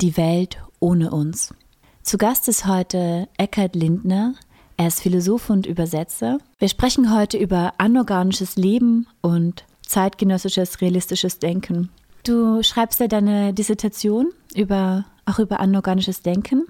Die 0.00 0.16
Welt 0.16 0.56
ohne 0.78 1.10
uns. 1.10 1.54
Zu 2.02 2.16
Gast 2.16 2.48
ist 2.48 2.66
heute 2.66 3.28
Eckhard 3.36 3.76
Lindner. 3.76 4.32
Er 4.78 4.86
ist 4.86 5.02
Philosoph 5.02 5.50
und 5.50 5.66
Übersetzer. 5.66 6.38
Wir 6.58 6.68
sprechen 6.68 7.14
heute 7.14 7.36
über 7.36 7.74
anorganisches 7.76 8.56
Leben 8.56 9.06
und 9.20 9.66
zeitgenössisches 9.82 10.80
realistisches 10.80 11.38
Denken. 11.38 11.90
Du 12.22 12.62
schreibst 12.62 12.98
ja 13.00 13.08
deine 13.08 13.52
Dissertation 13.52 14.32
über, 14.54 15.04
auch 15.26 15.38
über 15.38 15.60
anorganisches 15.60 16.22
Denken. 16.22 16.64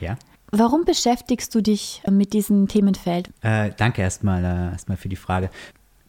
Ja. 0.00 0.18
Warum 0.50 0.84
beschäftigst 0.84 1.54
du 1.54 1.62
dich 1.62 2.02
mit 2.10 2.34
diesem 2.34 2.68
Themenfeld? 2.68 3.30
Äh, 3.40 3.70
danke 3.74 4.02
erstmal, 4.02 4.44
äh, 4.44 4.72
erstmal 4.72 4.98
für 4.98 5.08
die 5.08 5.16
Frage. 5.16 5.48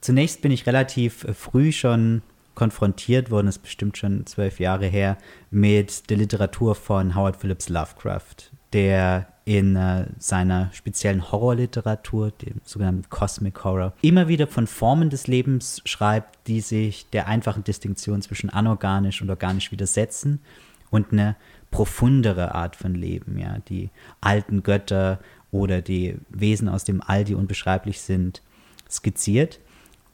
Zunächst 0.01 0.41
bin 0.41 0.51
ich 0.51 0.67
relativ 0.67 1.23
äh, 1.23 1.33
früh 1.33 1.71
schon 1.71 2.23
konfrontiert 2.57 3.29
worden, 3.29 3.47
ist 3.47 3.59
bestimmt 3.59 3.99
schon 3.99 4.25
zwölf 4.25 4.59
Jahre 4.59 4.87
her, 4.87 5.19
mit 5.51 6.09
der 6.09 6.17
Literatur 6.17 6.73
von 6.73 7.13
Howard 7.15 7.37
Phillips 7.37 7.69
Lovecraft, 7.69 8.49
der 8.73 9.27
in 9.45 9.75
äh, 9.75 10.07
seiner 10.17 10.71
speziellen 10.73 11.31
Horrorliteratur, 11.31 12.31
dem 12.31 12.55
sogenannten 12.63 13.07
Cosmic 13.11 13.63
Horror, 13.63 13.93
immer 14.01 14.27
wieder 14.27 14.47
von 14.47 14.65
Formen 14.65 15.11
des 15.11 15.27
Lebens 15.27 15.83
schreibt, 15.85 16.47
die 16.47 16.61
sich 16.61 17.07
der 17.11 17.27
einfachen 17.27 17.63
Distinktion 17.63 18.23
zwischen 18.23 18.49
anorganisch 18.49 19.21
und 19.21 19.29
organisch 19.29 19.71
widersetzen 19.71 20.39
und 20.89 21.11
eine 21.11 21.35
profundere 21.69 22.55
Art 22.55 22.75
von 22.75 22.95
Leben, 22.95 23.37
ja, 23.37 23.59
die 23.69 23.91
alten 24.19 24.63
Götter 24.63 25.19
oder 25.51 25.83
die 25.83 26.17
Wesen 26.29 26.69
aus 26.69 26.85
dem 26.85 27.03
All, 27.05 27.23
die 27.23 27.35
unbeschreiblich 27.35 28.01
sind, 28.01 28.41
skizziert. 28.89 29.59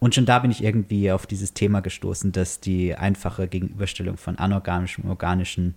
Und 0.03 0.13
schon 0.13 0.25
da 0.25 0.39
bin 0.39 0.51
ich 0.51 0.61
irgendwie 0.61 1.13
auf 1.13 1.25
dieses 1.25 1.53
Thema 1.53 1.79
gestoßen, 1.79 2.33
dass 2.33 2.59
die 2.59 2.93
einfache 2.93 3.47
Gegenüberstellung 3.47 4.17
von 4.17 4.37
anorganischem 4.37 5.05
und 5.05 5.09
organischen 5.09 5.75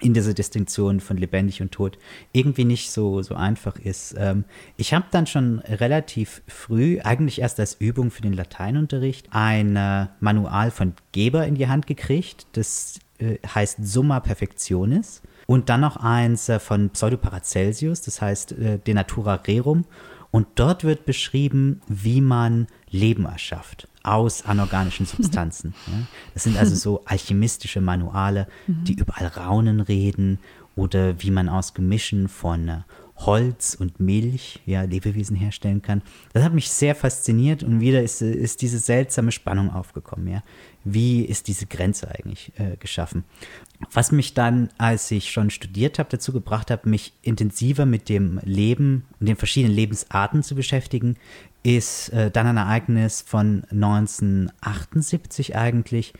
in 0.00 0.14
dieser 0.14 0.34
Distinktion 0.34 0.98
von 0.98 1.16
lebendig 1.16 1.62
und 1.62 1.70
tot 1.70 1.96
irgendwie 2.32 2.64
nicht 2.64 2.90
so, 2.90 3.22
so 3.22 3.36
einfach 3.36 3.78
ist. 3.78 4.16
Ähm, 4.18 4.42
ich 4.76 4.92
habe 4.94 5.04
dann 5.12 5.28
schon 5.28 5.60
relativ 5.60 6.42
früh, 6.48 6.98
eigentlich 7.04 7.40
erst 7.40 7.60
als 7.60 7.74
Übung 7.74 8.10
für 8.10 8.22
den 8.22 8.32
Lateinunterricht, 8.32 9.28
ein 9.30 9.76
äh, 9.76 10.08
Manual 10.18 10.72
von 10.72 10.94
Geber 11.12 11.46
in 11.46 11.54
die 11.54 11.68
Hand 11.68 11.86
gekriegt. 11.86 12.48
Das 12.54 12.98
äh, 13.20 13.36
heißt 13.46 13.78
Summa 13.80 14.18
Perfectionis. 14.18 15.22
Und 15.46 15.68
dann 15.68 15.82
noch 15.82 15.98
eins 15.98 16.48
äh, 16.48 16.58
von 16.58 16.90
Pseudo 16.90 17.16
Paracelsius, 17.16 18.02
das 18.02 18.20
heißt 18.20 18.56
De 18.58 18.92
Natura 18.92 19.36
Rerum. 19.36 19.84
Und 20.30 20.46
dort 20.56 20.84
wird 20.84 21.06
beschrieben, 21.06 21.80
wie 21.88 22.20
man 22.20 22.66
Leben 22.90 23.24
erschafft 23.24 23.88
aus 24.02 24.44
anorganischen 24.44 25.06
Substanzen. 25.06 25.74
Das 26.34 26.44
sind 26.44 26.58
also 26.58 26.74
so 26.74 27.02
alchemistische 27.06 27.80
Manuale, 27.80 28.46
die 28.66 28.94
überall 28.94 29.26
Raunen 29.26 29.80
reden 29.80 30.38
oder 30.76 31.20
wie 31.22 31.30
man 31.30 31.48
aus 31.48 31.72
Gemischen 31.72 32.28
von 32.28 32.68
äh, 32.68 32.80
Holz 33.18 33.74
und 33.78 33.98
Milch 33.98 34.60
ja, 34.66 34.82
Lebewesen 34.82 35.36
herstellen 35.36 35.80
kann. 35.82 36.02
Das 36.32 36.44
hat 36.44 36.52
mich 36.52 36.70
sehr 36.70 36.94
fasziniert 36.94 37.62
und 37.62 37.80
wieder 37.80 38.02
ist, 38.02 38.20
ist 38.20 38.60
diese 38.62 38.78
seltsame 38.78 39.32
Spannung 39.32 39.70
aufgekommen. 39.70 40.28
Ja. 40.28 40.42
Wie 40.84 41.24
ist 41.24 41.48
diese 41.48 41.66
Grenze 41.66 42.08
eigentlich 42.10 42.52
äh, 42.58 42.76
geschaffen? 42.76 43.24
Was 43.92 44.12
mich 44.12 44.34
dann, 44.34 44.68
als 44.78 45.10
ich 45.10 45.30
schon 45.30 45.50
studiert 45.50 45.98
habe, 45.98 46.10
dazu 46.10 46.32
gebracht 46.32 46.70
hat, 46.70 46.86
mich 46.86 47.14
intensiver 47.22 47.86
mit 47.86 48.08
dem 48.08 48.40
Leben 48.44 49.06
und 49.18 49.28
den 49.28 49.36
verschiedenen 49.36 49.74
Lebensarten 49.74 50.42
zu 50.42 50.54
beschäftigen, 50.54 51.16
ist 51.62 52.10
äh, 52.10 52.30
dann 52.30 52.46
ein 52.46 52.58
Ereignis 52.58 53.22
von 53.22 53.64
1978 53.70 55.56
eigentlich, 55.56 56.12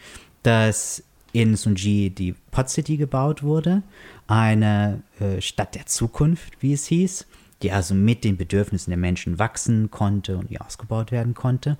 dass 0.42 1.04
in 1.36 1.54
Sunji 1.54 2.08
die 2.08 2.32
Pot 2.50 2.70
City 2.70 2.96
gebaut 2.96 3.42
wurde, 3.42 3.82
eine 4.26 5.02
äh, 5.20 5.42
Stadt 5.42 5.74
der 5.74 5.84
Zukunft, 5.84 6.62
wie 6.62 6.72
es 6.72 6.86
hieß, 6.86 7.26
die 7.60 7.72
also 7.72 7.94
mit 7.94 8.24
den 8.24 8.38
Bedürfnissen 8.38 8.90
der 8.90 8.96
Menschen 8.96 9.38
wachsen 9.38 9.90
konnte 9.90 10.38
und 10.38 10.48
die 10.48 10.62
ausgebaut 10.62 11.12
werden 11.12 11.34
konnte. 11.34 11.76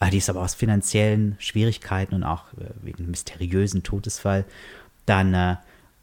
Äh, 0.00 0.10
die 0.10 0.18
ist 0.18 0.28
aber 0.28 0.42
aus 0.42 0.56
finanziellen 0.56 1.36
Schwierigkeiten 1.38 2.12
und 2.12 2.24
auch 2.24 2.52
äh, 2.54 2.70
wegen 2.82 3.08
mysteriösen 3.08 3.84
Todesfall 3.84 4.44
dann 5.06 5.32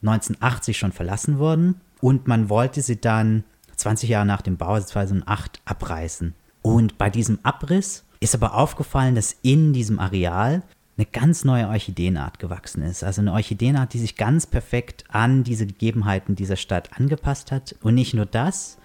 1980 0.02 0.74
äh, 0.74 0.80
schon 0.80 0.92
verlassen 0.94 1.38
worden 1.38 1.82
und 2.00 2.28
man 2.28 2.48
wollte 2.48 2.82
sie 2.82 3.02
dann 3.02 3.44
20 3.76 4.08
Jahre 4.08 4.26
nach 4.26 4.42
dem 4.42 4.56
Bau, 4.56 4.76
also 4.76 4.88
2008, 4.88 5.60
abreißen. 5.66 6.34
Und 6.62 6.98
bei 6.98 7.10
diesem 7.10 7.40
Abriss 7.44 8.06
ist 8.22 8.36
aber 8.36 8.54
aufgefallen, 8.54 9.16
dass 9.16 9.36
in 9.42 9.74
diesem 9.74 10.00
Areal 10.00 10.64
eine 10.98 11.06
ganz 11.06 11.44
neue 11.44 11.68
Orchideenart 11.68 12.40
gewachsen 12.40 12.82
ist. 12.82 13.04
Also 13.04 13.22
eine 13.22 13.34
Orchideenart, 13.34 13.94
die 13.94 14.00
sich 14.00 14.16
ganz 14.16 14.46
perfekt 14.46 15.04
an 15.10 15.44
diese 15.44 15.68
Gegebenheiten 15.68 16.36
dieser 16.36 16.56
Stadt 16.56 16.98
angepasst 16.98 17.52
hat. 17.52 17.76
Und 17.82 17.96
nicht 17.96 18.14
nur 18.14 18.26
das, 18.26 18.78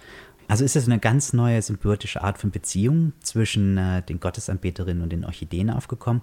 also 0.48 0.64
ist 0.64 0.74
es 0.74 0.86
eine 0.86 0.98
ganz 0.98 1.32
neue 1.32 1.62
symbiotische 1.62 2.24
Art 2.24 2.38
von 2.38 2.50
Beziehung 2.50 3.12
zwischen 3.20 3.78
äh, 3.78 4.02
den 4.02 4.18
Gottesanbeterinnen 4.18 5.00
und 5.00 5.12
den 5.12 5.24
Orchideen 5.24 5.70
aufgekommen. 5.70 6.22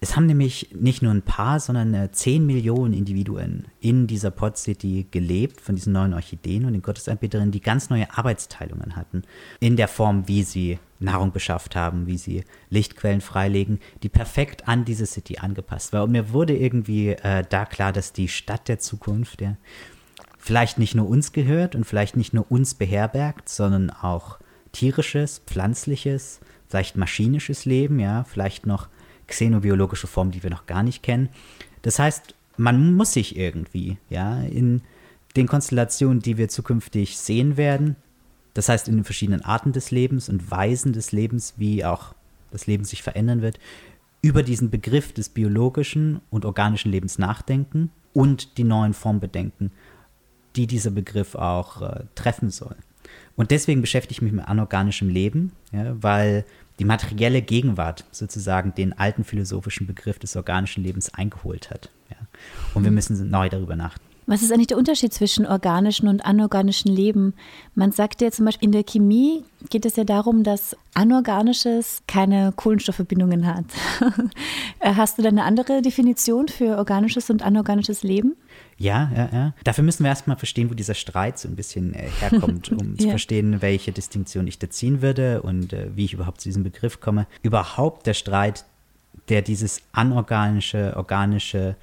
Es 0.00 0.14
haben 0.14 0.26
nämlich 0.26 0.68
nicht 0.74 1.00
nur 1.00 1.12
ein 1.12 1.22
paar, 1.22 1.58
sondern 1.58 1.94
äh, 1.94 2.12
10 2.12 2.44
Millionen 2.44 2.92
Individuen 2.92 3.66
in 3.80 4.06
dieser 4.06 4.30
Pod 4.30 4.58
City 4.58 5.06
gelebt, 5.10 5.60
von 5.60 5.74
diesen 5.74 5.94
neuen 5.94 6.12
Orchideen 6.12 6.66
und 6.66 6.74
den 6.74 6.82
Gottesanbeterinnen, 6.82 7.50
die 7.50 7.62
ganz 7.62 7.88
neue 7.88 8.14
Arbeitsteilungen 8.16 8.94
hatten. 8.94 9.22
In 9.58 9.76
der 9.76 9.88
Form, 9.88 10.28
wie 10.28 10.42
sie 10.42 10.78
Nahrung 10.98 11.32
beschafft 11.32 11.76
haben, 11.76 12.06
wie 12.06 12.18
sie 12.18 12.44
Lichtquellen 12.68 13.22
freilegen, 13.22 13.80
die 14.02 14.10
perfekt 14.10 14.68
an 14.68 14.84
diese 14.84 15.06
City 15.06 15.38
angepasst 15.38 15.94
war. 15.94 16.04
Und 16.04 16.12
mir 16.12 16.30
wurde 16.30 16.56
irgendwie 16.56 17.10
äh, 17.10 17.44
da 17.48 17.64
klar, 17.64 17.92
dass 17.92 18.12
die 18.12 18.28
Stadt 18.28 18.68
der 18.68 18.78
Zukunft, 18.78 19.40
ja, 19.40 19.56
vielleicht 20.38 20.78
nicht 20.78 20.94
nur 20.94 21.08
uns 21.08 21.32
gehört 21.32 21.74
und 21.74 21.84
vielleicht 21.84 22.16
nicht 22.16 22.34
nur 22.34 22.50
uns 22.50 22.74
beherbergt, 22.74 23.48
sondern 23.48 23.90
auch 23.90 24.38
tierisches, 24.72 25.40
pflanzliches, 25.46 26.40
vielleicht 26.68 26.96
maschinisches 26.96 27.64
Leben, 27.64 27.98
ja, 27.98 28.24
vielleicht 28.24 28.66
noch 28.66 28.88
xenobiologische 29.28 30.06
Formen, 30.06 30.30
die 30.30 30.42
wir 30.42 30.50
noch 30.50 30.66
gar 30.66 30.82
nicht 30.82 31.02
kennen. 31.02 31.28
Das 31.82 31.98
heißt, 31.98 32.34
man 32.56 32.94
muss 32.94 33.12
sich 33.12 33.36
irgendwie, 33.36 33.98
ja, 34.08 34.40
in 34.42 34.82
den 35.36 35.46
Konstellationen, 35.46 36.20
die 36.20 36.38
wir 36.38 36.48
zukünftig 36.48 37.18
sehen 37.18 37.56
werden, 37.56 37.96
das 38.54 38.68
heißt 38.68 38.88
in 38.88 38.96
den 38.96 39.04
verschiedenen 39.04 39.42
Arten 39.42 39.72
des 39.72 39.90
Lebens 39.90 40.28
und 40.28 40.50
Weisen 40.50 40.92
des 40.92 41.12
Lebens, 41.12 41.54
wie 41.58 41.84
auch 41.84 42.14
das 42.50 42.66
Leben 42.66 42.84
sich 42.84 43.02
verändern 43.02 43.42
wird, 43.42 43.58
über 44.22 44.42
diesen 44.42 44.70
Begriff 44.70 45.12
des 45.12 45.28
biologischen 45.28 46.20
und 46.30 46.44
organischen 46.44 46.90
Lebens 46.90 47.18
nachdenken 47.18 47.90
und 48.14 48.56
die 48.56 48.64
neuen 48.64 48.94
Formen 48.94 49.20
bedenken, 49.20 49.70
die 50.56 50.66
dieser 50.66 50.90
Begriff 50.90 51.34
auch 51.34 51.82
äh, 51.82 52.04
treffen 52.14 52.50
soll. 52.50 52.76
Und 53.36 53.50
deswegen 53.50 53.82
beschäftige 53.82 54.12
ich 54.12 54.22
mich 54.22 54.32
mit 54.32 54.48
anorganischem 54.48 55.10
Leben, 55.10 55.52
ja, 55.70 56.02
weil 56.02 56.44
die 56.78 56.84
materielle 56.84 57.42
Gegenwart 57.42 58.04
sozusagen 58.10 58.74
den 58.74 58.92
alten 58.98 59.24
philosophischen 59.24 59.86
Begriff 59.86 60.18
des 60.18 60.36
organischen 60.36 60.82
Lebens 60.82 61.12
eingeholt 61.14 61.70
hat. 61.70 61.90
Ja. 62.10 62.16
Und 62.74 62.84
wir 62.84 62.90
müssen 62.90 63.30
neu 63.30 63.48
darüber 63.48 63.76
nachdenken. 63.76 64.15
Was 64.28 64.42
ist 64.42 64.50
eigentlich 64.52 64.66
der 64.66 64.76
Unterschied 64.76 65.14
zwischen 65.14 65.46
organischen 65.46 66.08
und 66.08 66.26
anorganischen 66.26 66.90
Leben? 66.90 67.34
Man 67.76 67.92
sagt 67.92 68.20
ja 68.20 68.32
zum 68.32 68.44
Beispiel, 68.44 68.66
in 68.66 68.72
der 68.72 68.82
Chemie 68.82 69.44
geht 69.70 69.86
es 69.86 69.94
ja 69.94 70.02
darum, 70.02 70.42
dass 70.42 70.76
anorganisches 70.94 72.02
keine 72.08 72.52
Kohlenstoffverbindungen 72.56 73.46
hat. 73.46 73.66
Hast 74.80 75.18
du 75.18 75.22
da 75.22 75.28
eine 75.28 75.44
andere 75.44 75.80
Definition 75.80 76.48
für 76.48 76.76
organisches 76.76 77.30
und 77.30 77.42
anorganisches 77.42 78.02
Leben? 78.02 78.34
Ja, 78.78 79.10
ja, 79.14 79.28
ja. 79.32 79.54
Dafür 79.62 79.84
müssen 79.84 80.02
wir 80.02 80.08
erstmal 80.08 80.36
verstehen, 80.36 80.70
wo 80.70 80.74
dieser 80.74 80.94
Streit 80.94 81.38
so 81.38 81.48
ein 81.48 81.54
bisschen 81.54 81.94
äh, 81.94 82.08
herkommt, 82.20 82.72
um 82.72 82.96
ja. 82.96 83.04
zu 83.04 83.08
verstehen, 83.10 83.62
welche 83.62 83.92
Distinktion 83.92 84.48
ich 84.48 84.58
da 84.58 84.68
ziehen 84.68 85.02
würde 85.02 85.42
und 85.42 85.72
äh, 85.72 85.88
wie 85.94 86.04
ich 86.04 86.14
überhaupt 86.14 86.40
zu 86.40 86.48
diesem 86.48 86.64
Begriff 86.64 87.00
komme. 87.00 87.28
Überhaupt 87.42 88.06
der 88.08 88.14
Streit, 88.14 88.64
der 89.28 89.42
dieses 89.42 89.82
anorganische, 89.92 90.94
organische 90.96 91.76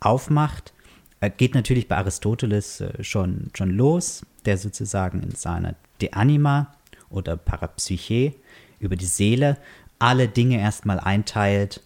aufmacht, 0.00 0.70
äh, 0.70 0.79
geht 1.28 1.54
natürlich 1.54 1.88
bei 1.88 1.96
Aristoteles 1.96 2.80
äh, 2.80 3.02
schon, 3.02 3.50
schon 3.54 3.70
los, 3.70 4.24
der 4.44 4.56
sozusagen 4.58 5.22
in 5.22 5.34
seiner 5.34 5.74
De 6.00 6.12
Anima 6.12 6.74
oder 7.10 7.36
Parapsyche 7.36 8.34
über 8.78 8.96
die 8.96 9.06
Seele 9.06 9.58
alle 9.98 10.28
Dinge 10.28 10.58
erstmal 10.58 10.98
einteilt 10.98 11.82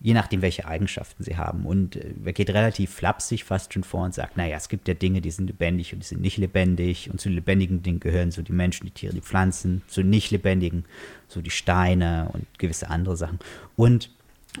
je 0.00 0.14
nachdem, 0.14 0.42
welche 0.42 0.66
Eigenschaften 0.66 1.24
sie 1.24 1.36
haben. 1.36 1.64
Und 1.64 1.96
äh, 1.96 2.14
er 2.24 2.32
geht 2.32 2.50
relativ 2.50 2.92
flapsig 2.92 3.44
fast 3.44 3.72
schon 3.72 3.84
vor 3.84 4.04
und 4.04 4.14
sagt, 4.14 4.36
naja, 4.36 4.56
es 4.56 4.68
gibt 4.68 4.88
ja 4.88 4.94
Dinge, 4.94 5.20
die 5.20 5.30
sind 5.30 5.46
lebendig 5.46 5.92
und 5.92 6.00
die 6.02 6.06
sind 6.06 6.20
nicht 6.20 6.36
lebendig. 6.36 7.10
Und 7.10 7.20
zu 7.20 7.28
lebendigen 7.28 7.82
Dingen 7.82 8.00
gehören 8.00 8.30
so 8.30 8.42
die 8.42 8.52
Menschen, 8.52 8.86
die 8.86 8.92
Tiere, 8.92 9.14
die 9.14 9.20
Pflanzen, 9.20 9.82
zu 9.88 10.02
nicht 10.02 10.30
lebendigen, 10.30 10.84
so 11.28 11.40
die 11.40 11.50
Steine 11.50 12.28
und 12.32 12.46
gewisse 12.58 12.90
andere 12.90 13.16
Sachen. 13.16 13.38
Und 13.74 14.10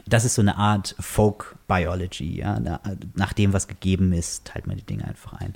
das 0.04 0.24
ist 0.24 0.34
so 0.34 0.42
eine 0.42 0.56
Art 0.56 0.94
Folk 0.98 1.56
Biology, 1.68 2.38
ja. 2.38 2.60
nach 3.14 3.32
dem, 3.32 3.52
was 3.52 3.66
gegeben 3.66 4.12
ist, 4.12 4.44
teilt 4.44 4.66
man 4.66 4.76
die 4.76 4.84
Dinge 4.84 5.06
einfach 5.06 5.32
ein. 5.34 5.54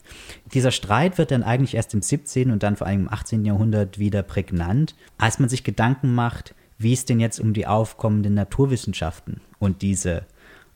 Dieser 0.55 0.71
Streit 0.71 1.19
wird 1.19 1.31
dann 1.31 1.43
eigentlich 1.43 1.75
erst 1.75 1.94
im 1.94 2.03
17. 2.03 2.50
und 2.50 2.62
dann 2.62 2.77
vor 2.77 2.87
allem 2.87 3.03
im 3.03 3.12
18. 3.12 3.44
Jahrhundert 3.44 3.99
wieder 3.99 4.23
prägnant, 4.23 4.94
als 5.19 5.38
man 5.38 5.49
sich 5.49 5.62
Gedanken 5.62 6.15
macht, 6.15 6.55
wie 6.79 6.94
es 6.94 7.05
denn 7.05 7.21
jetzt 7.21 7.38
um 7.38 7.53
die 7.53 7.67
aufkommenden 7.67 8.35
Naturwissenschaften 8.35 9.41
und 9.59 9.82
diese 9.82 10.25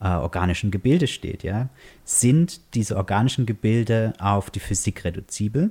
äh, 0.01 0.09
organischen 0.09 0.71
Gebilde 0.71 1.07
steht, 1.07 1.43
ja, 1.43 1.71
sind 2.05 2.61
diese 2.75 2.97
organischen 2.97 3.47
Gebilde 3.47 4.13
auf 4.19 4.51
die 4.51 4.61
Physik 4.61 5.05
reduzibel. 5.05 5.71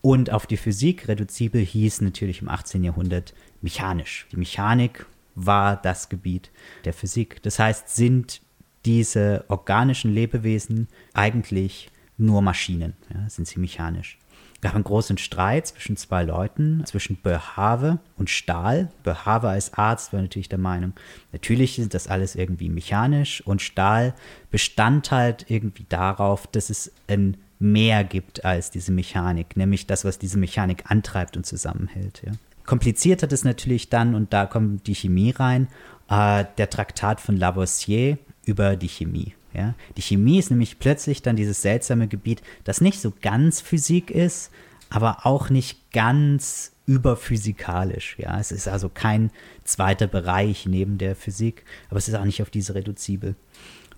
Und 0.00 0.30
auf 0.30 0.46
die 0.46 0.58
Physik 0.58 1.08
reduzibel 1.08 1.62
hieß 1.62 2.02
natürlich 2.02 2.42
im 2.42 2.50
18. 2.50 2.84
Jahrhundert 2.84 3.32
mechanisch. 3.62 4.26
Die 4.30 4.36
Mechanik 4.36 5.06
war 5.34 5.76
das 5.76 6.08
Gebiet 6.08 6.50
der 6.84 6.92
Physik. 6.92 7.42
Das 7.42 7.58
heißt, 7.58 7.94
sind 7.94 8.40
diese 8.84 9.44
organischen 9.48 10.12
Lebewesen 10.12 10.88
eigentlich 11.12 11.90
nur 12.16 12.42
Maschinen, 12.42 12.94
ja, 13.12 13.28
sind 13.28 13.48
sie 13.48 13.58
mechanisch 13.58 14.18
gab 14.64 14.74
einen 14.74 14.84
großen 14.84 15.18
Streit 15.18 15.66
zwischen 15.68 15.96
zwei 15.96 16.24
Leuten, 16.24 16.84
zwischen 16.86 17.16
Boerhaave 17.16 17.98
und 18.16 18.30
Stahl. 18.30 18.90
Boerhaave 19.02 19.50
als 19.50 19.74
Arzt 19.74 20.12
war 20.12 20.22
natürlich 20.22 20.48
der 20.48 20.58
Meinung, 20.58 20.94
natürlich 21.32 21.78
ist 21.78 21.92
das 21.92 22.08
alles 22.08 22.34
irgendwie 22.34 22.70
mechanisch 22.70 23.42
und 23.46 23.60
Stahl 23.60 24.14
bestand 24.50 25.10
halt 25.10 25.50
irgendwie 25.50 25.84
darauf, 25.88 26.46
dass 26.46 26.70
es 26.70 26.90
ein 27.08 27.36
mehr 27.58 28.04
gibt 28.04 28.44
als 28.44 28.70
diese 28.70 28.90
Mechanik, 28.90 29.56
nämlich 29.56 29.86
das, 29.86 30.04
was 30.04 30.18
diese 30.18 30.38
Mechanik 30.38 30.90
antreibt 30.90 31.36
und 31.36 31.44
zusammenhält. 31.44 32.22
Ja. 32.24 32.32
Kompliziert 32.66 33.22
hat 33.22 33.32
es 33.32 33.44
natürlich 33.44 33.90
dann, 33.90 34.14
und 34.14 34.32
da 34.32 34.46
kommt 34.46 34.86
die 34.86 34.94
Chemie 34.94 35.30
rein, 35.30 35.68
äh, 36.08 36.44
der 36.58 36.70
Traktat 36.70 37.20
von 37.20 37.36
Lavoisier 37.36 38.18
über 38.44 38.76
die 38.76 38.88
Chemie. 38.88 39.34
Ja? 39.52 39.74
Die 39.96 40.02
Chemie 40.02 40.38
ist 40.38 40.50
nämlich 40.50 40.78
plötzlich 40.78 41.22
dann 41.22 41.36
dieses 41.36 41.62
seltsame 41.62 42.08
Gebiet, 42.08 42.42
das 42.64 42.80
nicht 42.80 43.00
so 43.00 43.12
ganz 43.22 43.60
Physik 43.60 44.10
ist, 44.10 44.50
aber 44.90 45.26
auch 45.26 45.50
nicht 45.50 45.92
ganz 45.92 46.72
überphysikalisch. 46.86 48.16
Ja? 48.18 48.38
Es 48.38 48.52
ist 48.52 48.68
also 48.68 48.88
kein 48.88 49.30
zweiter 49.64 50.06
Bereich 50.06 50.66
neben 50.66 50.98
der 50.98 51.16
Physik, 51.16 51.64
aber 51.88 51.98
es 51.98 52.08
ist 52.08 52.14
auch 52.14 52.24
nicht 52.24 52.42
auf 52.42 52.50
diese 52.50 52.74
reduzibel. 52.74 53.34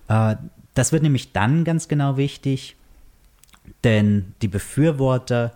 Äh, 0.07 0.35
das 0.73 0.91
wird 0.91 1.03
nämlich 1.03 1.31
dann 1.31 1.63
ganz 1.63 1.87
genau 1.87 2.17
wichtig, 2.17 2.75
denn 3.83 4.33
die 4.41 4.47
Befürworter 4.47 5.53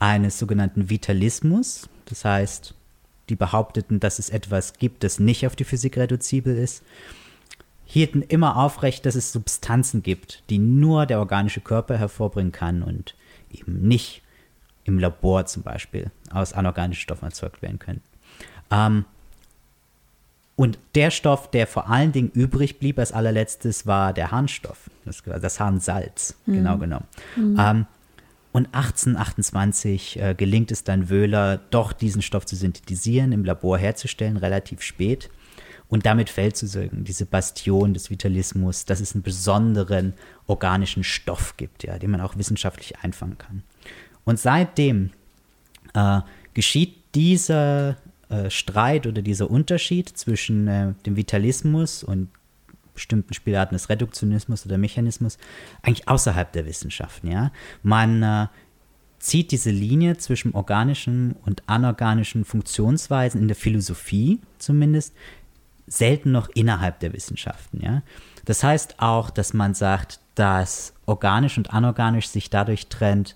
eines 0.00 0.38
sogenannten 0.38 0.90
Vitalismus, 0.90 1.88
das 2.06 2.24
heißt, 2.24 2.74
die 3.28 3.36
behaupteten, 3.36 4.00
dass 4.00 4.18
es 4.18 4.30
etwas 4.30 4.72
gibt, 4.74 5.04
das 5.04 5.20
nicht 5.20 5.46
auf 5.46 5.54
die 5.54 5.64
Physik 5.64 5.96
reduzibel 5.96 6.56
ist, 6.56 6.82
hielten 7.84 8.22
immer 8.22 8.56
aufrecht, 8.56 9.06
dass 9.06 9.14
es 9.14 9.32
Substanzen 9.32 10.02
gibt, 10.02 10.42
die 10.50 10.58
nur 10.58 11.06
der 11.06 11.20
organische 11.20 11.60
Körper 11.60 11.96
hervorbringen 11.96 12.52
kann 12.52 12.82
und 12.82 13.14
eben 13.52 13.86
nicht 13.86 14.22
im 14.84 14.98
Labor 14.98 15.46
zum 15.46 15.62
Beispiel 15.62 16.10
aus 16.32 16.52
anorganischen 16.52 17.02
Stoffen 17.02 17.26
erzeugt 17.26 17.62
werden 17.62 17.78
können. 17.78 18.02
Ähm, 18.70 19.04
und 20.56 20.78
der 20.94 21.10
Stoff, 21.10 21.50
der 21.50 21.66
vor 21.66 21.88
allen 21.88 22.12
Dingen 22.12 22.30
übrig 22.30 22.78
blieb 22.78 22.98
als 22.98 23.12
allerletztes, 23.12 23.86
war 23.86 24.12
der 24.12 24.30
Harnstoff, 24.30 24.90
das, 25.04 25.22
das 25.22 25.58
Harnsalz, 25.58 26.36
mhm. 26.46 26.54
genau 26.54 26.78
genommen. 26.78 27.06
Mhm. 27.36 27.56
Ähm, 27.58 27.86
und 28.52 28.66
1828 28.66 30.20
äh, 30.20 30.34
gelingt 30.34 30.72
es 30.72 30.84
dann 30.84 31.08
Wöhler, 31.08 31.58
doch 31.70 31.92
diesen 31.92 32.22
Stoff 32.22 32.46
zu 32.46 32.56
synthetisieren, 32.56 33.32
im 33.32 33.44
Labor 33.44 33.78
herzustellen, 33.78 34.36
relativ 34.36 34.82
spät 34.82 35.30
und 35.90 36.06
damit 36.06 36.30
fällt 36.30 36.56
sozusagen 36.56 37.04
diese 37.04 37.26
Bastion 37.26 37.94
des 37.94 38.10
Vitalismus, 38.10 38.84
dass 38.84 39.00
es 39.00 39.14
einen 39.14 39.22
besonderen 39.22 40.14
organischen 40.46 41.02
Stoff 41.02 41.56
gibt, 41.56 41.82
ja, 41.82 41.98
den 41.98 42.12
man 42.12 42.20
auch 42.20 42.36
wissenschaftlich 42.36 43.00
einfangen 43.00 43.38
kann. 43.38 43.64
Und 44.24 44.38
seitdem 44.38 45.10
äh, 45.94 46.20
geschieht 46.54 46.94
dieser 47.16 47.96
äh, 48.28 48.48
Streit 48.50 49.08
oder 49.08 49.20
dieser 49.20 49.50
Unterschied 49.50 50.08
zwischen 50.08 50.68
äh, 50.68 50.94
dem 51.06 51.16
Vitalismus 51.16 52.04
und 52.04 52.28
bestimmten 53.00 53.32
Spielarten 53.32 53.74
des 53.74 53.88
Reduktionismus 53.88 54.66
oder 54.66 54.76
Mechanismus 54.76 55.38
eigentlich 55.82 56.06
außerhalb 56.06 56.52
der 56.52 56.66
Wissenschaften. 56.66 57.28
Ja? 57.30 57.50
Man 57.82 58.22
äh, 58.22 58.46
zieht 59.18 59.52
diese 59.52 59.70
Linie 59.70 60.18
zwischen 60.18 60.52
organischen 60.54 61.34
und 61.44 61.62
anorganischen 61.66 62.44
Funktionsweisen 62.44 63.40
in 63.40 63.48
der 63.48 63.56
Philosophie 63.56 64.40
zumindest 64.58 65.14
selten 65.86 66.30
noch 66.30 66.48
innerhalb 66.50 67.00
der 67.00 67.14
Wissenschaften. 67.14 67.80
Ja? 67.82 68.02
Das 68.44 68.62
heißt 68.62 69.00
auch, 69.00 69.30
dass 69.30 69.54
man 69.54 69.72
sagt, 69.74 70.20
dass 70.34 70.94
organisch 71.06 71.56
und 71.56 71.72
anorganisch 71.72 72.28
sich 72.28 72.50
dadurch 72.50 72.88
trennt, 72.88 73.34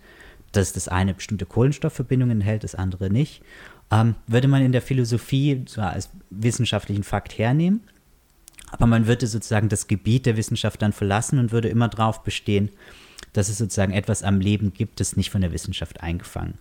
dass 0.53 0.73
das 0.73 0.89
eine 0.89 1.15
bestimmte 1.15 1.47
Kohlenstoffverbindungen 1.47 2.41
enthält, 2.41 2.65
das 2.65 2.75
andere 2.75 3.11
nicht. 3.11 3.43
Ähm, 3.91 4.15
würde 4.27 4.49
man 4.49 4.63
in 4.63 4.73
der 4.73 4.83
Philosophie 4.83 5.65
zwar 5.67 5.91
als 5.91 6.11
wissenschaftlichen 6.31 7.03
Fakt 7.03 7.37
hernehmen, 7.39 7.81
aber 8.75 8.87
man 8.87 9.07
würde 9.07 9.27
sozusagen 9.27 9.69
das 9.69 9.87
Gebiet 9.87 10.27
der 10.27 10.37
Wissenschaft 10.37 10.83
dann 10.83 10.93
verlassen 10.93 11.39
und 11.39 11.53
würde 11.53 11.69
immer 11.69 11.89
darauf 11.89 12.25
bestehen, 12.25 12.71
dass 13.33 13.49
es 13.49 13.59
sozusagen 13.59 13.93
etwas 13.93 14.23
am 14.23 14.41
Leben 14.41 14.73
gibt, 14.73 15.01
das 15.01 15.17
nicht 15.17 15.31
von 15.31 15.41
der 15.41 15.53
Wissenschaft 15.53 16.01
eingefangen 16.03 16.59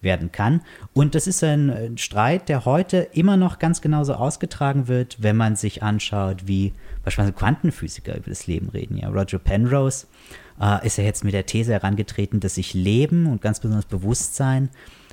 werden 0.00 0.30
kann. 0.30 0.60
Und 0.92 1.14
das 1.14 1.26
ist 1.26 1.42
ein 1.42 1.96
Streit, 1.96 2.48
der 2.48 2.64
heute 2.64 3.08
immer 3.12 3.36
noch 3.36 3.58
ganz 3.58 3.80
genauso 3.80 4.14
ausgetragen 4.14 4.88
wird, 4.88 5.16
wenn 5.20 5.36
man 5.36 5.56
sich 5.56 5.82
anschaut, 5.82 6.46
wie 6.46 6.72
beispielsweise 7.04 7.32
Quantenphysiker 7.32 8.16
über 8.16 8.30
das 8.30 8.46
Leben 8.46 8.68
reden. 8.68 8.98
Ja, 8.98 9.08
Roger 9.08 9.38
Penrose 9.38 10.06
äh, 10.60 10.86
ist 10.86 10.98
ja 10.98 11.04
jetzt 11.04 11.24
mit 11.24 11.34
der 11.34 11.46
These 11.46 11.72
herangetreten, 11.72 12.40
dass 12.40 12.56
sich 12.56 12.74
Leben 12.74 13.26
und 13.26 13.40
ganz 13.40 13.60
besonders 13.60 13.86
Bewusstsein 13.86 14.70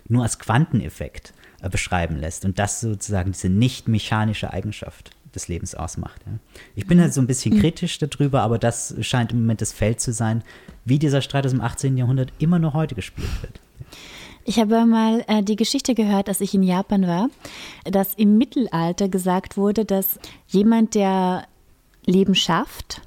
nur 0.08 0.24
als 0.24 0.38
Quanteneffekt 0.38 1.34
äh, 1.62 1.70
beschreiben 1.70 2.18
lässt 2.18 2.46
und 2.46 2.60
das 2.60 2.82
sozusagen 2.82 3.32
diese 3.32 3.50
nicht 3.50 3.88
mechanische 3.88 4.52
Eigenschaft 4.52 5.12
des 5.36 5.48
Lebens 5.48 5.76
ausmacht. 5.76 6.22
Ja. 6.26 6.34
Ich 6.76 6.88
bin 6.88 7.02
halt 7.02 7.14
so 7.14 7.22
ein 7.22 7.28
bisschen 7.28 7.56
mhm. 7.56 7.60
kritisch 7.60 7.98
darüber, 7.98 8.42
aber 8.42 8.58
das 8.60 8.96
scheint 9.02 9.32
im 9.32 9.42
Moment 9.42 9.62
das 9.62 9.74
Feld 9.74 10.00
zu 10.00 10.14
sein, 10.14 10.44
wie 10.86 11.00
dieser 11.00 11.22
Streit 11.22 11.46
aus 11.46 11.52
dem 11.52 11.62
18. 11.62 11.98
Jahrhundert 11.98 12.32
immer 12.40 12.60
noch 12.60 12.74
heute 12.74 12.96
gespielt 12.96 13.42
wird. 13.42 13.60
Ich 14.46 14.60
habe 14.60 14.86
mal 14.86 15.24
äh, 15.28 15.42
die 15.42 15.56
Geschichte 15.56 15.96
gehört, 15.96 16.28
als 16.28 16.42
ich 16.42 16.54
in 16.54 16.64
Japan 16.64 17.08
war, 17.08 17.30
dass 17.86 18.14
im 18.16 18.38
Mittelalter 18.38 19.08
gesagt 19.08 19.56
wurde, 19.56 19.86
dass 19.86 20.20
jemand, 20.48 20.96
der 20.96 21.48
Leben 22.06 22.36
schafft, 22.36 23.02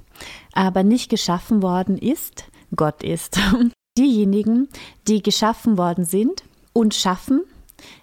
aber 0.55 0.83
nicht 0.83 1.11
geschaffen 1.11 1.63
worden 1.63 1.99
ist, 1.99 2.45
Gott 2.75 3.03
ist. 3.03 3.39
Diejenigen, 3.99 4.69
die 5.09 5.23
geschaffen 5.23 5.77
worden 5.77 6.05
sind 6.05 6.43
und 6.73 6.95
schaffen, 6.95 7.43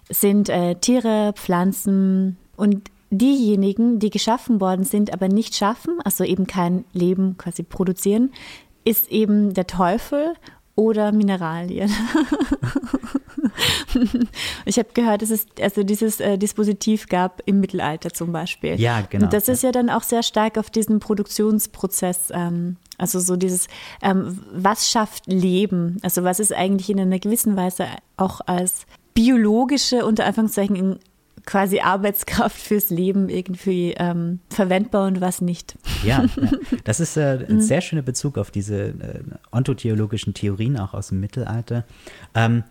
sind 0.08 0.48
äh, 0.48 0.76
Tiere, 0.76 1.32
Pflanzen 1.34 2.36
und 2.56 2.90
diejenigen, 3.18 3.98
die 3.98 4.10
geschaffen 4.10 4.60
worden 4.60 4.84
sind, 4.84 5.12
aber 5.12 5.28
nicht 5.28 5.54
schaffen, 5.54 6.00
also 6.04 6.24
eben 6.24 6.46
kein 6.46 6.84
Leben 6.92 7.36
quasi 7.38 7.62
produzieren, 7.62 8.32
ist 8.84 9.10
eben 9.10 9.54
der 9.54 9.66
Teufel 9.66 10.34
oder 10.76 11.12
Mineralien. 11.12 11.90
ich 14.64 14.78
habe 14.78 14.88
gehört, 14.92 15.22
dass 15.22 15.30
es 15.30 15.46
also 15.60 15.82
dieses 15.84 16.20
äh, 16.20 16.36
Dispositiv 16.36 17.08
gab 17.08 17.42
im 17.46 17.60
Mittelalter 17.60 18.10
zum 18.10 18.32
Beispiel. 18.32 18.80
Ja, 18.80 19.02
genau. 19.02 19.24
Und 19.24 19.32
das 19.32 19.48
ist 19.48 19.62
ja 19.62 19.72
dann 19.72 19.90
auch 19.90 20.02
sehr 20.02 20.22
stark 20.22 20.58
auf 20.58 20.70
diesen 20.70 20.98
Produktionsprozess, 20.98 22.30
ähm, 22.32 22.76
also 22.98 23.20
so 23.20 23.36
dieses, 23.36 23.68
ähm, 24.02 24.40
was 24.52 24.90
schafft 24.90 25.26
Leben? 25.26 25.98
Also 26.02 26.24
was 26.24 26.40
ist 26.40 26.52
eigentlich 26.52 26.90
in 26.90 27.00
einer 27.00 27.18
gewissen 27.18 27.56
Weise 27.56 27.86
auch 28.16 28.40
als 28.46 28.86
biologische, 29.14 30.04
unter 30.04 30.26
Anführungszeichen, 30.26 30.98
quasi 31.46 31.80
Arbeitskraft 31.80 32.56
fürs 32.56 32.90
Leben 32.90 33.28
irgendwie 33.28 33.94
ähm, 33.98 34.40
verwendbar 34.50 35.06
und 35.06 35.20
was 35.20 35.40
nicht. 35.40 35.76
Ja, 36.02 36.24
ja. 36.24 36.50
das 36.84 37.00
ist 37.00 37.16
äh, 37.16 37.46
ein 37.48 37.56
mhm. 37.56 37.60
sehr 37.60 37.80
schöner 37.80 38.02
Bezug 38.02 38.38
auf 38.38 38.50
diese 38.50 38.88
äh, 38.88 39.20
ontotheologischen 39.52 40.34
Theorien 40.34 40.78
auch 40.78 40.94
aus 40.94 41.08
dem 41.08 41.20
Mittelalter. 41.20 41.84
Ähm, 42.34 42.64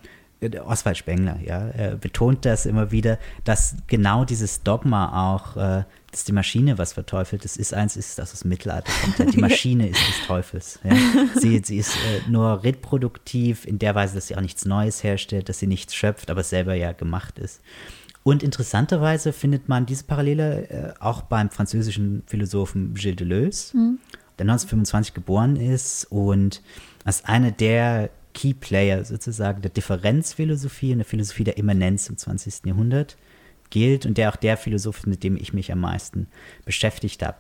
Oswald 0.66 0.98
Spengler, 0.98 1.40
ja, 1.42 1.96
betont 2.02 2.44
das 2.44 2.66
immer 2.66 2.92
wieder, 2.92 3.18
dass 3.46 3.76
genau 3.88 4.26
dieses 4.26 4.62
Dogma 4.62 5.32
auch, 5.32 5.56
äh, 5.56 5.84
dass 6.12 6.26
die 6.26 6.34
Maschine 6.34 6.78
was 6.78 6.92
verteufelt, 6.94 7.46
das 7.46 7.56
ist 7.56 7.74
eins, 7.74 7.96
ist, 7.96 8.20
dass 8.20 8.32
das 8.32 8.44
Mittelalter 8.44 8.92
kommt. 9.02 9.34
Die 9.34 9.38
Maschine 9.42 9.88
ist 9.88 10.02
des 10.06 10.28
Teufels. 10.28 10.80
Ja. 10.84 10.96
Sie, 11.40 11.62
sie 11.64 11.78
ist 11.78 11.96
äh, 11.96 12.30
nur 12.30 12.64
reproduktiv 12.64 13.66
in 13.66 13.80
der 13.80 13.96
Weise, 13.96 14.16
dass 14.16 14.28
sie 14.28 14.36
auch 14.36 14.42
nichts 14.42 14.66
Neues 14.66 15.04
herstellt, 15.04 15.48
dass 15.48 15.60
sie 15.60 15.68
nichts 15.68 15.96
schöpft, 15.96 16.30
aber 16.30 16.44
selber 16.44 16.74
ja 16.74 16.92
gemacht 16.92 17.40
ist. 17.40 17.62
Und 18.24 18.42
interessanterweise 18.42 19.34
findet 19.34 19.68
man 19.68 19.86
diese 19.86 20.06
Parallele 20.06 20.70
äh, 20.70 20.94
auch 21.00 21.24
beim 21.24 21.50
französischen 21.50 22.24
Philosophen 22.26 22.94
Gilles 22.94 23.18
Deleuze, 23.18 23.78
mhm. 23.78 24.00
der 24.40 24.46
1925 24.46 25.14
geboren 25.14 25.58
ist 25.58 26.06
und 26.06 26.62
als 27.04 27.26
einer 27.26 27.52
der 27.52 28.10
Key 28.34 28.54
Player 28.54 29.04
sozusagen 29.04 29.62
der 29.62 29.72
Differenzphilosophie 29.72 30.94
und 30.94 31.00
der 31.00 31.06
Philosophie 31.06 31.44
der 31.44 31.58
Immanenz 31.58 32.10
im 32.10 32.18
20. 32.18 32.66
Jahrhundert 32.66 33.18
gilt 33.70 34.06
und 34.06 34.18
der 34.18 34.30
auch 34.30 34.36
der 34.36 34.56
Philosoph, 34.56 35.06
mit 35.06 35.24
dem 35.24 35.36
ich 35.36 35.54
mich 35.54 35.72
am 35.72 35.82
meisten 35.82 36.28
beschäftigt 36.66 37.24
habe. 37.24 37.38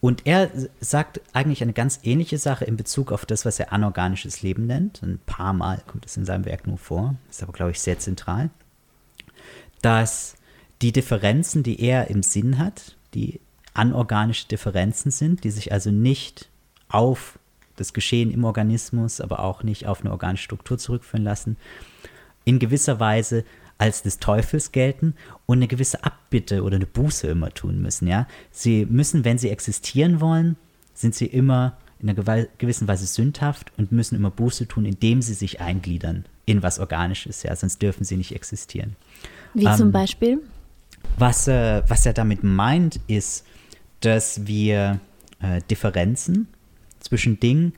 Und 0.00 0.26
er 0.26 0.50
sagt 0.80 1.22
eigentlich 1.32 1.62
eine 1.62 1.72
ganz 1.72 2.00
ähnliche 2.02 2.36
Sache 2.36 2.66
in 2.66 2.76
Bezug 2.76 3.10
auf 3.10 3.24
das, 3.24 3.46
was 3.46 3.58
er 3.58 3.72
anorganisches 3.72 4.42
Leben 4.42 4.66
nennt. 4.66 5.02
Ein 5.02 5.18
paar 5.24 5.54
Mal 5.54 5.82
kommt 5.86 6.04
es 6.04 6.16
in 6.18 6.26
seinem 6.26 6.44
Werk 6.44 6.66
nur 6.66 6.76
vor, 6.76 7.14
ist 7.30 7.42
aber, 7.42 7.52
glaube 7.52 7.70
ich, 7.70 7.80
sehr 7.80 7.98
zentral. 7.98 8.50
Dass 9.84 10.36
die 10.80 10.92
Differenzen, 10.92 11.62
die 11.62 11.78
er 11.78 12.08
im 12.08 12.22
Sinn 12.22 12.56
hat, 12.56 12.96
die 13.12 13.38
anorganische 13.74 14.48
Differenzen 14.48 15.10
sind, 15.10 15.44
die 15.44 15.50
sich 15.50 15.72
also 15.72 15.90
nicht 15.90 16.48
auf 16.88 17.38
das 17.76 17.92
Geschehen 17.92 18.30
im 18.30 18.44
Organismus, 18.44 19.20
aber 19.20 19.40
auch 19.40 19.62
nicht 19.62 19.86
auf 19.86 20.00
eine 20.00 20.10
organische 20.10 20.44
Struktur 20.44 20.78
zurückführen 20.78 21.22
lassen, 21.22 21.58
in 22.46 22.58
gewisser 22.58 22.98
Weise 22.98 23.44
als 23.76 24.02
des 24.02 24.20
Teufels 24.20 24.72
gelten 24.72 25.16
und 25.44 25.58
eine 25.58 25.68
gewisse 25.68 26.02
Abbitte 26.02 26.62
oder 26.62 26.76
eine 26.76 26.86
Buße 26.86 27.26
immer 27.26 27.50
tun 27.50 27.82
müssen. 27.82 28.08
Ja? 28.08 28.26
Sie 28.52 28.86
müssen, 28.86 29.26
wenn 29.26 29.36
sie 29.36 29.50
existieren 29.50 30.22
wollen, 30.22 30.56
sind 30.94 31.14
sie 31.14 31.26
immer 31.26 31.76
in 31.98 32.08
einer 32.08 32.46
gewissen 32.56 32.88
Weise 32.88 33.06
sündhaft 33.06 33.70
und 33.76 33.92
müssen 33.92 34.14
immer 34.14 34.30
Buße 34.30 34.66
tun, 34.66 34.86
indem 34.86 35.20
sie 35.20 35.34
sich 35.34 35.60
eingliedern 35.60 36.24
in 36.46 36.62
was 36.62 36.78
Organisches, 36.78 37.42
ja, 37.42 37.54
sonst 37.56 37.80
dürfen 37.80 38.04
sie 38.04 38.16
nicht 38.16 38.34
existieren. 38.34 38.96
Wie 39.54 39.64
ähm, 39.64 39.76
zum 39.76 39.92
Beispiel? 39.92 40.40
Was, 41.18 41.48
äh, 41.48 41.82
was 41.88 42.06
er 42.06 42.12
damit 42.12 42.42
meint, 42.42 43.00
ist, 43.06 43.46
dass 44.00 44.46
wir 44.46 45.00
äh, 45.40 45.60
Differenzen 45.70 46.48
zwischen 47.00 47.40
Dingen 47.40 47.74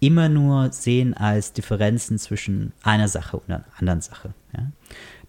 immer 0.00 0.28
nur 0.28 0.72
sehen 0.72 1.14
als 1.14 1.52
Differenzen 1.52 2.18
zwischen 2.18 2.72
einer 2.82 3.08
Sache 3.08 3.38
und 3.38 3.48
einer 3.48 3.64
anderen 3.78 4.00
Sache. 4.00 4.34
Ja? 4.54 4.70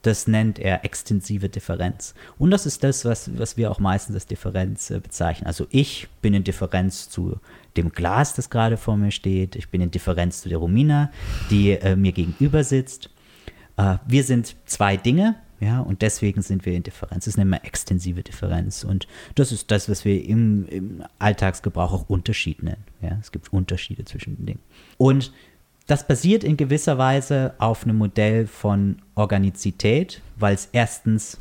Das 0.01 0.27
nennt 0.27 0.59
er 0.59 0.83
extensive 0.85 1.49
Differenz. 1.49 2.13
Und 2.37 2.51
das 2.51 2.65
ist 2.65 2.83
das, 2.83 3.05
was, 3.05 3.37
was 3.37 3.57
wir 3.57 3.71
auch 3.71 3.79
meistens 3.79 4.15
als 4.15 4.27
Differenz 4.27 4.89
äh, 4.91 4.99
bezeichnen. 4.99 5.47
Also 5.47 5.67
ich 5.69 6.07
bin 6.21 6.33
in 6.33 6.43
Differenz 6.43 7.09
zu 7.09 7.39
dem 7.77 7.91
Glas, 7.91 8.33
das 8.33 8.49
gerade 8.49 8.77
vor 8.77 8.97
mir 8.97 9.11
steht. 9.11 9.55
Ich 9.55 9.69
bin 9.69 9.81
in 9.81 9.91
Differenz 9.91 10.41
zu 10.41 10.49
der 10.49 10.57
Romina, 10.57 11.11
die 11.49 11.71
äh, 11.71 11.95
mir 11.95 12.11
gegenüber 12.11 12.63
sitzt. 12.63 13.09
Äh, 13.77 13.97
wir 14.07 14.23
sind 14.23 14.55
zwei 14.65 14.97
Dinge, 14.97 15.35
ja, 15.59 15.79
und 15.79 16.01
deswegen 16.01 16.41
sind 16.41 16.65
wir 16.65 16.73
in 16.73 16.83
Differenz. 16.83 17.25
Das 17.25 17.37
nennen 17.37 17.51
wir 17.51 17.63
extensive 17.63 18.23
Differenz. 18.23 18.83
Und 18.83 19.07
das 19.35 19.51
ist 19.51 19.71
das, 19.71 19.89
was 19.89 20.03
wir 20.05 20.23
im, 20.23 20.67
im 20.67 21.03
Alltagsgebrauch 21.19 21.93
auch 21.93 22.09
Unterschied 22.09 22.61
nennen. 22.61 22.83
Ja, 23.01 23.17
es 23.21 23.31
gibt 23.31 23.51
Unterschiede 23.53 24.03
zwischen 24.05 24.35
den 24.37 24.45
Dingen. 24.45 24.59
Und 24.97 25.31
das 25.87 26.07
basiert 26.07 26.43
in 26.43 26.57
gewisser 26.57 26.97
Weise 26.97 27.53
auf 27.59 27.83
einem 27.83 27.97
Modell 27.97 28.47
von 28.47 28.97
Organizität, 29.13 30.21
weil 30.35 30.55
es 30.55 30.69
erstens 30.71 31.39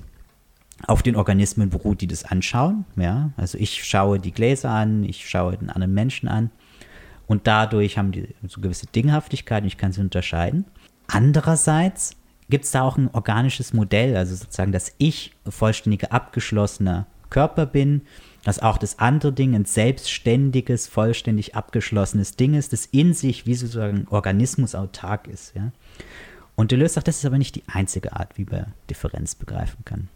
auf 0.86 1.02
den 1.02 1.16
Organismen 1.16 1.70
beruht, 1.70 2.00
die 2.00 2.06
das 2.06 2.24
anschauen. 2.24 2.84
Ja? 2.96 3.30
Also 3.36 3.58
ich 3.58 3.84
schaue 3.84 4.18
die 4.18 4.32
Gläser 4.32 4.70
an, 4.70 5.04
ich 5.04 5.28
schaue 5.28 5.56
den 5.56 5.70
anderen 5.70 5.94
Menschen 5.94 6.28
an 6.28 6.50
und 7.26 7.46
dadurch 7.46 7.98
haben 7.98 8.12
die 8.12 8.34
so 8.46 8.60
gewisse 8.60 8.86
Dinghaftigkeit 8.86 9.62
und 9.62 9.68
ich 9.68 9.76
kann 9.76 9.92
sie 9.92 10.00
unterscheiden. 10.00 10.64
Andererseits 11.06 12.16
gibt 12.48 12.64
es 12.64 12.70
da 12.72 12.82
auch 12.82 12.96
ein 12.96 13.10
organisches 13.12 13.72
Modell, 13.72 14.16
also 14.16 14.34
sozusagen, 14.34 14.72
dass 14.72 14.94
ich 14.98 15.32
vollständiger 15.48 16.12
abgeschlossener 16.12 17.06
Körper 17.30 17.66
bin, 17.66 18.02
dass 18.44 18.60
auch 18.60 18.76
das 18.76 18.98
andere 18.98 19.32
Ding 19.32 19.54
ein 19.54 19.64
selbstständiges, 19.64 20.86
vollständig 20.86 21.54
abgeschlossenes 21.56 22.36
Ding 22.36 22.54
ist, 22.54 22.72
das 22.72 22.86
in 22.86 23.14
sich 23.14 23.46
wie 23.46 23.54
sozusagen 23.54 24.06
Organismus 24.08 24.74
autark 24.74 25.26
ist. 25.26 25.54
Ja? 25.54 25.72
Und 26.54 26.70
Deleuze 26.70 26.94
sagt, 26.94 27.08
das 27.08 27.16
ist 27.16 27.24
aber 27.24 27.38
nicht 27.38 27.56
die 27.56 27.64
einzige 27.66 28.12
Art, 28.12 28.36
wie 28.36 28.44
man 28.44 28.74
Differenz 28.90 29.34
begreifen 29.34 29.84
kann. 29.84 30.08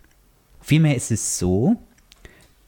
Vielmehr 0.60 0.96
ist 0.96 1.10
es 1.10 1.38
so, 1.38 1.76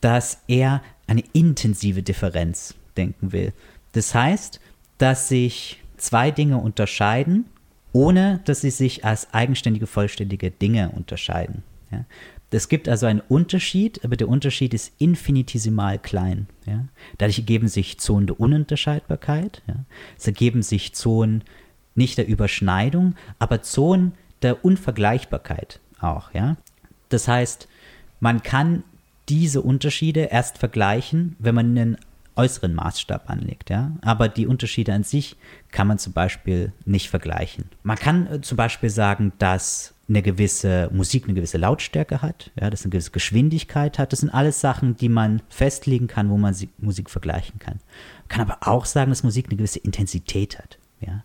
dass 0.00 0.42
er 0.48 0.82
eine 1.06 1.24
intensive 1.32 2.02
Differenz 2.02 2.74
denken 2.96 3.32
will. 3.32 3.52
Das 3.92 4.14
heißt, 4.14 4.60
dass 4.98 5.28
sich 5.28 5.82
zwei 5.96 6.30
Dinge 6.30 6.58
unterscheiden 6.58 7.46
ohne 7.92 8.40
dass 8.44 8.60
sie 8.60 8.70
sich 8.70 9.04
als 9.04 9.32
eigenständige, 9.34 9.86
vollständige 9.86 10.50
Dinge 10.50 10.90
unterscheiden. 10.90 11.62
Ja. 11.90 12.04
Es 12.52 12.68
gibt 12.68 12.88
also 12.88 13.06
einen 13.06 13.20
Unterschied, 13.20 14.04
aber 14.04 14.16
der 14.16 14.28
Unterschied 14.28 14.74
ist 14.74 14.92
infinitesimal 14.98 15.98
klein. 15.98 16.46
Ja. 16.66 16.86
Dadurch 17.18 17.38
ergeben 17.38 17.68
sich 17.68 17.98
Zonen 17.98 18.26
der 18.26 18.40
Ununterscheidbarkeit. 18.40 19.62
Ja. 19.66 19.76
Es 20.18 20.26
ergeben 20.26 20.62
sich 20.62 20.92
Zonen 20.94 21.44
nicht 21.94 22.18
der 22.18 22.26
Überschneidung, 22.26 23.14
aber 23.38 23.62
Zonen 23.62 24.12
der 24.42 24.64
Unvergleichbarkeit 24.64 25.80
auch. 26.00 26.32
Ja. 26.34 26.56
Das 27.08 27.28
heißt, 27.28 27.68
man 28.20 28.42
kann 28.42 28.84
diese 29.28 29.62
Unterschiede 29.62 30.28
erst 30.30 30.58
vergleichen, 30.58 31.36
wenn 31.38 31.54
man 31.54 31.66
einen 31.66 31.96
äußeren 32.36 32.74
Maßstab 32.74 33.28
anlegt. 33.28 33.70
Ja? 33.70 33.92
Aber 34.02 34.28
die 34.28 34.46
Unterschiede 34.46 34.94
an 34.94 35.04
sich 35.04 35.36
kann 35.70 35.86
man 35.86 35.98
zum 35.98 36.12
Beispiel 36.12 36.72
nicht 36.84 37.10
vergleichen. 37.10 37.66
Man 37.82 37.96
kann 37.96 38.26
äh, 38.26 38.40
zum 38.40 38.56
Beispiel 38.56 38.90
sagen, 38.90 39.32
dass 39.38 39.94
eine 40.08 40.22
gewisse 40.22 40.90
Musik 40.92 41.24
eine 41.24 41.34
gewisse 41.34 41.58
Lautstärke 41.58 42.20
hat, 42.20 42.50
ja, 42.60 42.68
dass 42.68 42.82
eine 42.82 42.90
gewisse 42.90 43.12
Geschwindigkeit 43.12 43.98
hat. 43.98 44.12
Das 44.12 44.20
sind 44.20 44.30
alles 44.30 44.60
Sachen, 44.60 44.96
die 44.96 45.08
man 45.08 45.40
festlegen 45.48 46.08
kann, 46.08 46.30
wo 46.30 46.36
man 46.36 46.56
Musik 46.78 47.10
vergleichen 47.10 47.60
kann. 47.60 47.78
Man 48.22 48.28
kann 48.28 48.50
aber 48.50 48.66
auch 48.66 48.86
sagen, 48.86 49.10
dass 49.10 49.22
Musik 49.22 49.46
eine 49.46 49.56
gewisse 49.56 49.78
Intensität 49.78 50.58
hat. 50.58 50.78
Ja? 51.00 51.24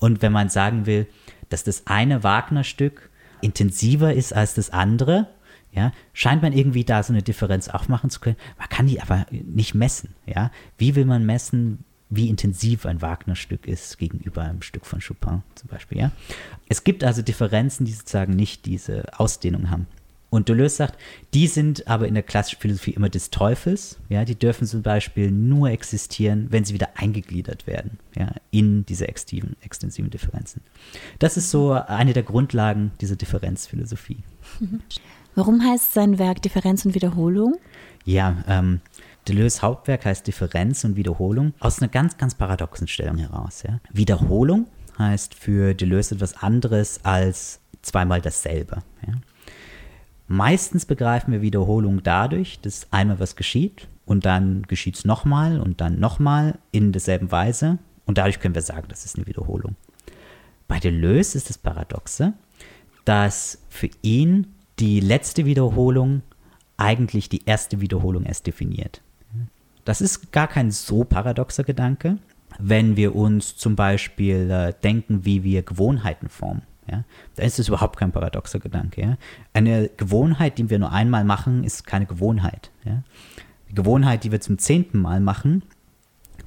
Und 0.00 0.22
wenn 0.22 0.32
man 0.32 0.48
sagen 0.48 0.86
will, 0.86 1.06
dass 1.50 1.62
das 1.62 1.86
eine 1.86 2.24
Wagner-Stück 2.24 3.10
intensiver 3.42 4.12
ist 4.12 4.32
als 4.32 4.54
das 4.54 4.70
andere, 4.70 5.28
ja, 5.76 5.92
scheint 6.14 6.42
man 6.42 6.52
irgendwie 6.52 6.84
da 6.84 7.02
so 7.02 7.12
eine 7.12 7.22
Differenz 7.22 7.68
aufmachen 7.68 8.08
zu 8.08 8.20
können. 8.20 8.36
Man 8.58 8.68
kann 8.68 8.86
die 8.86 9.00
aber 9.00 9.26
nicht 9.30 9.74
messen, 9.74 10.14
ja. 10.24 10.50
Wie 10.78 10.94
will 10.94 11.04
man 11.04 11.26
messen, 11.26 11.84
wie 12.08 12.28
intensiv 12.28 12.86
ein 12.86 13.02
Wagner-Stück 13.02 13.66
ist 13.66 13.98
gegenüber 13.98 14.42
einem 14.42 14.62
Stück 14.62 14.86
von 14.86 15.00
Chopin 15.00 15.42
zum 15.54 15.68
Beispiel, 15.68 15.98
ja. 15.98 16.12
Es 16.68 16.82
gibt 16.82 17.04
also 17.04 17.20
Differenzen, 17.20 17.84
die 17.84 17.92
sozusagen 17.92 18.34
nicht 18.34 18.64
diese 18.64 19.04
Ausdehnung 19.18 19.70
haben. 19.70 19.86
Und 20.28 20.48
Deleuze 20.48 20.76
sagt, 20.76 20.98
die 21.34 21.46
sind 21.46 21.86
aber 21.86 22.08
in 22.08 22.14
der 22.14 22.22
klassischen 22.22 22.60
Philosophie 22.60 22.90
immer 22.90 23.08
des 23.08 23.30
Teufels. 23.30 23.98
Ja, 24.08 24.24
die 24.24 24.34
dürfen 24.34 24.66
zum 24.66 24.82
Beispiel 24.82 25.30
nur 25.30 25.70
existieren, 25.70 26.48
wenn 26.50 26.64
sie 26.64 26.74
wieder 26.74 26.90
eingegliedert 26.96 27.66
werden 27.66 27.98
ja, 28.16 28.32
in 28.50 28.84
diese 28.86 29.08
extensiven, 29.08 29.56
extensiven 29.62 30.10
Differenzen. 30.10 30.62
Das 31.20 31.36
ist 31.36 31.50
so 31.50 31.72
eine 31.72 32.12
der 32.12 32.24
Grundlagen 32.24 32.92
dieser 33.00 33.16
Differenzphilosophie. 33.16 34.24
Warum 35.36 35.62
heißt 35.62 35.92
sein 35.92 36.18
Werk 36.18 36.40
Differenz 36.40 36.86
und 36.86 36.94
Wiederholung? 36.94 37.56
Ja, 38.06 38.42
ähm, 38.48 38.80
Deleuze 39.28 39.60
Hauptwerk 39.60 40.06
heißt 40.06 40.26
Differenz 40.26 40.82
und 40.84 40.96
Wiederholung 40.96 41.52
aus 41.60 41.80
einer 41.80 41.90
ganz, 41.90 42.16
ganz 42.16 42.34
paradoxen 42.34 42.88
Stellung 42.88 43.18
heraus. 43.18 43.62
Ja. 43.62 43.78
Wiederholung 43.92 44.66
heißt 44.98 45.34
für 45.34 45.74
Deleuze 45.74 46.14
etwas 46.14 46.42
anderes 46.42 47.04
als 47.04 47.60
zweimal 47.82 48.22
dasselbe. 48.22 48.82
Ja. 49.06 49.12
Meistens 50.26 50.86
begreifen 50.86 51.32
wir 51.32 51.42
Wiederholung 51.42 52.02
dadurch, 52.02 52.58
dass 52.60 52.90
einmal 52.90 53.20
was 53.20 53.36
geschieht 53.36 53.88
und 54.06 54.24
dann 54.24 54.62
geschieht 54.62 54.96
es 54.96 55.04
nochmal 55.04 55.60
und 55.60 55.82
dann 55.82 56.00
nochmal 56.00 56.58
in 56.72 56.92
derselben 56.92 57.30
Weise 57.30 57.76
und 58.06 58.16
dadurch 58.16 58.40
können 58.40 58.54
wir 58.54 58.62
sagen, 58.62 58.86
das 58.88 59.04
ist 59.04 59.16
eine 59.16 59.26
Wiederholung. 59.26 59.76
Bei 60.66 60.78
Deleuze 60.78 61.36
ist 61.36 61.50
das 61.50 61.58
Paradoxe, 61.58 62.32
dass 63.04 63.58
für 63.68 63.90
ihn 64.00 64.55
die 64.78 65.00
letzte 65.00 65.44
Wiederholung 65.44 66.22
eigentlich 66.76 67.28
die 67.28 67.44
erste 67.46 67.80
Wiederholung 67.80 68.24
erst 68.24 68.46
definiert. 68.46 69.02
Das 69.84 70.00
ist 70.00 70.32
gar 70.32 70.48
kein 70.48 70.70
so 70.70 71.04
paradoxer 71.04 71.64
Gedanke, 71.64 72.18
wenn 72.58 72.96
wir 72.96 73.14
uns 73.14 73.56
zum 73.56 73.76
Beispiel 73.76 74.50
äh, 74.50 74.74
denken, 74.82 75.24
wie 75.24 75.44
wir 75.44 75.62
Gewohnheiten 75.62 76.28
formen. 76.28 76.62
Ja? 76.90 77.04
Da 77.36 77.44
ist 77.44 77.58
es 77.58 77.68
überhaupt 77.68 77.96
kein 77.96 78.12
paradoxer 78.12 78.58
Gedanke. 78.58 79.00
Ja? 79.00 79.16
Eine 79.52 79.88
Gewohnheit, 79.96 80.58
die 80.58 80.68
wir 80.68 80.78
nur 80.78 80.92
einmal 80.92 81.24
machen, 81.24 81.64
ist 81.64 81.86
keine 81.86 82.06
Gewohnheit. 82.06 82.70
Ja? 82.84 83.02
Die 83.70 83.74
Gewohnheit, 83.74 84.24
die 84.24 84.32
wir 84.32 84.40
zum 84.40 84.58
zehnten 84.58 84.98
Mal 84.98 85.20
machen, 85.20 85.62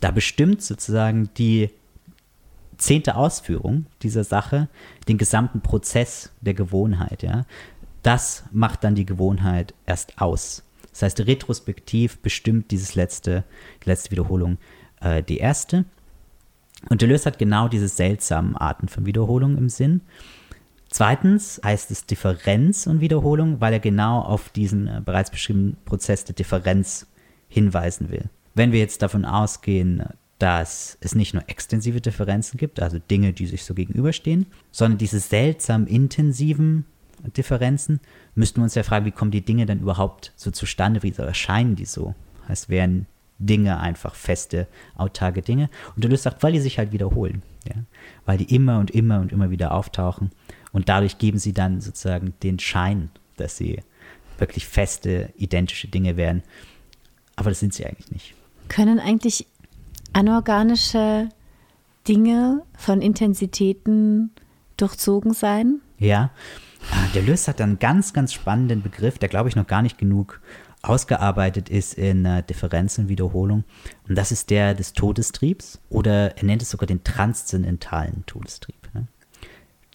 da 0.01 0.11
bestimmt 0.11 0.61
sozusagen 0.61 1.29
die 1.37 1.69
zehnte 2.77 3.15
Ausführung 3.15 3.85
dieser 4.01 4.23
Sache 4.23 4.69
den 5.07 5.17
gesamten 5.17 5.61
Prozess 5.61 6.31
der 6.41 6.53
Gewohnheit. 6.53 7.23
Ja? 7.23 7.45
Das 8.03 8.43
macht 8.51 8.83
dann 8.83 8.95
die 8.95 9.05
Gewohnheit 9.05 9.73
erst 9.85 10.21
aus. 10.21 10.63
Das 10.91 11.03
heißt, 11.03 11.19
retrospektiv 11.21 12.19
bestimmt 12.19 12.71
dieses 12.71 12.95
letzte, 12.95 13.43
die 13.83 13.89
letzte 13.89 14.11
Wiederholung 14.11 14.57
äh, 15.01 15.23
die 15.23 15.37
erste. 15.37 15.85
Und 16.89 17.01
Deleuze 17.01 17.25
hat 17.25 17.39
genau 17.39 17.67
diese 17.67 17.87
seltsamen 17.87 18.55
Arten 18.55 18.87
von 18.87 19.05
Wiederholung 19.05 19.57
im 19.57 19.69
Sinn. 19.69 20.01
Zweitens 20.89 21.61
heißt 21.63 21.91
es 21.91 22.05
Differenz 22.05 22.87
und 22.87 23.01
Wiederholung, 23.01 23.61
weil 23.61 23.73
er 23.73 23.79
genau 23.79 24.21
auf 24.21 24.49
diesen 24.49 24.87
äh, 24.87 25.01
bereits 25.03 25.29
beschriebenen 25.29 25.77
Prozess 25.85 26.25
der 26.25 26.35
Differenz 26.35 27.07
hinweisen 27.47 28.09
will. 28.09 28.29
Wenn 28.55 28.71
wir 28.71 28.79
jetzt 28.79 29.01
davon 29.01 29.25
ausgehen, 29.25 30.03
dass 30.39 30.97
es 31.01 31.15
nicht 31.15 31.33
nur 31.33 31.43
extensive 31.47 32.01
Differenzen 32.01 32.57
gibt, 32.57 32.81
also 32.81 32.97
Dinge, 32.97 33.33
die 33.33 33.45
sich 33.45 33.63
so 33.65 33.73
gegenüberstehen, 33.73 34.47
sondern 34.71 34.97
diese 34.97 35.19
seltsam 35.19 35.85
intensiven 35.85 36.85
Differenzen, 37.35 37.99
müssten 38.35 38.57
wir 38.57 38.63
uns 38.63 38.75
ja 38.75 38.83
fragen, 38.83 39.05
wie 39.05 39.11
kommen 39.11 39.31
die 39.31 39.45
Dinge 39.45 39.65
dann 39.65 39.79
überhaupt 39.79 40.33
so 40.35 40.51
zustande, 40.51 41.03
wie 41.03 41.11
erscheinen 41.11 41.75
die 41.75 41.85
so? 41.85 42.15
Heißt, 42.47 42.69
wären 42.69 43.05
Dinge 43.39 43.79
einfach 43.79 44.15
feste, 44.15 44.67
autarke 44.95 45.41
Dinge. 45.41 45.69
Und 45.95 46.03
Deleuze 46.03 46.23
sagt, 46.23 46.43
weil 46.43 46.53
die 46.53 46.59
sich 46.59 46.77
halt 46.77 46.91
wiederholen, 46.91 47.41
ja? 47.67 47.75
weil 48.25 48.37
die 48.37 48.53
immer 48.53 48.79
und 48.79 48.91
immer 48.91 49.19
und 49.19 49.31
immer 49.31 49.49
wieder 49.49 49.71
auftauchen 49.71 50.31
und 50.71 50.89
dadurch 50.89 51.17
geben 51.17 51.39
sie 51.39 51.53
dann 51.53 51.81
sozusagen 51.81 52.33
den 52.43 52.59
Schein, 52.59 53.09
dass 53.37 53.57
sie 53.57 53.81
wirklich 54.37 54.67
feste, 54.67 55.33
identische 55.37 55.87
Dinge 55.87 56.17
wären. 56.17 56.43
aber 57.35 57.49
das 57.49 57.59
sind 57.59 57.73
sie 57.73 57.85
eigentlich 57.85 58.11
nicht. 58.11 58.33
Können 58.67 58.99
eigentlich 58.99 59.47
anorganische 60.13 61.29
Dinge 62.07 62.63
von 62.77 63.01
Intensitäten 63.01 64.31
durchzogen 64.77 65.33
sein? 65.33 65.81
Ja, 65.97 66.31
ah, 66.91 67.07
der 67.13 67.23
Lös 67.23 67.47
hat 67.47 67.61
einen 67.61 67.79
ganz, 67.79 68.13
ganz 68.13 68.33
spannenden 68.33 68.81
Begriff, 68.81 69.17
der 69.17 69.29
glaube 69.29 69.49
ich 69.49 69.55
noch 69.55 69.67
gar 69.67 69.81
nicht 69.81 69.97
genug 69.97 70.41
ausgearbeitet 70.81 71.69
ist 71.69 71.93
in 71.93 72.25
äh, 72.25 72.43
Differenzenwiederholung. 72.43 73.63
Und 74.07 74.15
das 74.15 74.31
ist 74.31 74.49
der 74.49 74.73
des 74.73 74.93
Todestriebs 74.93 75.79
oder 75.89 76.37
er 76.37 76.43
nennt 76.43 76.61
es 76.61 76.69
sogar 76.69 76.87
den 76.87 77.03
transzendentalen 77.03 78.25
Todestrieb. 78.25 78.89
Ne? 78.93 79.07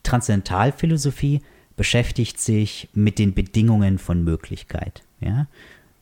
Transzendentalphilosophie 0.02 1.40
beschäftigt 1.76 2.38
sich 2.38 2.88
mit 2.92 3.18
den 3.18 3.34
Bedingungen 3.34 3.98
von 3.98 4.22
Möglichkeit. 4.22 5.02
Ja? 5.20 5.46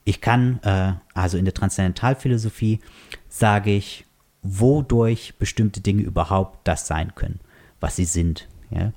Ich 0.04 0.20
kann, 0.20 0.60
äh, 0.64 0.94
also 1.14 1.38
in 1.38 1.44
der 1.44 1.54
Transzendentalphilosophie 1.54 2.80
sage 3.28 3.70
ich, 3.70 4.04
wodurch 4.42 5.34
bestimmte 5.38 5.80
Dinge 5.80 6.02
überhaupt 6.02 6.66
das 6.66 6.88
sein 6.88 7.14
können, 7.14 7.38
was 7.78 7.94
sie 7.94 8.04
sind. 8.04 8.48
Ja? 8.70 8.92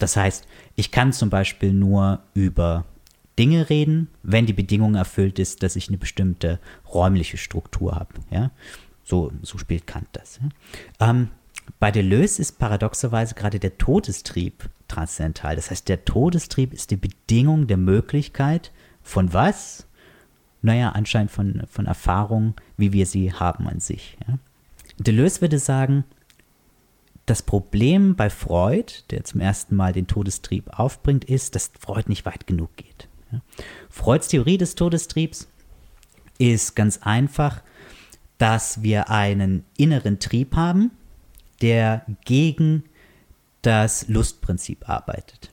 Das 0.00 0.16
heißt, 0.16 0.46
ich 0.76 0.90
kann 0.90 1.12
zum 1.12 1.30
Beispiel 1.30 1.72
nur 1.72 2.20
über 2.34 2.84
Dinge 3.38 3.70
reden, 3.70 4.08
wenn 4.22 4.46
die 4.46 4.52
Bedingung 4.52 4.96
erfüllt 4.96 5.38
ist, 5.38 5.62
dass 5.62 5.76
ich 5.76 5.88
eine 5.88 5.98
bestimmte 5.98 6.58
räumliche 6.92 7.36
Struktur 7.36 7.94
habe. 7.94 8.14
Ja? 8.30 8.50
So, 9.04 9.32
so 9.42 9.58
spielt 9.58 9.86
Kant 9.86 10.08
das. 10.12 10.40
Ja? 10.42 11.08
Ähm, 11.10 11.28
bei 11.78 11.90
Deleuze 11.90 12.42
ist 12.42 12.58
paradoxerweise 12.58 13.34
gerade 13.34 13.60
der 13.60 13.78
Todestrieb 13.78 14.68
transzendental. 14.88 15.56
Das 15.56 15.70
heißt, 15.70 15.88
der 15.88 16.04
Todestrieb 16.04 16.72
ist 16.72 16.90
die 16.90 16.96
Bedingung 16.96 17.66
der 17.66 17.76
Möglichkeit 17.76 18.72
von 19.02 19.32
was? 19.32 19.86
Naja, 20.62 20.90
anscheinend 20.90 21.30
von, 21.30 21.62
von 21.70 21.86
Erfahrungen, 21.86 22.54
wie 22.76 22.92
wir 22.92 23.06
sie 23.06 23.32
haben 23.32 23.68
an 23.68 23.80
sich. 23.80 24.16
Ja? 24.26 24.38
Deleuze 24.98 25.40
würde 25.40 25.58
sagen, 25.58 26.04
das 27.30 27.42
Problem 27.42 28.16
bei 28.16 28.28
Freud, 28.28 28.92
der 29.10 29.22
zum 29.22 29.40
ersten 29.40 29.76
Mal 29.76 29.92
den 29.92 30.08
Todestrieb 30.08 30.68
aufbringt, 30.76 31.24
ist, 31.24 31.54
dass 31.54 31.70
Freud 31.78 32.08
nicht 32.08 32.26
weit 32.26 32.48
genug 32.48 32.74
geht. 32.76 33.08
Freuds 33.88 34.26
Theorie 34.26 34.58
des 34.58 34.74
Todestriebs 34.74 35.46
ist 36.38 36.74
ganz 36.74 36.98
einfach, 37.02 37.62
dass 38.38 38.82
wir 38.82 39.10
einen 39.10 39.64
inneren 39.76 40.18
Trieb 40.18 40.56
haben, 40.56 40.90
der 41.62 42.04
gegen 42.24 42.82
das 43.62 44.08
Lustprinzip 44.08 44.88
arbeitet. 44.88 45.52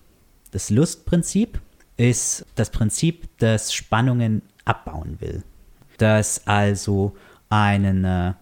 Das 0.50 0.72
Lustprinzip 0.72 1.62
ist 1.96 2.43
das 2.55 2.72
Prinzip, 2.72 3.29
das 3.38 3.72
Spannungen 3.72 4.41
abbauen 4.65 5.22
will. 5.22 5.43
Das 6.00 6.48
also 6.48 7.15
einen 7.50 8.36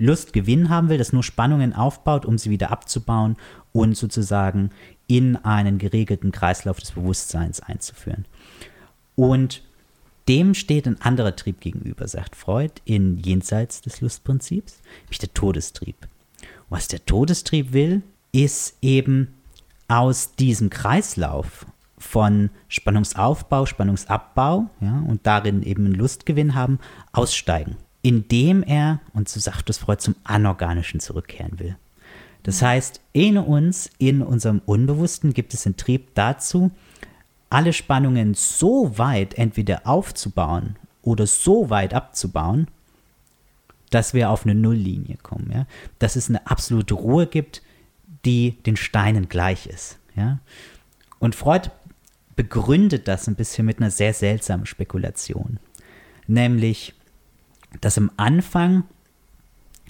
äh, 0.00 0.04
Lustgewinn 0.04 0.68
haben 0.68 0.88
will, 0.88 0.98
das 0.98 1.12
nur 1.12 1.22
Spannungen 1.22 1.72
aufbaut, 1.74 2.24
um 2.24 2.38
sie 2.38 2.50
wieder 2.50 2.70
abzubauen 2.70 3.36
und 3.72 3.96
sozusagen 3.96 4.70
in 5.06 5.36
einen 5.36 5.78
geregelten 5.78 6.32
Kreislauf 6.32 6.78
des 6.78 6.92
Bewusstseins 6.92 7.60
einzuführen. 7.60 8.26
Und 9.16 9.62
dem 10.28 10.54
steht 10.54 10.86
ein 10.86 11.00
anderer 11.00 11.34
Trieb 11.34 11.60
gegenüber, 11.60 12.06
sagt 12.06 12.36
Freud, 12.36 12.74
in 12.84 13.18
jenseits 13.18 13.80
des 13.80 14.00
Lustprinzips, 14.00 14.80
nämlich 15.02 15.18
der 15.18 15.34
Todestrieb. 15.34 16.08
Was 16.68 16.86
der 16.86 17.04
Todestrieb 17.04 17.72
will, 17.72 18.02
ist 18.32 18.76
eben 18.80 19.34
aus 19.88 20.36
diesem 20.36 20.70
Kreislauf 20.70 21.66
von 21.98 22.50
Spannungsaufbau, 22.68 23.66
Spannungsabbau 23.66 24.70
ja, 24.80 25.04
und 25.06 25.26
darin 25.26 25.62
eben 25.62 25.86
einen 25.86 25.94
Lustgewinn 25.94 26.54
haben, 26.54 26.78
aussteigen, 27.12 27.76
indem 28.02 28.62
er, 28.62 29.00
und 29.12 29.28
so 29.28 29.40
sagt 29.40 29.70
es 29.70 29.78
Freud, 29.78 30.00
zum 30.00 30.16
Anorganischen 30.24 31.00
zurückkehren 31.00 31.58
will. 31.58 31.76
Das 32.42 32.62
heißt, 32.62 33.00
in 33.12 33.36
uns, 33.36 33.90
in 33.98 34.22
unserem 34.22 34.62
Unbewussten 34.64 35.34
gibt 35.34 35.52
es 35.52 35.66
einen 35.66 35.76
Trieb 35.76 36.14
dazu, 36.14 36.70
alle 37.50 37.72
Spannungen 37.72 38.34
so 38.34 38.96
weit 38.96 39.34
entweder 39.34 39.86
aufzubauen 39.86 40.76
oder 41.02 41.26
so 41.26 41.68
weit 41.68 41.92
abzubauen, 41.92 42.68
dass 43.90 44.14
wir 44.14 44.30
auf 44.30 44.44
eine 44.46 44.54
Nulllinie 44.54 45.16
kommen. 45.22 45.50
Ja? 45.52 45.66
Dass 45.98 46.16
es 46.16 46.28
eine 46.28 46.46
absolute 46.46 46.94
Ruhe 46.94 47.26
gibt, 47.26 47.62
die 48.24 48.52
den 48.64 48.76
Steinen 48.76 49.28
gleich 49.28 49.66
ist. 49.66 49.98
Ja? 50.14 50.38
Und 51.18 51.34
Freud 51.34 51.70
begründet 52.36 53.08
das 53.08 53.26
ein 53.26 53.34
bisschen 53.34 53.66
mit 53.66 53.78
einer 53.78 53.90
sehr 53.90 54.14
seltsamen 54.14 54.64
Spekulation. 54.64 55.58
Nämlich, 56.26 56.94
dass 57.80 57.98
am 57.98 58.10
Anfang, 58.16 58.84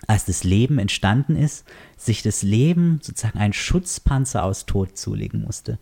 als 0.06 0.24
das 0.24 0.44
Leben 0.44 0.78
entstanden 0.78 1.36
ist, 1.36 1.64
sich 1.96 2.22
das 2.22 2.42
Leben 2.42 3.00
sozusagen 3.02 3.38
einen 3.38 3.52
Schutzpanzer 3.52 4.44
aus 4.44 4.66
Tod 4.66 4.96
zulegen 4.96 5.42
musste. 5.44 5.78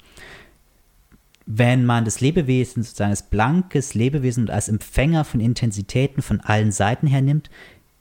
Wenn 1.47 1.87
man 1.87 2.05
das 2.05 2.21
Lebewesen 2.21 2.83
sozusagen 2.83 3.11
als 3.11 3.23
blankes 3.23 3.95
Lebewesen 3.95 4.45
und 4.45 4.51
als 4.51 4.69
Empfänger 4.69 5.25
von 5.25 5.41
Intensitäten 5.41 6.21
von 6.21 6.41
allen 6.41 6.73
Seiten 6.73 7.07
her 7.07 7.23
nimmt, 7.23 7.49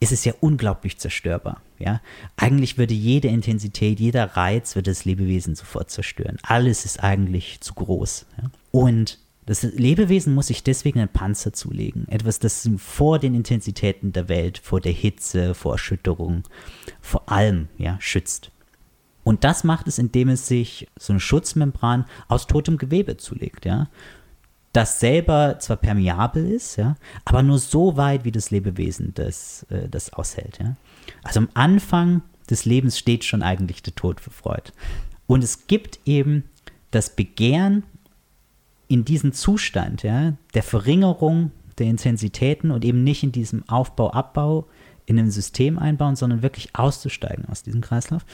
ist 0.00 0.12
es 0.12 0.24
ja 0.24 0.34
unglaublich 0.40 0.98
zerstörbar. 0.98 1.62
Ja? 1.78 2.00
Eigentlich 2.36 2.78
würde 2.78 2.94
jede 2.94 3.28
Intensität, 3.28 3.98
jeder 4.00 4.36
Reiz 4.36 4.74
würde 4.74 4.90
das 4.90 5.04
Lebewesen 5.04 5.54
sofort 5.54 5.90
zerstören. 5.90 6.38
Alles 6.42 6.84
ist 6.84 7.02
eigentlich 7.02 7.60
zu 7.60 7.74
groß. 7.74 8.26
Ja? 8.40 8.50
Und 8.70 9.18
das 9.48 9.62
Lebewesen 9.62 10.34
muss 10.34 10.48
sich 10.48 10.62
deswegen 10.62 10.98
einen 10.98 11.08
Panzer 11.08 11.54
zulegen. 11.54 12.06
Etwas, 12.08 12.38
das 12.38 12.68
vor 12.76 13.18
den 13.18 13.34
Intensitäten 13.34 14.12
der 14.12 14.28
Welt, 14.28 14.58
vor 14.58 14.80
der 14.80 14.92
Hitze, 14.92 15.54
vor 15.54 15.72
Erschütterung, 15.72 16.44
vor 17.00 17.30
allem 17.30 17.68
ja, 17.78 17.96
schützt. 17.98 18.50
Und 19.24 19.44
das 19.44 19.64
macht 19.64 19.88
es, 19.88 19.98
indem 19.98 20.28
es 20.28 20.46
sich 20.46 20.86
so 20.96 21.14
eine 21.14 21.20
Schutzmembran 21.20 22.04
aus 22.28 22.46
totem 22.46 22.76
Gewebe 22.76 23.16
zulegt. 23.16 23.64
Ja? 23.64 23.88
das 24.74 25.00
selber 25.00 25.58
zwar 25.60 25.78
permeabel 25.78 26.52
ist, 26.52 26.76
ja, 26.76 26.96
aber 27.24 27.42
nur 27.42 27.58
so 27.58 27.96
weit, 27.96 28.24
wie 28.24 28.32
das 28.32 28.50
Lebewesen 28.50 29.14
das, 29.14 29.64
äh, 29.70 29.88
das 29.88 30.12
aushält. 30.12 30.58
Ja. 30.60 30.76
Also 31.22 31.40
am 31.40 31.48
Anfang 31.54 32.20
des 32.50 32.66
Lebens 32.66 32.98
steht 32.98 33.24
schon 33.24 33.42
eigentlich 33.42 33.82
der 33.82 33.94
Tod 33.94 34.20
für 34.20 34.30
Freud. 34.30 34.72
Und 35.26 35.42
es 35.42 35.66
gibt 35.66 36.00
eben 36.04 36.44
das 36.90 37.16
Begehren 37.16 37.84
in 38.88 39.04
diesem 39.04 39.32
Zustand 39.32 40.02
ja, 40.02 40.32
der 40.54 40.62
Verringerung 40.62 41.52
der 41.78 41.86
Intensitäten 41.86 42.70
und 42.70 42.84
eben 42.84 43.04
nicht 43.04 43.22
in 43.22 43.32
diesem 43.32 43.68
Aufbau, 43.68 44.10
Abbau 44.10 44.66
in 45.06 45.18
einem 45.18 45.30
System 45.30 45.78
einbauen, 45.78 46.16
sondern 46.16 46.42
wirklich 46.42 46.74
auszusteigen 46.74 47.46
aus 47.50 47.62
diesem 47.62 47.80
Kreislauf. 47.80 48.24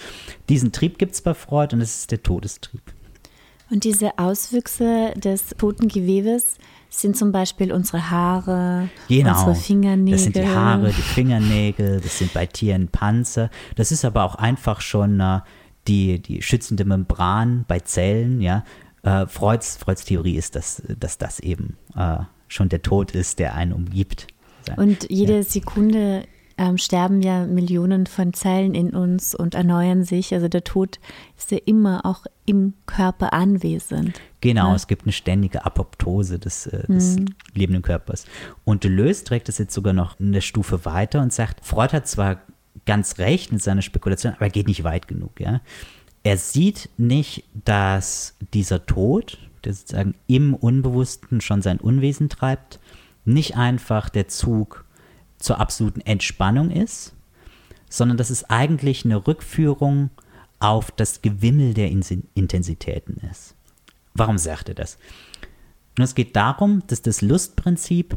Diesen 0.48 0.72
Trieb 0.72 0.98
gibt 0.98 1.14
es 1.14 1.22
bei 1.22 1.34
Freud 1.34 1.74
und 1.74 1.80
es 1.80 1.98
ist 1.98 2.10
der 2.10 2.22
Todestrieb. 2.22 2.82
Und 3.70 3.84
diese 3.84 4.18
Auswüchse 4.18 5.12
des 5.16 5.50
toten 5.58 5.88
Gewebes 5.88 6.58
sind 6.90 7.16
zum 7.16 7.32
Beispiel 7.32 7.72
unsere 7.72 8.10
Haare, 8.10 8.88
genau. 9.08 9.30
unsere 9.30 9.54
Fingernägel. 9.54 10.12
Das 10.12 10.24
sind 10.24 10.36
die 10.36 10.46
Haare, 10.46 10.88
die 10.88 11.02
Fingernägel, 11.02 12.00
das 12.00 12.18
sind 12.18 12.32
bei 12.32 12.46
Tieren 12.46 12.88
Panzer. 12.88 13.50
Das 13.76 13.90
ist 13.90 14.04
aber 14.04 14.24
auch 14.24 14.34
einfach 14.36 14.80
schon 14.80 15.18
äh, 15.20 15.40
die, 15.88 16.20
die 16.20 16.42
schützende 16.42 16.84
Membran 16.84 17.64
bei 17.66 17.80
Zellen. 17.80 18.40
Ja? 18.40 18.64
Äh, 19.04 19.26
Freuds, 19.26 19.76
Freuds 19.76 20.04
Theorie 20.04 20.36
ist, 20.36 20.56
dass, 20.56 20.82
dass 20.98 21.18
das 21.18 21.40
eben 21.40 21.76
äh, 21.96 22.18
schon 22.48 22.68
der 22.68 22.82
Tod 22.82 23.12
ist, 23.12 23.38
der 23.38 23.54
einen 23.54 23.72
umgibt. 23.72 24.26
Und 24.76 25.10
jede 25.10 25.36
ja. 25.36 25.42
Sekunde 25.42 26.24
ähm, 26.56 26.78
sterben 26.78 27.20
ja 27.20 27.46
Millionen 27.46 28.06
von 28.06 28.32
Zellen 28.32 28.74
in 28.74 28.90
uns 28.90 29.34
und 29.34 29.54
erneuern 29.54 30.04
sich. 30.04 30.32
Also 30.32 30.48
der 30.48 30.64
Tod 30.64 31.00
ist 31.36 31.50
ja 31.50 31.58
immer 31.64 32.06
auch 32.06 32.26
im 32.46 32.74
Körper 32.86 33.32
anwesend. 33.32 34.20
Genau, 34.40 34.68
ja. 34.68 34.74
es 34.74 34.86
gibt 34.86 35.02
eine 35.02 35.12
ständige 35.12 35.64
Apoptose 35.64 36.38
des, 36.38 36.66
äh, 36.66 36.86
des 36.86 37.18
mhm. 37.18 37.26
lebenden 37.54 37.82
Körpers. 37.82 38.26
Und 38.64 38.84
Deleuze 38.84 39.24
trägt 39.24 39.48
es 39.48 39.58
jetzt 39.58 39.74
sogar 39.74 39.92
noch 39.92 40.18
eine 40.20 40.42
Stufe 40.42 40.84
weiter 40.84 41.22
und 41.22 41.32
sagt, 41.32 41.64
Freud 41.64 41.92
hat 41.92 42.06
zwar 42.06 42.40
ganz 42.86 43.18
recht 43.18 43.52
mit 43.52 43.62
seiner 43.62 43.82
Spekulation, 43.82 44.34
aber 44.34 44.46
er 44.46 44.50
geht 44.50 44.68
nicht 44.68 44.84
weit 44.84 45.08
genug. 45.08 45.40
Ja? 45.40 45.60
Er 46.24 46.38
sieht 46.38 46.88
nicht, 46.96 47.44
dass 47.52 48.34
dieser 48.54 48.86
Tod, 48.86 49.38
der 49.62 49.74
sozusagen 49.74 50.14
im 50.26 50.54
Unbewussten 50.54 51.42
schon 51.42 51.60
sein 51.62 51.78
Unwesen 51.78 52.30
treibt, 52.30 52.80
nicht 53.26 53.56
einfach 53.56 54.08
der 54.08 54.26
Zug 54.26 54.84
zur 55.38 55.60
absoluten 55.60 56.00
Entspannung 56.00 56.70
ist, 56.70 57.14
sondern 57.90 58.16
dass 58.16 58.30
es 58.30 58.48
eigentlich 58.48 59.04
eine 59.04 59.26
Rückführung 59.26 60.10
auf 60.60 60.90
das 60.90 61.20
Gewimmel 61.20 61.74
der 61.74 61.90
Intensitäten 61.90 63.20
ist. 63.30 63.54
Warum 64.14 64.38
sagt 64.38 64.70
er 64.70 64.74
das? 64.74 64.96
Nun, 65.98 66.04
es 66.04 66.14
geht 66.14 66.34
darum, 66.36 66.82
dass 66.86 67.02
das 67.02 67.20
Lustprinzip 67.20 68.16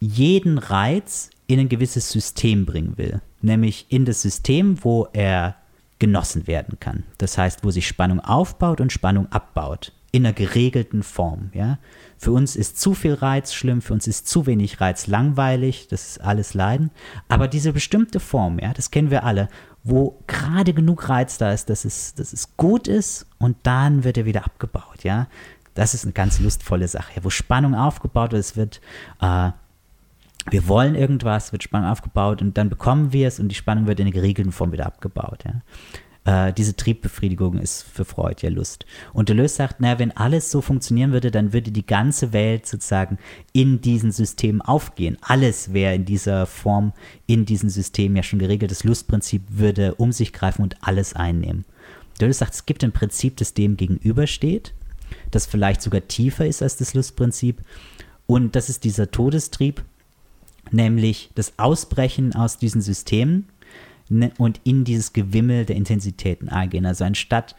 jeden 0.00 0.56
Reiz 0.56 1.28
in 1.46 1.60
ein 1.60 1.68
gewisses 1.68 2.10
System 2.10 2.64
bringen 2.64 2.96
will, 2.96 3.20
nämlich 3.42 3.86
in 3.90 4.06
das 4.06 4.22
System, 4.22 4.82
wo 4.82 5.08
er 5.12 5.56
genossen 6.02 6.48
werden 6.48 6.80
kann. 6.80 7.04
Das 7.18 7.38
heißt, 7.38 7.60
wo 7.62 7.70
sich 7.70 7.86
Spannung 7.86 8.18
aufbaut 8.18 8.80
und 8.80 8.90
Spannung 8.90 9.30
abbaut 9.30 9.92
in 10.10 10.26
einer 10.26 10.32
geregelten 10.32 11.04
Form. 11.04 11.50
Ja? 11.54 11.78
Für 12.18 12.32
uns 12.32 12.56
ist 12.56 12.80
zu 12.80 12.94
viel 12.94 13.14
Reiz 13.14 13.54
schlimm, 13.54 13.80
für 13.80 13.92
uns 13.92 14.08
ist 14.08 14.26
zu 14.26 14.46
wenig 14.46 14.80
Reiz 14.80 15.06
langweilig, 15.06 15.86
das 15.86 16.08
ist 16.08 16.20
alles 16.20 16.54
Leiden. 16.54 16.90
Aber 17.28 17.46
diese 17.46 17.72
bestimmte 17.72 18.18
Form, 18.18 18.58
ja, 18.58 18.72
das 18.72 18.90
kennen 18.90 19.12
wir 19.12 19.22
alle, 19.22 19.48
wo 19.84 20.18
gerade 20.26 20.74
genug 20.74 21.08
Reiz 21.08 21.38
da 21.38 21.52
ist, 21.52 21.70
dass 21.70 21.84
es, 21.84 22.16
dass 22.16 22.32
es 22.32 22.56
gut 22.56 22.88
ist 22.88 23.26
und 23.38 23.56
dann 23.62 24.02
wird 24.02 24.18
er 24.18 24.24
wieder 24.24 24.44
abgebaut. 24.44 25.04
Ja? 25.04 25.28
Das 25.74 25.94
ist 25.94 26.02
eine 26.02 26.14
ganz 26.14 26.40
lustvolle 26.40 26.88
Sache, 26.88 27.22
wo 27.22 27.30
Spannung 27.30 27.76
aufgebaut 27.76 28.32
wird. 28.32 28.40
Es 28.40 28.56
wird, 28.56 28.80
äh, 29.20 29.52
wir 30.50 30.68
wollen 30.68 30.94
irgendwas, 30.94 31.52
wird 31.52 31.62
Spannung 31.62 31.90
aufgebaut 31.90 32.42
und 32.42 32.58
dann 32.58 32.68
bekommen 32.68 33.12
wir 33.12 33.28
es 33.28 33.38
und 33.38 33.48
die 33.48 33.54
Spannung 33.54 33.86
wird 33.86 34.00
in 34.00 34.06
einer 34.06 34.14
geregelten 34.14 34.52
Form 34.52 34.72
wieder 34.72 34.86
abgebaut. 34.86 35.44
Ja? 35.44 36.48
Äh, 36.48 36.52
diese 36.52 36.76
Triebbefriedigung 36.76 37.58
ist 37.58 37.82
für 37.82 38.04
Freud 38.04 38.36
ja 38.40 38.50
Lust. 38.50 38.84
Und 39.12 39.28
Deleuze 39.28 39.56
sagt, 39.56 39.80
naja, 39.80 39.98
wenn 39.98 40.16
alles 40.16 40.50
so 40.50 40.60
funktionieren 40.60 41.12
würde, 41.12 41.30
dann 41.30 41.52
würde 41.52 41.70
die 41.70 41.86
ganze 41.86 42.32
Welt 42.32 42.66
sozusagen 42.66 43.18
in 43.52 43.80
diesen 43.80 44.12
Systemen 44.12 44.60
aufgehen. 44.60 45.16
Alles 45.20 45.72
wäre 45.72 45.94
in 45.94 46.04
dieser 46.04 46.46
Form, 46.46 46.92
in 47.26 47.44
diesem 47.44 47.70
System 47.70 48.16
ja 48.16 48.22
schon 48.22 48.38
geregelt. 48.38 48.70
Das 48.70 48.84
Lustprinzip 48.84 49.42
würde 49.48 49.94
um 49.94 50.12
sich 50.12 50.32
greifen 50.32 50.62
und 50.62 50.76
alles 50.80 51.14
einnehmen. 51.14 51.64
Deleuze 52.20 52.40
sagt, 52.40 52.54
es 52.54 52.66
gibt 52.66 52.84
ein 52.84 52.92
Prinzip, 52.92 53.36
das 53.36 53.54
dem 53.54 53.76
gegenübersteht 53.76 54.74
das 55.30 55.46
vielleicht 55.46 55.82
sogar 55.82 56.06
tiefer 56.06 56.46
ist 56.46 56.62
als 56.62 56.76
das 56.76 56.94
Lustprinzip. 56.94 57.60
Und 58.26 58.54
das 58.54 58.68
ist 58.68 58.84
dieser 58.84 59.10
Todestrieb, 59.10 59.82
nämlich 60.72 61.30
das 61.34 61.58
Ausbrechen 61.58 62.34
aus 62.34 62.58
diesen 62.58 62.80
Systemen 62.80 63.48
ne, 64.08 64.32
und 64.38 64.60
in 64.64 64.84
dieses 64.84 65.12
Gewimmel 65.12 65.64
der 65.64 65.76
Intensitäten 65.76 66.48
eingehen. 66.48 66.86
Also 66.86 67.04
anstatt 67.04 67.54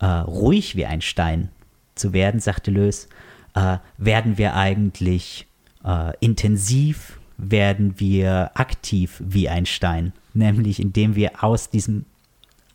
äh, 0.00 0.06
ruhig 0.06 0.76
wie 0.76 0.86
ein 0.86 1.00
Stein 1.00 1.50
zu 1.94 2.12
werden, 2.12 2.40
sagte 2.40 2.70
Lös, 2.70 3.08
äh, 3.54 3.78
werden 3.98 4.38
wir 4.38 4.54
eigentlich 4.54 5.46
äh, 5.84 6.12
intensiv, 6.20 7.20
werden 7.36 7.98
wir 7.98 8.50
aktiv 8.54 9.22
wie 9.24 9.48
ein 9.48 9.66
Stein, 9.66 10.12
nämlich 10.34 10.80
indem 10.80 11.14
wir 11.16 11.42
aus 11.42 11.70
diesem 11.70 12.04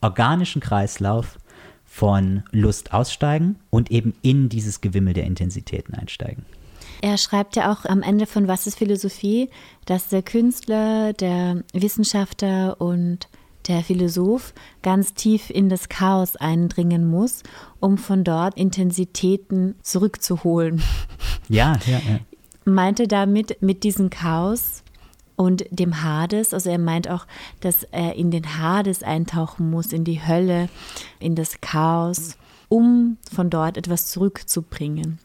organischen 0.02 0.62
Kreislauf 0.62 1.39
von 1.86 2.43
Lust 2.52 2.93
aussteigen 2.93 3.56
und 3.69 3.91
eben 3.91 4.13
in 4.21 4.50
dieses 4.50 4.82
Gewimmel 4.82 5.13
der 5.13 5.23
Intensitäten 5.23 5.95
einsteigen. 5.95 6.45
Er 7.02 7.18
schreibt 7.18 7.56
ja 7.56 7.72
auch 7.72 7.86
am 7.86 8.02
Ende 8.02 8.26
von 8.26 8.48
Was 8.48 8.68
ist 8.68 8.78
Philosophie, 8.78 9.50
dass 9.86 10.10
der 10.10 10.24
Künstler, 10.24 11.14
der 11.14 11.64
Wissenschaftler 11.74 12.80
und 12.80 13.28
der 13.68 13.84
Philosoph 13.84 14.54
ganz 14.82 15.14
tief 15.14 15.50
in 15.50 15.70
das 15.70 15.90
Chaos 15.90 16.36
eindringen 16.36 17.10
muss, 17.10 17.44
um 17.80 17.98
von 17.98 18.24
dort 18.24 18.58
Intensitäten 18.58 19.76
zurückzuholen. 19.82 20.82
Ja, 21.50 21.80
ja, 21.86 22.00
ja. 22.00 22.20
Meinte 22.66 23.08
damit 23.08 23.62
mit 23.62 23.86
diesem 23.86 24.10
Chaos 24.10 24.84
und 25.38 25.64
dem 25.70 26.04
Hades. 26.04 26.54
Also 26.54 26.70
er 26.70 26.78
meint 26.78 27.10
auch, 27.10 27.26
dass 27.62 27.84
er 27.84 28.16
in 28.16 28.32
den 28.32 28.58
Hades 28.58 29.02
eintauchen 29.02 29.70
muss, 29.70 29.94
in 29.94 30.04
die 30.04 30.28
Hölle, 30.28 30.68
in 31.20 31.36
das 31.36 31.62
Chaos, 31.62 32.36
um 32.68 33.16
von 33.34 33.50
dort 33.50 33.78
etwas 33.78 34.08
zurückzubringen. 34.08 35.20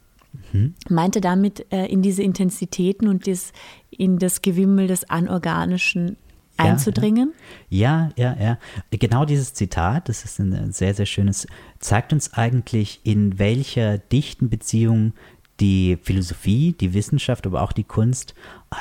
Mhm. 0.52 0.74
Meinte 0.88 1.20
damit 1.20 1.66
äh, 1.72 1.86
in 1.86 2.02
diese 2.02 2.22
Intensitäten 2.22 3.08
und 3.08 3.26
das, 3.26 3.52
in 3.90 4.18
das 4.18 4.42
Gewimmel 4.42 4.86
des 4.86 5.08
Anorganischen 5.08 6.16
einzudringen? 6.56 7.32
Ja, 7.68 8.10
ja, 8.16 8.36
ja, 8.38 8.42
ja. 8.42 8.58
Genau 8.90 9.24
dieses 9.24 9.54
Zitat, 9.54 10.08
das 10.08 10.24
ist 10.24 10.38
ein 10.38 10.72
sehr, 10.72 10.94
sehr 10.94 11.06
schönes, 11.06 11.46
zeigt 11.78 12.12
uns 12.12 12.34
eigentlich, 12.34 13.00
in 13.04 13.38
welcher 13.38 13.98
dichten 13.98 14.48
Beziehung 14.48 15.12
die 15.60 15.98
Philosophie, 16.02 16.74
die 16.78 16.94
Wissenschaft, 16.94 17.46
aber 17.46 17.62
auch 17.62 17.72
die 17.72 17.84
Kunst 17.84 18.34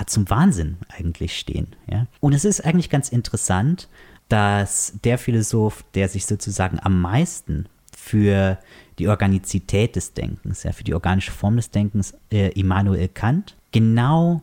zum 0.07 0.29
Wahnsinn 0.29 0.77
eigentlich 0.89 1.37
stehen. 1.37 1.67
Ja? 1.89 2.07
Und 2.19 2.33
es 2.33 2.45
ist 2.45 2.63
eigentlich 2.65 2.89
ganz 2.89 3.09
interessant, 3.09 3.89
dass 4.29 4.93
der 5.03 5.17
Philosoph, 5.17 5.83
der 5.93 6.07
sich 6.07 6.25
sozusagen 6.25 6.79
am 6.81 7.01
meisten 7.01 7.67
für 8.01 8.57
die 8.97 9.07
Organizität 9.07 9.95
des 9.95 10.13
Denkens, 10.13 10.63
ja, 10.63 10.71
für 10.71 10.83
die 10.83 10.95
organische 10.95 11.31
Form 11.31 11.55
des 11.55 11.69
Denkens, 11.69 12.15
äh, 12.31 12.49
Immanuel 12.59 13.07
Kant, 13.07 13.55
genau 13.71 14.41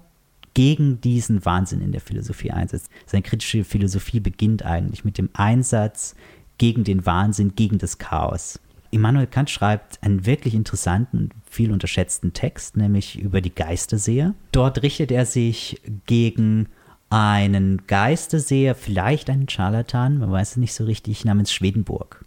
gegen 0.54 1.00
diesen 1.00 1.44
Wahnsinn 1.44 1.80
in 1.80 1.92
der 1.92 2.00
Philosophie 2.00 2.52
einsetzt. 2.52 2.88
Seine 3.04 3.22
kritische 3.22 3.64
Philosophie 3.64 4.20
beginnt 4.20 4.64
eigentlich 4.64 5.04
mit 5.04 5.18
dem 5.18 5.28
Einsatz 5.34 6.14
gegen 6.56 6.84
den 6.84 7.04
Wahnsinn, 7.04 7.56
gegen 7.56 7.78
das 7.78 7.98
Chaos. 7.98 8.60
Immanuel 8.90 9.26
Kant 9.26 9.50
schreibt 9.50 10.02
einen 10.02 10.24
wirklich 10.24 10.54
interessanten, 10.54 11.30
viel 11.50 11.72
unterschätzten 11.72 12.32
Text, 12.32 12.76
nämlich 12.76 13.18
über 13.18 13.40
die 13.40 13.54
Geisterseher. 13.54 14.34
Dort 14.52 14.82
richtet 14.82 15.10
er 15.10 15.26
sich 15.26 15.82
gegen 16.06 16.68
einen 17.10 17.86
Geisterseher, 17.86 18.74
vielleicht 18.74 19.28
einen 19.30 19.48
Charlatan, 19.48 20.18
man 20.18 20.30
weiß 20.30 20.52
es 20.52 20.56
nicht 20.56 20.74
so 20.74 20.84
richtig, 20.84 21.24
namens 21.24 21.52
Schwedenburg. 21.52 22.24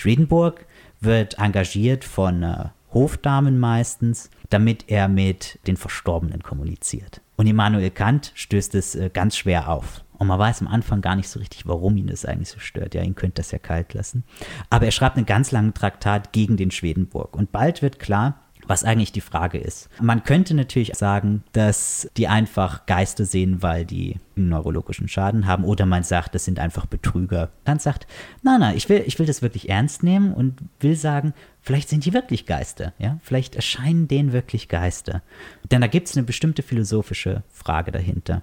Schwedenburg 0.00 0.64
wird 1.00 1.38
engagiert 1.38 2.04
von 2.04 2.42
äh, 2.42 2.64
Hofdamen 2.94 3.58
meistens, 3.58 4.30
damit 4.48 4.86
er 4.88 5.08
mit 5.08 5.58
den 5.66 5.76
Verstorbenen 5.76 6.42
kommuniziert. 6.42 7.20
Und 7.36 7.46
Immanuel 7.46 7.90
Kant 7.90 8.32
stößt 8.34 8.74
es 8.76 8.94
äh, 8.94 9.10
ganz 9.12 9.36
schwer 9.36 9.68
auf. 9.68 10.02
Und 10.16 10.28
man 10.28 10.38
weiß 10.38 10.62
am 10.62 10.68
Anfang 10.68 11.02
gar 11.02 11.16
nicht 11.16 11.28
so 11.28 11.38
richtig, 11.38 11.66
warum 11.66 11.98
ihn 11.98 12.06
das 12.06 12.24
eigentlich 12.24 12.48
so 12.48 12.60
stört. 12.60 12.94
Ja, 12.94 13.02
ihn 13.02 13.14
könnte 13.14 13.42
das 13.42 13.50
ja 13.50 13.58
kalt 13.58 13.92
lassen. 13.92 14.24
Aber 14.70 14.86
er 14.86 14.90
schreibt 14.90 15.18
einen 15.18 15.26
ganz 15.26 15.50
langen 15.50 15.74
Traktat 15.74 16.32
gegen 16.32 16.56
den 16.56 16.70
Schwedenburg. 16.70 17.36
Und 17.36 17.52
bald 17.52 17.82
wird 17.82 17.98
klar, 17.98 18.40
was 18.66 18.84
eigentlich 18.84 19.12
die 19.12 19.20
Frage 19.20 19.58
ist. 19.58 19.88
Man 20.00 20.24
könnte 20.24 20.54
natürlich 20.54 20.92
sagen, 20.94 21.42
dass 21.52 22.08
die 22.16 22.28
einfach 22.28 22.86
Geister 22.86 23.24
sehen, 23.24 23.62
weil 23.62 23.84
die 23.84 24.16
einen 24.36 24.48
neurologischen 24.48 25.08
Schaden 25.08 25.46
haben, 25.46 25.64
oder 25.64 25.86
man 25.86 26.02
sagt, 26.02 26.34
das 26.34 26.44
sind 26.44 26.58
einfach 26.58 26.86
Betrüger. 26.86 27.50
Kant 27.64 27.82
sagt, 27.82 28.06
nein, 28.42 28.60
nein, 28.60 28.76
ich 28.76 28.88
will, 28.88 29.02
ich 29.06 29.18
will 29.18 29.26
das 29.26 29.42
wirklich 29.42 29.68
ernst 29.68 30.02
nehmen 30.02 30.32
und 30.32 30.58
will 30.80 30.96
sagen, 30.96 31.34
vielleicht 31.60 31.88
sind 31.88 32.04
die 32.04 32.14
wirklich 32.14 32.46
Geister, 32.46 32.92
ja, 32.98 33.18
vielleicht 33.22 33.56
erscheinen 33.56 34.08
denen 34.08 34.32
wirklich 34.32 34.68
Geister. 34.68 35.22
Denn 35.70 35.80
da 35.80 35.86
gibt 35.86 36.08
es 36.08 36.16
eine 36.16 36.26
bestimmte 36.26 36.62
philosophische 36.62 37.42
Frage 37.50 37.92
dahinter. 37.92 38.42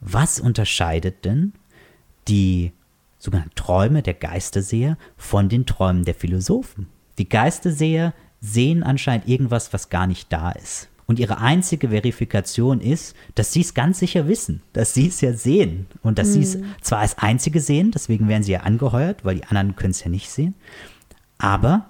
Was 0.00 0.40
unterscheidet 0.40 1.24
denn 1.24 1.52
die 2.28 2.72
sogenannten 3.18 3.54
Träume 3.54 4.02
der 4.02 4.14
Geisterseher 4.14 4.96
von 5.16 5.48
den 5.48 5.66
Träumen 5.66 6.04
der 6.04 6.14
Philosophen? 6.14 6.88
Die 7.18 7.28
Geisterseher 7.28 8.14
sehen 8.40 8.82
anscheinend 8.82 9.28
irgendwas, 9.28 9.72
was 9.72 9.90
gar 9.90 10.06
nicht 10.06 10.32
da 10.32 10.50
ist. 10.52 10.88
Und 11.06 11.18
ihre 11.18 11.38
einzige 11.38 11.88
Verifikation 11.88 12.80
ist, 12.80 13.16
dass 13.34 13.52
sie 13.52 13.62
es 13.62 13.74
ganz 13.74 13.98
sicher 13.98 14.28
wissen, 14.28 14.62
dass 14.72 14.94
sie 14.94 15.08
es 15.08 15.20
ja 15.20 15.32
sehen 15.32 15.86
und 16.02 16.18
dass 16.18 16.28
mhm. 16.28 16.32
sie 16.32 16.42
es 16.42 16.54
hm. 16.54 16.64
zwar 16.82 17.00
als 17.00 17.18
einzige 17.18 17.60
sehen, 17.60 17.90
deswegen 17.90 18.28
werden 18.28 18.44
sie 18.44 18.52
ja 18.52 18.60
angeheuert, 18.60 19.24
weil 19.24 19.34
die 19.34 19.44
anderen 19.44 19.74
können 19.74 19.90
es 19.90 20.04
ja 20.04 20.08
nicht 20.08 20.30
sehen, 20.30 20.54
aber 21.36 21.89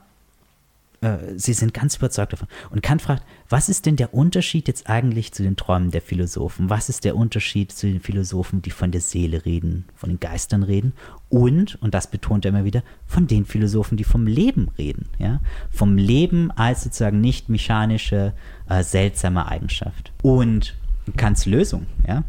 äh, 1.01 1.17
sie 1.37 1.55
sind 1.55 1.73
ganz 1.73 1.97
überzeugt 1.97 2.35
davon. 2.35 2.49
Und 2.71 2.83
Kant 2.83 3.03
fragt, 3.03 3.25
was 3.49 3.69
ist 3.69 3.87
denn 3.87 3.97
der 3.97 4.13
Unterschied 4.13 4.69
jetzt 4.69 4.89
eigentlich 4.89 5.33
zu 5.33 5.43
den 5.43 5.57
Träumen 5.57 5.91
der 5.91 6.03
Philosophen? 6.03 6.69
Was 6.69 6.89
ist 6.89 7.05
der 7.05 7.17
Unterschied 7.17 7.73
zu 7.73 7.87
den 7.87 8.01
Philosophen, 8.01 8.61
die 8.61 8.71
von 8.71 8.91
der 8.91 9.01
Seele 9.01 9.45
reden, 9.47 9.87
von 9.95 10.11
den 10.11 10.21
Geistern 10.21 10.63
reden? 10.63 10.93
Und, 11.29 11.81
und 11.83 11.95
das 11.95 12.11
betont 12.11 12.45
er 12.45 12.51
immer 12.51 12.65
wieder, 12.65 12.83
von 13.07 13.27
den 13.27 13.47
Philosophen, 13.47 13.97
die 13.97 14.05
vom 14.05 14.27
Leben 14.27 14.69
reden. 14.77 15.09
Ja? 15.19 15.41
Vom 15.71 15.97
Leben 15.97 16.51
als 16.51 16.85
sozusagen 16.85 17.21
nicht 17.21 17.49
mechanische, 17.49 18.35
äh, 18.69 18.83
seltsame 18.83 19.47
Eigenschaft. 19.47 20.13
Und 20.23 20.77
Kants 21.17 21.47
Lösung 21.47 21.87
ja, 22.07 22.25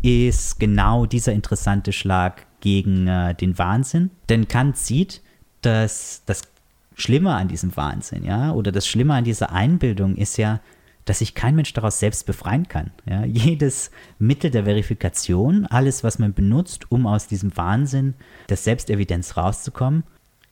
ist 0.00 0.60
genau 0.60 1.06
dieser 1.06 1.32
interessante 1.32 1.92
Schlag 1.92 2.46
gegen 2.60 3.08
äh, 3.08 3.34
den 3.34 3.58
Wahnsinn. 3.58 4.10
Denn 4.28 4.46
Kant 4.46 4.76
sieht, 4.76 5.22
dass 5.62 6.22
das 6.26 6.51
Schlimme 6.94 7.34
an 7.34 7.48
diesem 7.48 7.76
Wahnsinn, 7.76 8.24
ja, 8.24 8.52
oder 8.52 8.72
das 8.72 8.86
Schlimme 8.86 9.14
an 9.14 9.24
dieser 9.24 9.52
Einbildung 9.52 10.16
ist 10.16 10.36
ja, 10.36 10.60
dass 11.04 11.18
sich 11.18 11.34
kein 11.34 11.56
Mensch 11.56 11.72
daraus 11.72 11.98
selbst 11.98 12.26
befreien 12.26 12.68
kann. 12.68 12.90
Ja. 13.06 13.24
Jedes 13.26 13.90
Mittel 14.18 14.50
der 14.50 14.64
Verifikation, 14.64 15.66
alles, 15.66 16.04
was 16.04 16.18
man 16.18 16.34
benutzt, 16.34 16.90
um 16.90 17.06
aus 17.06 17.26
diesem 17.26 17.56
Wahnsinn 17.56 18.14
der 18.48 18.56
Selbstevidenz 18.56 19.36
rauszukommen, 19.36 20.04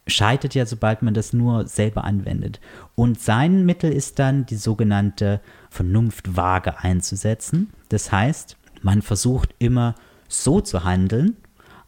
scheitert 0.06 0.54
ja, 0.54 0.66
sobald 0.66 1.02
man 1.02 1.14
das 1.14 1.32
nur 1.32 1.66
selber 1.66 2.04
anwendet. 2.04 2.60
Und 2.94 3.20
sein 3.20 3.64
Mittel 3.64 3.92
ist 3.92 4.18
dann 4.18 4.46
die 4.46 4.56
sogenannte 4.56 5.40
Vernunftwaage 5.70 6.80
einzusetzen. 6.80 7.70
Das 7.90 8.10
heißt, 8.10 8.56
man 8.82 9.02
versucht 9.02 9.54
immer 9.58 9.94
so 10.28 10.60
zu 10.60 10.84
handeln, 10.84 11.36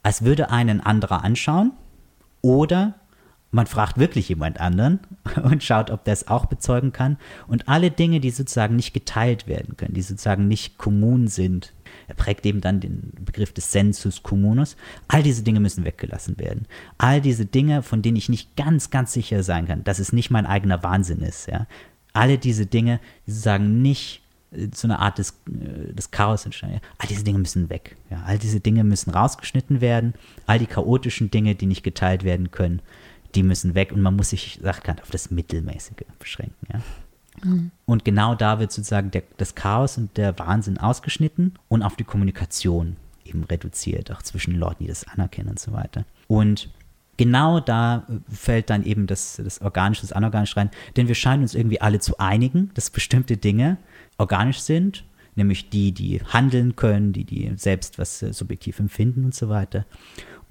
als 0.03 0.25
würde 0.25 0.51
einen 0.51 0.81
anderer 0.81 1.25
anschauen 1.25 1.73
oder 2.43 2.95
man 3.53 3.67
fragt 3.67 3.99
wirklich 3.99 4.31
jemand 4.31 4.61
anderen 4.61 5.01
und 5.43 5.63
schaut, 5.63 5.91
ob 5.91 6.05
der 6.05 6.15
es 6.15 6.27
auch 6.27 6.47
bezeugen 6.47 6.93
kann. 6.93 7.19
Und 7.47 7.69
alle 7.69 7.91
Dinge, 7.91 8.19
die 8.19 8.31
sozusagen 8.31 8.75
nicht 8.75 8.95
geteilt 8.95 9.47
werden 9.47 9.77
können, 9.77 9.95
die 9.95 10.03
sozusagen 10.03 10.49
nicht 10.49 10.79
kommun 10.79 11.29
sind, 11.29 11.73
er 12.09 12.15
prägt 12.15 12.47
eben 12.47 12.63
dann 12.63 12.81
den 12.81 13.13
Begriff 13.25 13.53
des 13.53 13.71
Sensus 13.71 14.23
communus. 14.23 14.77
All 15.09 15.23
diese 15.23 15.43
Dinge 15.43 15.61
müssen 15.61 15.85
weggelassen 15.85 16.39
werden. 16.39 16.67
All 16.97 17.21
diese 17.21 17.45
Dinge, 17.45 17.83
von 17.83 18.03
denen 18.03 18.17
ich 18.17 18.31
nicht 18.31 18.57
ganz, 18.57 18.91
ganz 18.91 19.13
sicher 19.13 19.43
sein 19.43 19.67
kann, 19.67 19.85
dass 19.85 19.99
es 19.99 20.13
nicht 20.13 20.31
mein 20.31 20.47
eigener 20.47 20.83
Wahnsinn 20.83 21.21
ist. 21.21 21.47
Ja. 21.47 21.67
Alle 22.15 22.39
diese 22.39 22.67
Dinge, 22.67 23.01
die 23.27 23.33
sozusagen 23.33 23.83
nicht 23.83 24.23
äh, 24.53 24.71
zu 24.71 24.87
einer 24.87 25.01
Art 25.01 25.19
des, 25.19 25.41
äh, 25.49 25.93
des 25.93 26.11
Chaos 26.11 26.47
entstehen. 26.47 26.81
All 26.97 27.09
diese 27.09 27.25
Dinge 27.25 27.39
müssen 27.39 27.69
weg. 27.69 27.97
Ja. 28.11 28.23
All 28.27 28.39
diese 28.39 28.61
Dinge 28.61 28.85
müssen 28.85 29.11
rausgeschnitten 29.11 29.83
werden. 29.83 30.15
All 30.47 30.59
die 30.59 30.67
chaotischen 30.67 31.31
Dinge, 31.31 31.55
die 31.55 31.67
nicht 31.67 31.83
geteilt 31.83 32.25
werden 32.25 32.51
können, 32.51 32.81
die 33.35 33.43
müssen 33.43 33.75
weg. 33.75 33.93
Und 33.93 34.01
man 34.01 34.17
muss 34.17 34.31
sich, 34.31 34.59
sagt 34.63 34.89
auf 35.03 35.11
das 35.11 35.31
Mittelmäßige 35.31 36.05
beschränken. 36.19 36.67
Ja. 36.73 36.81
Mhm. 37.45 37.71
Und 37.87 38.05
genau 38.05 38.35
da 38.35 38.59
wird 38.59 38.73
sozusagen 38.73 39.11
der, 39.11 39.23
das 39.37 39.55
Chaos 39.55 39.99
und 39.99 40.17
der 40.17 40.39
Wahnsinn 40.39 40.79
ausgeschnitten 40.79 41.59
und 41.69 41.83
auf 41.83 41.97
die 41.97 42.05
Kommunikation 42.05 42.97
eben 43.25 43.45
reduziert, 43.45 44.11
auch 44.11 44.23
zwischen 44.23 44.55
Leuten, 44.55 44.85
die 44.85 44.89
das 44.89 45.07
anerkennen 45.07 45.51
und 45.51 45.61
so 45.61 45.73
weiter. 45.73 46.05
Und 46.27 46.71
genau 47.17 47.61
da 47.61 48.07
fällt 48.31 48.71
dann 48.71 48.85
eben 48.85 49.07
das, 49.07 49.41
das 49.43 49.61
Organische, 49.61 50.03
das 50.03 50.13
Anorganische 50.13 50.57
rein, 50.57 50.71
denn 50.97 51.09
wir 51.09 51.15
scheinen 51.15 51.43
uns 51.43 51.55
irgendwie 51.55 51.81
alle 51.81 52.01
zu 52.01 52.19
einigen, 52.19 52.71
dass 52.75 52.91
bestimmte 52.91 53.37
Dinge 53.37 53.77
organisch 54.19 54.61
sind, 54.61 55.05
nämlich 55.35 55.71
die, 55.71 55.93
die 55.93 56.21
handeln 56.25 56.77
können, 56.77 57.13
die, 57.13 57.25
die 57.25 57.53
selbst 57.57 57.99
was 57.99 58.23
äh, 58.23 58.33
subjektiv 58.33 58.79
empfinden 58.79 59.25
und 59.25 59.35
so 59.35 59.49
weiter. 59.49 59.87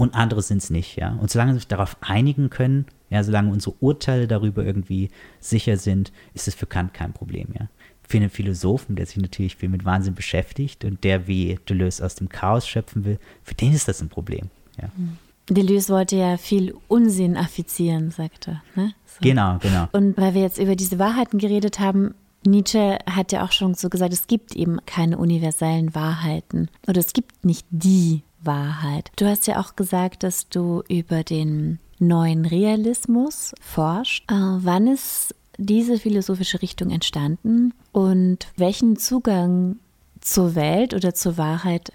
Und 0.01 0.15
andere 0.15 0.41
sind 0.41 0.63
es 0.63 0.71
nicht, 0.71 0.95
ja. 0.95 1.15
Und 1.21 1.29
solange 1.29 1.53
sie 1.53 1.59
sich 1.59 1.67
darauf 1.67 1.95
einigen 2.01 2.49
können, 2.49 2.87
ja, 3.11 3.23
solange 3.23 3.51
unsere 3.51 3.75
Urteile 3.81 4.27
darüber 4.27 4.65
irgendwie 4.65 5.11
sicher 5.39 5.77
sind, 5.77 6.11
ist 6.33 6.47
es 6.47 6.55
für 6.55 6.65
Kant 6.65 6.95
kein 6.95 7.13
Problem, 7.13 7.49
ja. 7.53 7.67
Für 8.09 8.17
einen 8.17 8.31
Philosophen, 8.31 8.95
der 8.95 9.05
sich 9.05 9.17
natürlich 9.17 9.57
viel 9.57 9.69
mit 9.69 9.85
Wahnsinn 9.85 10.15
beschäftigt 10.15 10.85
und 10.85 11.03
der 11.03 11.27
wie 11.27 11.59
Deleuze 11.69 12.03
aus 12.03 12.15
dem 12.15 12.29
Chaos 12.29 12.67
schöpfen 12.67 13.05
will, 13.05 13.19
für 13.43 13.53
den 13.53 13.73
ist 13.73 13.87
das 13.87 14.01
ein 14.01 14.09
Problem, 14.09 14.49
ja. 14.81 14.89
Mhm. 14.97 15.19
Deleuze 15.53 15.93
wollte 15.93 16.15
ja 16.15 16.37
viel 16.37 16.73
Unsinn 16.87 17.37
affizieren, 17.37 18.09
sagte 18.09 18.59
er. 18.75 18.81
Ne? 18.81 18.95
So. 19.05 19.19
Genau, 19.21 19.59
genau. 19.59 19.87
Und 19.91 20.17
weil 20.17 20.33
wir 20.33 20.41
jetzt 20.41 20.57
über 20.57 20.75
diese 20.75 20.97
Wahrheiten 20.97 21.37
geredet 21.37 21.79
haben, 21.79 22.15
Nietzsche 22.43 22.97
hat 23.05 23.31
ja 23.31 23.45
auch 23.45 23.51
schon 23.51 23.75
so 23.75 23.87
gesagt, 23.87 24.13
es 24.13 24.25
gibt 24.25 24.55
eben 24.55 24.83
keine 24.87 25.19
universellen 25.19 25.93
Wahrheiten 25.93 26.69
oder 26.87 26.99
es 26.99 27.13
gibt 27.13 27.45
nicht 27.45 27.67
die 27.69 28.23
Wahrheit. 28.43 29.11
Du 29.15 29.25
hast 29.25 29.47
ja 29.47 29.59
auch 29.59 29.75
gesagt, 29.75 30.23
dass 30.23 30.49
du 30.49 30.83
über 30.87 31.23
den 31.23 31.79
neuen 31.99 32.45
Realismus 32.45 33.53
forscht. 33.61 34.29
Äh, 34.29 34.35
wann 34.35 34.87
ist 34.87 35.35
diese 35.57 35.97
philosophische 35.97 36.61
Richtung 36.61 36.89
entstanden 36.89 37.73
und 37.91 38.47
welchen 38.57 38.97
Zugang 38.97 39.77
zur 40.19 40.55
Welt 40.55 40.93
oder 40.93 41.13
zur 41.13 41.37
Wahrheit 41.37 41.91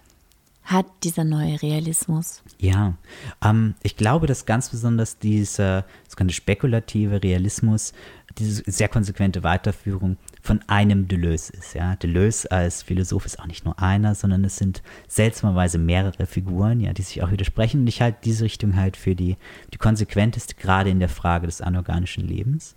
hat 0.62 0.86
dieser 1.04 1.24
neue 1.24 1.62
Realismus? 1.62 2.42
Ja, 2.58 2.94
ähm, 3.42 3.74
ich 3.82 3.96
glaube, 3.96 4.26
dass 4.26 4.46
ganz 4.46 4.68
besonders 4.70 5.18
dieser 5.18 5.84
sogenannte 6.08 6.34
spekulative 6.34 7.22
Realismus, 7.22 7.92
diese 8.38 8.62
sehr 8.70 8.88
konsequente 8.88 9.42
Weiterführung 9.42 10.16
von 10.42 10.60
einem 10.66 11.08
Deleuze 11.08 11.52
ist. 11.54 11.74
Ja. 11.74 11.96
Deleuze 11.96 12.50
als 12.50 12.82
Philosoph 12.82 13.26
ist 13.26 13.38
auch 13.38 13.46
nicht 13.46 13.64
nur 13.64 13.80
einer, 13.80 14.14
sondern 14.14 14.44
es 14.44 14.56
sind 14.56 14.82
seltsamerweise 15.08 15.78
mehrere 15.78 16.26
Figuren, 16.26 16.80
ja, 16.80 16.92
die 16.92 17.02
sich 17.02 17.22
auch 17.22 17.30
widersprechen. 17.30 17.80
Und 17.80 17.86
ich 17.86 18.02
halte 18.02 18.18
diese 18.24 18.44
Richtung 18.44 18.76
halt 18.76 18.96
für 18.96 19.14
die, 19.14 19.36
die 19.72 19.78
konsequenteste, 19.78 20.54
gerade 20.54 20.90
in 20.90 21.00
der 21.00 21.08
Frage 21.08 21.46
des 21.46 21.60
anorganischen 21.60 22.26
Lebens. 22.26 22.76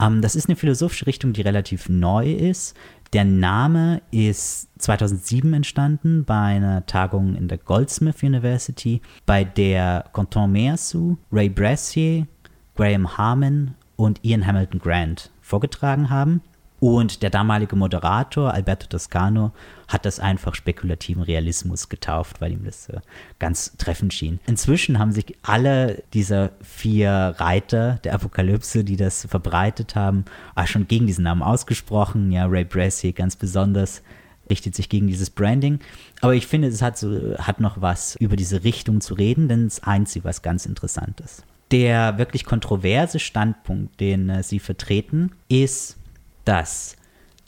Ähm, 0.00 0.22
das 0.22 0.34
ist 0.34 0.48
eine 0.48 0.56
philosophische 0.56 1.06
Richtung, 1.06 1.32
die 1.32 1.42
relativ 1.42 1.88
neu 1.88 2.32
ist. 2.32 2.76
Der 3.12 3.24
Name 3.24 4.02
ist 4.12 4.68
2007 4.78 5.52
entstanden 5.52 6.24
bei 6.24 6.40
einer 6.40 6.86
Tagung 6.86 7.34
in 7.34 7.48
der 7.48 7.58
Goldsmith 7.58 8.22
University, 8.22 9.00
bei 9.26 9.42
der 9.42 10.04
Quentin 10.12 10.52
Meersu, 10.52 11.16
Ray 11.32 11.48
Brassier, 11.48 12.28
Graham 12.76 13.18
Harmon 13.18 13.74
und 14.00 14.20
Ian 14.24 14.46
Hamilton 14.46 14.80
Grant 14.80 15.30
vorgetragen 15.42 16.08
haben. 16.08 16.40
Und 16.78 17.22
der 17.22 17.28
damalige 17.28 17.76
Moderator 17.76 18.54
Alberto 18.54 18.86
Toscano 18.86 19.52
hat 19.86 20.06
das 20.06 20.18
einfach 20.18 20.54
spekulativen 20.54 21.22
Realismus 21.22 21.90
getauft, 21.90 22.40
weil 22.40 22.52
ihm 22.52 22.64
das 22.64 22.88
äh, 22.88 23.00
ganz 23.38 23.76
treffend 23.76 24.14
schien. 24.14 24.40
Inzwischen 24.46 24.98
haben 24.98 25.12
sich 25.12 25.36
alle 25.42 26.02
dieser 26.14 26.52
vier 26.62 27.34
Reiter 27.36 28.00
der 28.02 28.14
Apokalypse, 28.14 28.82
die 28.82 28.96
das 28.96 29.26
verbreitet 29.26 29.94
haben, 29.94 30.24
schon 30.64 30.88
gegen 30.88 31.06
diesen 31.06 31.24
Namen 31.24 31.42
ausgesprochen. 31.42 32.32
Ja, 32.32 32.46
Ray 32.46 32.64
Brassey 32.64 33.12
ganz 33.12 33.36
besonders 33.36 34.00
richtet 34.48 34.74
sich 34.74 34.88
gegen 34.88 35.08
dieses 35.08 35.28
Branding. 35.28 35.80
Aber 36.22 36.34
ich 36.34 36.46
finde, 36.46 36.68
es 36.68 36.80
hat, 36.80 36.96
so, 36.96 37.36
hat 37.36 37.60
noch 37.60 37.82
was 37.82 38.16
über 38.16 38.36
diese 38.36 38.64
Richtung 38.64 39.02
zu 39.02 39.12
reden, 39.12 39.48
denn 39.48 39.66
es 39.66 39.82
eint 39.82 40.08
sie 40.08 40.24
was 40.24 40.40
ganz 40.40 40.64
Interessantes. 40.64 41.44
Der 41.70 42.18
wirklich 42.18 42.44
kontroverse 42.44 43.18
Standpunkt, 43.18 44.00
den 44.00 44.28
äh, 44.28 44.42
sie 44.42 44.58
vertreten, 44.58 45.32
ist, 45.48 45.96
dass 46.44 46.96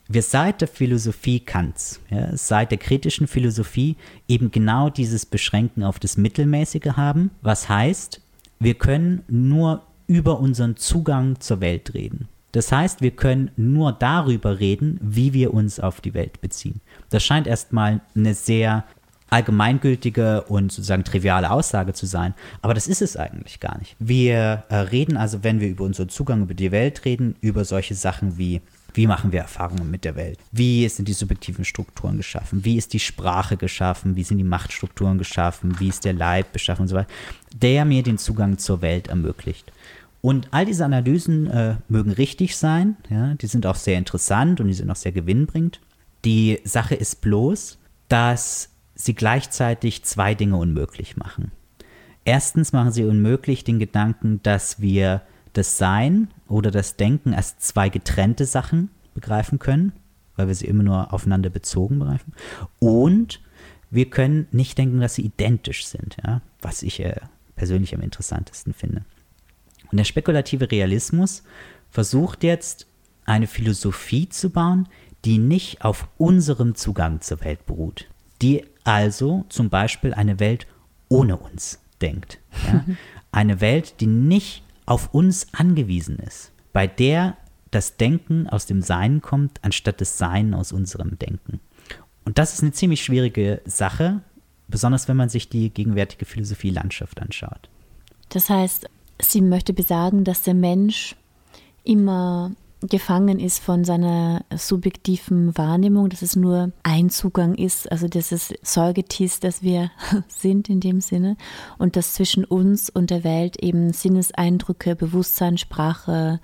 wir 0.08 0.22
seit 0.22 0.61
der 0.61 0.68
Philosophie 0.68 1.40
Kants, 1.40 2.00
ja, 2.11 2.37
seit 2.37 2.70
der 2.70 2.78
kritischen 2.78 3.26
Philosophie 3.26 3.96
eben 4.28 4.50
genau 4.50 4.90
dieses 4.90 5.26
Beschränken 5.26 5.82
auf 5.82 5.98
das 5.98 6.16
Mittelmäßige 6.16 6.96
haben, 6.96 7.30
was 7.40 7.68
heißt, 7.68 8.20
wir 8.58 8.74
können 8.74 9.24
nur 9.28 9.82
über 10.06 10.38
unseren 10.38 10.76
Zugang 10.76 11.40
zur 11.40 11.61
Welt 11.61 11.94
reden. 11.94 12.28
Das 12.52 12.70
heißt, 12.70 13.00
wir 13.00 13.12
können 13.12 13.50
nur 13.56 13.92
darüber 13.92 14.61
reden, 14.61 14.98
wie 15.02 15.32
wir 15.32 15.54
uns 15.54 15.80
auf 15.80 16.02
die 16.02 16.12
Welt 16.12 16.40
beziehen. 16.42 16.80
Das 17.08 17.24
scheint 17.24 17.46
erstmal 17.46 18.02
eine 18.14 18.35
sehr 18.35 18.85
allgemeingültige 19.33 20.42
und 20.42 20.71
sozusagen 20.71 21.05
triviale 21.05 21.51
Aussage 21.51 21.95
zu 21.95 22.07
sein, 22.07 22.35
aber 22.61 22.75
das 22.75 22.87
ist 22.87 23.03
es 23.03 23.16
eigentlich 23.16 23.61
gar 23.61 23.79
nicht. 23.79 23.97
Wir 23.99 24.64
äh, 24.68 24.77
reden 24.77 25.16
also, 25.16 25.42
wenn 25.42 25.61
wir 25.61 25.68
über 25.68 25.85
unseren 25.85 26.09
Zugang 26.09 26.42
über 26.42 26.55
die 26.55 26.71
Welt 26.71 27.05
reden, 27.05 27.37
über 27.40 27.64
solche 27.64 27.95
Sachen 27.95 28.38
wie 28.38 28.61
wie 28.95 29.07
machen 29.07 29.33
wir 29.33 29.40
Erfahrungen 29.40 29.90
mit 29.90 30.05
der 30.05 30.16
Welt? 30.16 30.38
Wie 30.51 30.87
sind 30.87 31.09
die 31.09 31.14
subjektiven 31.14 31.64
Strukturen 31.64 32.18
geschaffen? 32.18 32.62
Wie 32.64 32.77
ist 32.77 32.92
die 32.92 32.99
Sprache 32.99 33.57
geschaffen? 33.57 34.16
Wie 34.16 34.23
sind 34.23 34.37
die 34.37 34.45
Machtstrukturen 34.45 35.16
geschaffen? 35.16 35.81
Wie 35.81 35.88
ist 35.88 36.05
der 36.05 36.12
Leib 36.12 36.53
beschaffen 36.53 36.83
und 36.83 36.88
so 36.88 36.97
weiter? 36.97 37.09
Der 37.57 37.87
mir 37.87 38.03
den 38.03 38.18
Zugang 38.18 38.59
zur 38.59 38.83
Welt 38.83 39.09
ermöglicht. 39.09 39.73
Und 40.21 40.49
all 40.51 40.66
diese 40.66 40.85
Analysen 40.85 41.47
äh, 41.49 41.77
mögen 41.88 42.12
richtig 42.12 42.57
sein, 42.57 42.97
ja, 43.09 43.35
die 43.35 43.47
sind 43.47 43.64
auch 43.66 43.77
sehr 43.77 43.97
interessant 43.97 44.61
und 44.61 44.68
die 44.68 44.75
sind 44.75 44.90
auch 44.90 44.97
sehr 44.97 45.12
gewinnbringend. 45.12 45.81
Die 46.25 46.61
Sache 46.64 46.95
ist 46.95 47.23
bloß, 47.23 47.79
dass 48.09 48.68
sie 49.04 49.14
gleichzeitig 49.14 50.04
zwei 50.04 50.34
Dinge 50.34 50.56
unmöglich 50.56 51.16
machen. 51.16 51.52
Erstens 52.24 52.72
machen 52.72 52.92
sie 52.92 53.04
unmöglich 53.04 53.64
den 53.64 53.78
Gedanken, 53.78 54.40
dass 54.42 54.80
wir 54.80 55.22
das 55.52 55.76
Sein 55.76 56.28
oder 56.48 56.70
das 56.70 56.96
Denken 56.96 57.34
als 57.34 57.58
zwei 57.58 57.88
getrennte 57.88 58.46
Sachen 58.46 58.90
begreifen 59.14 59.58
können, 59.58 59.92
weil 60.36 60.48
wir 60.48 60.54
sie 60.54 60.66
immer 60.66 60.82
nur 60.82 61.12
aufeinander 61.12 61.50
bezogen 61.50 61.98
begreifen. 61.98 62.32
Und 62.78 63.40
wir 63.90 64.08
können 64.08 64.46
nicht 64.52 64.78
denken, 64.78 65.00
dass 65.00 65.16
sie 65.16 65.22
identisch 65.22 65.84
sind, 65.86 66.16
ja? 66.24 66.40
was 66.60 66.82
ich 66.82 67.00
äh, 67.00 67.20
persönlich 67.56 67.94
am 67.94 68.00
interessantesten 68.00 68.72
finde. 68.72 69.04
Und 69.90 69.98
der 69.98 70.04
spekulative 70.04 70.70
Realismus 70.70 71.42
versucht 71.90 72.42
jetzt 72.44 72.86
eine 73.26 73.46
Philosophie 73.46 74.28
zu 74.28 74.50
bauen, 74.50 74.88
die 75.24 75.38
nicht 75.38 75.84
auf 75.84 76.08
unserem 76.16 76.74
Zugang 76.74 77.20
zur 77.20 77.44
Welt 77.44 77.66
beruht, 77.66 78.08
die 78.40 78.64
also 78.85 79.45
zum 79.49 79.71
Beispiel 79.71 80.14
eine 80.14 80.40
Welt 80.40 80.66
ohne 81.09 81.37
uns 81.37 81.81
denkt. 82.01 82.38
Ja? 82.66 82.85
Eine 83.35 83.62
Welt, 83.62 83.95
die 84.01 84.07
nicht 84.07 84.62
auf 84.85 85.14
uns 85.14 85.47
angewiesen 85.55 86.18
ist, 86.18 86.53
bei 86.75 86.87
der 86.87 87.38
das 87.71 87.97
Denken 87.97 88.47
aus 88.47 88.66
dem 88.66 88.83
Sein 88.83 89.23
kommt, 89.23 89.59
anstatt 89.64 90.03
das 90.03 90.18
Sein 90.18 90.53
aus 90.53 90.71
unserem 90.71 91.18
Denken. 91.18 91.59
Und 92.27 92.37
das 92.37 92.53
ist 92.53 92.62
eine 92.62 92.73
ziemlich 92.73 93.03
schwierige 93.03 93.62
Sache, 93.64 94.21
besonders 94.68 95.09
wenn 95.09 95.16
man 95.16 95.31
sich 95.31 95.49
die 95.49 95.71
gegenwärtige 95.71 96.27
Philosophie-Landschaft 96.27 97.23
anschaut. 97.23 97.71
Das 98.29 98.51
heißt, 98.51 98.87
sie 99.21 99.40
möchte 99.40 99.73
besagen, 99.73 100.25
dass 100.25 100.42
der 100.42 100.55
Mensch 100.55 101.16
immer 101.85 102.53
gefangen 102.88 103.38
ist 103.38 103.61
von 103.61 103.85
seiner 103.85 104.45
subjektiven 104.55 105.57
Wahrnehmung, 105.57 106.09
dass 106.09 106.23
es 106.23 106.37
nur 106.37 106.73
ein 106.83 107.11
Zugang 107.11 107.55
ist, 107.55 107.90
also 107.90 108.09
dieses 108.09 108.53
Säugetier, 108.62 109.31
das 109.40 109.62
wir 109.62 109.90
sind 110.29 110.68
in 110.68 110.81
dem 110.81 111.01
Sinne 111.01 111.37
und 111.79 111.97
dass 111.97 112.14
zwischen 112.14 112.45
uns 112.45 112.90
und 112.90 113.11
der 113.11 113.25
Welt 113.25 113.62
eben 113.62 113.92
Sinneseindrücke, 113.92 114.97
Bewusstsein, 114.97 115.59
Sprache, 115.59 116.40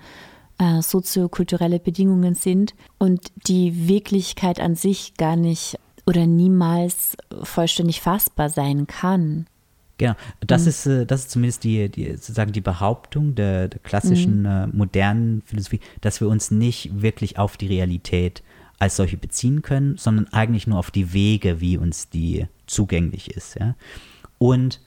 äh, 0.57 0.81
soziokulturelle 0.81 1.79
Bedingungen 1.79 2.35
sind 2.35 2.75
und 2.97 3.31
die 3.47 3.87
Wirklichkeit 3.87 4.59
an 4.59 4.75
sich 4.75 5.15
gar 5.15 5.35
nicht 5.35 5.77
oder 6.05 6.25
niemals 6.25 7.15
vollständig 7.43 8.01
fassbar 8.01 8.49
sein 8.49 8.87
kann. 8.87 9.45
Genau, 9.99 10.15
das, 10.39 10.63
mhm. 10.63 10.67
ist, 10.69 10.85
äh, 10.87 11.05
das 11.05 11.21
ist 11.21 11.31
zumindest 11.31 11.63
die, 11.65 11.89
die, 11.89 12.11
sozusagen 12.13 12.53
die 12.53 12.61
Behauptung 12.61 13.35
der, 13.35 13.67
der 13.67 13.79
klassischen, 13.81 14.39
mhm. 14.39 14.45
äh, 14.45 14.67
modernen 14.67 15.43
Philosophie, 15.45 15.81
dass 16.01 16.21
wir 16.21 16.29
uns 16.29 16.51
nicht 16.51 17.01
wirklich 17.01 17.37
auf 17.37 17.57
die 17.57 17.67
Realität 17.67 18.41
als 18.79 18.95
solche 18.95 19.17
beziehen 19.17 19.61
können, 19.61 19.97
sondern 19.97 20.27
eigentlich 20.29 20.67
nur 20.67 20.79
auf 20.79 20.89
die 20.89 21.11
Wege, 21.11 21.59
wie 21.59 21.77
uns 21.77 22.09
die 22.09 22.47
zugänglich 22.65 23.29
ist. 23.31 23.59
Ja? 23.59 23.75
Und 24.37 24.79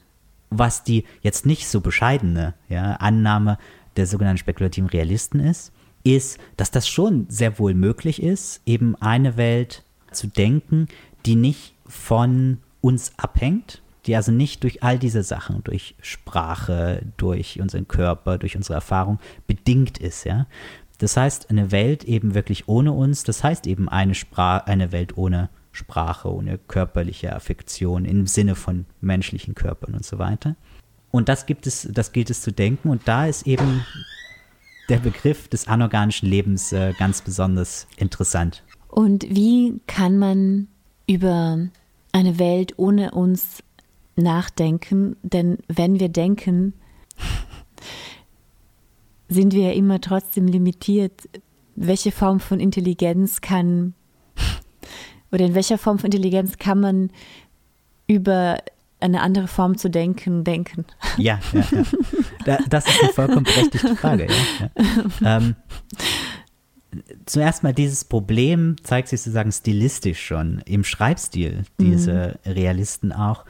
was 0.49 0.83
die 0.83 1.05
jetzt 1.21 1.45
nicht 1.45 1.69
so 1.69 1.83
bescheidene 1.83 2.55
ja, 2.71 2.95
Annahme 2.95 3.59
der 3.97 4.07
sogenannten 4.07 4.39
spekulativen 4.39 4.89
Realisten 4.89 5.41
ist, 5.41 5.73
ist, 6.05 6.39
dass 6.57 6.71
das 6.71 6.89
schon 6.89 7.27
sehr 7.29 7.59
wohl 7.59 7.75
möglich 7.75 8.23
ist, 8.23 8.63
eben 8.65 8.97
eine 8.97 9.37
Welt 9.37 9.85
zu 10.11 10.27
denken, 10.27 10.89
die 11.27 11.37
nicht 11.37 11.75
von 11.87 12.59
uns 12.81 13.13
abhängt, 13.19 13.82
die 14.07 14.17
also 14.17 14.33
nicht 14.33 14.63
durch 14.63 14.83
all 14.83 14.99
diese 14.99 15.23
Sachen, 15.23 15.63
durch 15.65 15.95
Sprache, 16.01 17.03
durch 17.17 17.61
unseren 17.61 17.87
Körper, 17.87 18.39
durch 18.39 18.57
unsere 18.57 18.75
Erfahrung 18.75 19.19
bedingt 19.47 19.99
ist, 19.99 20.25
ja. 20.25 20.47
Das 20.99 21.17
heißt, 21.17 21.51
eine 21.51 21.73
Welt 21.73 22.05
eben 22.05 22.35
wirklich 22.35 22.69
ohne 22.69 22.93
uns, 22.93 23.25
das 23.25 23.43
heißt 23.43 23.67
eben 23.67 23.89
eine, 23.89 24.15
Spra 24.15 24.59
eine 24.59 24.93
Welt 24.93 25.17
ohne 25.17 25.51
Sprache, 25.73 26.33
ohne 26.33 26.59
körperliche 26.59 27.35
Affektion 27.35 28.05
im 28.05 28.27
Sinne 28.27 28.55
von 28.55 28.87
menschlichen 29.01 29.55
Körpern 29.55 29.95
und 29.95 30.05
so 30.05 30.19
weiter. 30.19 30.55
Und 31.11 31.29
das 31.29 31.47
gibt 31.47 31.67
es, 31.67 31.89
das 31.91 32.13
gilt 32.13 32.31
es 32.31 32.43
zu 32.43 32.53
denken. 32.53 32.89
Und 32.89 33.09
da 33.09 33.27
ist 33.27 33.47
eben 33.47 33.85
der 34.89 34.99
Begriff 34.99 35.49
des 35.49 35.69
anorganischen 35.69 36.29
Lebens 36.29 36.73
äh, 36.73 36.93
ganz 36.99 37.23
besonders 37.23 37.87
interessant. 37.97 38.63
Und 38.89 39.25
wie 39.29 39.81
kann 39.87 40.19
man 40.19 40.69
über 41.07 41.59
eine 42.13 42.39
Welt 42.39 42.75
ohne 42.77 43.13
uns 43.13 43.63
nachdenken? 44.17 45.17
Denn 45.23 45.59
wenn 45.69 46.01
wir 46.01 46.09
denken, 46.09 46.75
sind 49.29 49.55
wir 49.55 49.69
ja 49.69 49.73
immer 49.73 50.01
trotzdem 50.01 50.47
limitiert. 50.47 51.29
Welche 51.75 52.13
Form 52.13 52.41
von 52.41 52.61
Intelligenz 52.61 53.41
kann 53.41 53.95
oder 55.33 55.47
in 55.47 55.55
welcher 55.55 55.79
Form 55.79 55.99
von 55.99 56.07
Intelligenz 56.07 56.59
kann 56.59 56.81
man 56.81 57.11
über 58.07 58.59
eine 59.01 59.21
andere 59.23 59.49
Form 59.49 59.77
zu 59.79 59.91
denken, 59.91 60.45
denken? 60.45 60.85
Ja, 61.17 61.41
ja, 61.53 61.65
ja. 61.73 61.83
Da, 62.45 62.59
das 62.69 62.87
ist 62.87 63.03
eine 63.03 63.13
vollkommen 63.13 63.45
berechtigte 63.45 63.97
Frage. 63.97 64.27
Ja. 64.27 64.71
Ähm, 65.39 65.57
zuerst 67.27 67.63
mal 67.63 67.73
dieses 67.73 68.05
Problem 68.05 68.77
zeigt 68.83 69.09
sich 69.09 69.23
sozusagen 69.23 69.51
stilistisch 69.51 70.21
schon 70.21 70.61
im 70.67 70.85
Schreibstil 70.85 71.65
diese 71.81 72.39
mhm. 72.45 72.53
Realisten 72.53 73.13
auch. 73.13 73.45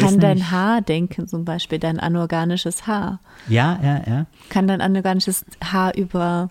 Kann 0.00 0.20
dein 0.20 0.50
Haar 0.50 0.80
denken, 0.80 1.28
zum 1.28 1.44
Beispiel, 1.44 1.78
dein 1.78 2.00
anorganisches 2.00 2.86
Haar. 2.86 3.20
Ja, 3.48 3.78
ja, 3.82 4.02
ja. 4.06 4.26
Kann 4.48 4.66
dein 4.66 4.80
anorganisches 4.80 5.44
Haar 5.62 5.94
über 5.94 6.48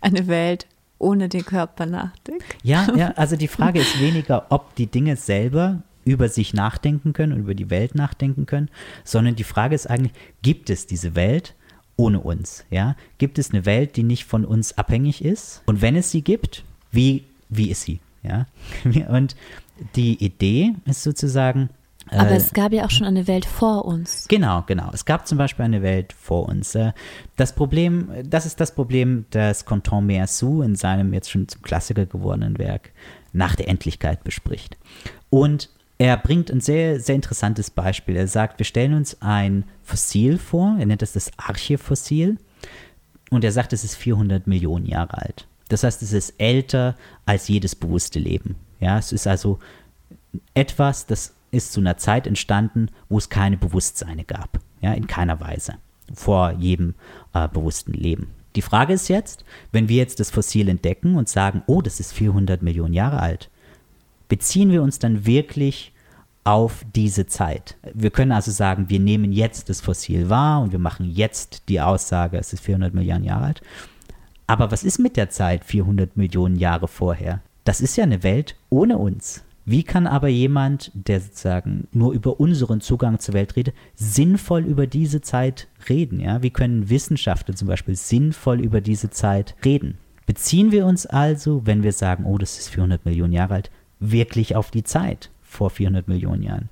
eine 0.00 0.26
Welt 0.26 0.66
ohne 0.98 1.28
den 1.28 1.44
Körper 1.44 1.86
nachdenken? 1.86 2.44
Ja, 2.62 2.88
ja, 2.96 3.12
also 3.16 3.36
die 3.36 3.48
Frage 3.48 3.80
ist 3.80 4.00
weniger, 4.00 4.46
ob 4.50 4.74
die 4.74 4.86
Dinge 4.86 5.16
selber 5.16 5.82
über 6.04 6.28
sich 6.28 6.54
nachdenken 6.54 7.12
können 7.12 7.34
und 7.34 7.40
über 7.40 7.54
die 7.54 7.70
Welt 7.70 7.94
nachdenken 7.94 8.46
können, 8.46 8.70
sondern 9.04 9.36
die 9.36 9.44
Frage 9.44 9.74
ist 9.74 9.88
eigentlich, 9.88 10.12
gibt 10.42 10.70
es 10.70 10.86
diese 10.86 11.14
Welt 11.14 11.54
ohne 11.96 12.20
uns? 12.20 12.64
Ja? 12.70 12.96
Gibt 13.18 13.38
es 13.38 13.50
eine 13.50 13.66
Welt, 13.66 13.96
die 13.96 14.02
nicht 14.02 14.24
von 14.24 14.44
uns 14.44 14.78
abhängig 14.78 15.22
ist? 15.22 15.62
Und 15.66 15.82
wenn 15.82 15.96
es 15.96 16.10
sie 16.10 16.22
gibt, 16.22 16.64
wie, 16.90 17.24
wie 17.50 17.70
ist 17.70 17.82
sie? 17.82 18.00
Ja? 18.22 18.46
Und 19.08 19.36
die 19.96 20.24
Idee 20.24 20.74
ist 20.86 21.02
sozusagen, 21.02 21.68
aber 22.10 22.30
äh, 22.30 22.36
es 22.36 22.52
gab 22.52 22.72
ja 22.72 22.84
auch 22.84 22.90
schon 22.90 23.06
eine 23.06 23.26
Welt 23.26 23.44
vor 23.44 23.84
uns. 23.84 24.26
Genau, 24.28 24.64
genau. 24.66 24.90
Es 24.92 25.04
gab 25.04 25.26
zum 25.26 25.38
Beispiel 25.38 25.64
eine 25.64 25.82
Welt 25.82 26.12
vor 26.12 26.48
uns. 26.48 26.74
Äh, 26.74 26.92
das 27.36 27.54
Problem, 27.54 28.10
das 28.24 28.46
ist 28.46 28.60
das 28.60 28.74
Problem, 28.74 29.26
das 29.30 29.64
Canton 29.64 30.06
Meersou 30.06 30.62
in 30.62 30.76
seinem 30.76 31.12
jetzt 31.12 31.30
schon 31.30 31.48
zum 31.48 31.62
Klassiker 31.62 32.06
gewordenen 32.06 32.58
Werk 32.58 32.90
nach 33.32 33.54
der 33.54 33.68
Endlichkeit 33.68 34.24
bespricht. 34.24 34.76
Und 35.30 35.70
er 35.98 36.16
bringt 36.16 36.50
ein 36.50 36.60
sehr, 36.60 37.00
sehr 37.00 37.16
interessantes 37.16 37.70
Beispiel. 37.70 38.16
Er 38.16 38.28
sagt, 38.28 38.58
wir 38.58 38.66
stellen 38.66 38.94
uns 38.94 39.20
ein 39.20 39.64
Fossil 39.82 40.38
vor, 40.38 40.76
er 40.78 40.86
nennt 40.86 41.02
es 41.02 41.12
das 41.12 41.30
Archefossil, 41.36 42.38
und 43.30 43.44
er 43.44 43.52
sagt, 43.52 43.72
es 43.72 43.84
ist 43.84 43.96
400 43.96 44.46
Millionen 44.46 44.86
Jahre 44.86 45.18
alt. 45.18 45.46
Das 45.68 45.82
heißt, 45.82 46.02
es 46.02 46.12
ist 46.12 46.34
älter 46.38 46.96
als 47.26 47.48
jedes 47.48 47.74
bewusste 47.74 48.18
Leben. 48.18 48.56
Ja, 48.80 48.98
es 48.98 49.12
ist 49.12 49.26
also 49.26 49.58
etwas, 50.54 51.06
das 51.06 51.34
ist 51.50 51.72
zu 51.72 51.80
einer 51.80 51.96
Zeit 51.96 52.26
entstanden, 52.26 52.90
wo 53.08 53.18
es 53.18 53.28
keine 53.28 53.56
Bewusstseine 53.56 54.24
gab. 54.24 54.60
Ja, 54.80 54.92
in 54.92 55.06
keiner 55.06 55.40
Weise. 55.40 55.74
Vor 56.14 56.52
jedem 56.52 56.94
äh, 57.34 57.48
bewussten 57.48 57.92
Leben. 57.92 58.28
Die 58.56 58.62
Frage 58.62 58.94
ist 58.94 59.08
jetzt, 59.08 59.44
wenn 59.72 59.88
wir 59.88 59.96
jetzt 59.96 60.20
das 60.20 60.30
Fossil 60.30 60.68
entdecken 60.68 61.16
und 61.16 61.28
sagen, 61.28 61.62
oh, 61.66 61.82
das 61.82 62.00
ist 62.00 62.12
400 62.12 62.62
Millionen 62.62 62.94
Jahre 62.94 63.20
alt, 63.20 63.50
beziehen 64.28 64.70
wir 64.70 64.82
uns 64.82 64.98
dann 64.98 65.26
wirklich 65.26 65.92
auf 66.44 66.84
diese 66.94 67.26
Zeit? 67.26 67.76
Wir 67.92 68.10
können 68.10 68.32
also 68.32 68.50
sagen, 68.50 68.88
wir 68.88 69.00
nehmen 69.00 69.32
jetzt 69.32 69.68
das 69.68 69.80
Fossil 69.80 70.30
wahr 70.30 70.62
und 70.62 70.72
wir 70.72 70.78
machen 70.78 71.10
jetzt 71.10 71.68
die 71.68 71.80
Aussage, 71.80 72.38
es 72.38 72.52
ist 72.52 72.64
400 72.64 72.94
Millionen 72.94 73.24
Jahre 73.24 73.44
alt. 73.44 73.62
Aber 74.46 74.70
was 74.70 74.82
ist 74.82 74.98
mit 74.98 75.16
der 75.16 75.28
Zeit 75.28 75.64
400 75.64 76.16
Millionen 76.16 76.56
Jahre 76.56 76.88
vorher? 76.88 77.42
Das 77.64 77.82
ist 77.82 77.96
ja 77.96 78.04
eine 78.04 78.22
Welt 78.22 78.56
ohne 78.70 78.96
uns. 78.96 79.44
Wie 79.70 79.82
kann 79.82 80.06
aber 80.06 80.28
jemand, 80.28 80.90
der 80.94 81.20
sozusagen 81.20 81.88
nur 81.92 82.14
über 82.14 82.40
unseren 82.40 82.80
Zugang 82.80 83.18
zur 83.18 83.34
Welt 83.34 83.54
redet, 83.54 83.74
sinnvoll 83.94 84.64
über 84.64 84.86
diese 84.86 85.20
Zeit 85.20 85.68
reden? 85.90 86.20
Ja? 86.20 86.42
Wie 86.42 86.48
können 86.48 86.88
Wissenschaftler 86.88 87.54
zum 87.54 87.68
Beispiel 87.68 87.94
sinnvoll 87.94 88.62
über 88.62 88.80
diese 88.80 89.10
Zeit 89.10 89.54
reden? 89.66 89.98
Beziehen 90.24 90.72
wir 90.72 90.86
uns 90.86 91.04
also, 91.04 91.66
wenn 91.66 91.82
wir 91.82 91.92
sagen, 91.92 92.24
oh, 92.24 92.38
das 92.38 92.58
ist 92.58 92.70
400 92.70 93.04
Millionen 93.04 93.34
Jahre 93.34 93.56
alt, 93.56 93.70
wirklich 94.00 94.56
auf 94.56 94.70
die 94.70 94.84
Zeit 94.84 95.28
vor 95.42 95.68
400 95.68 96.08
Millionen 96.08 96.42
Jahren? 96.42 96.70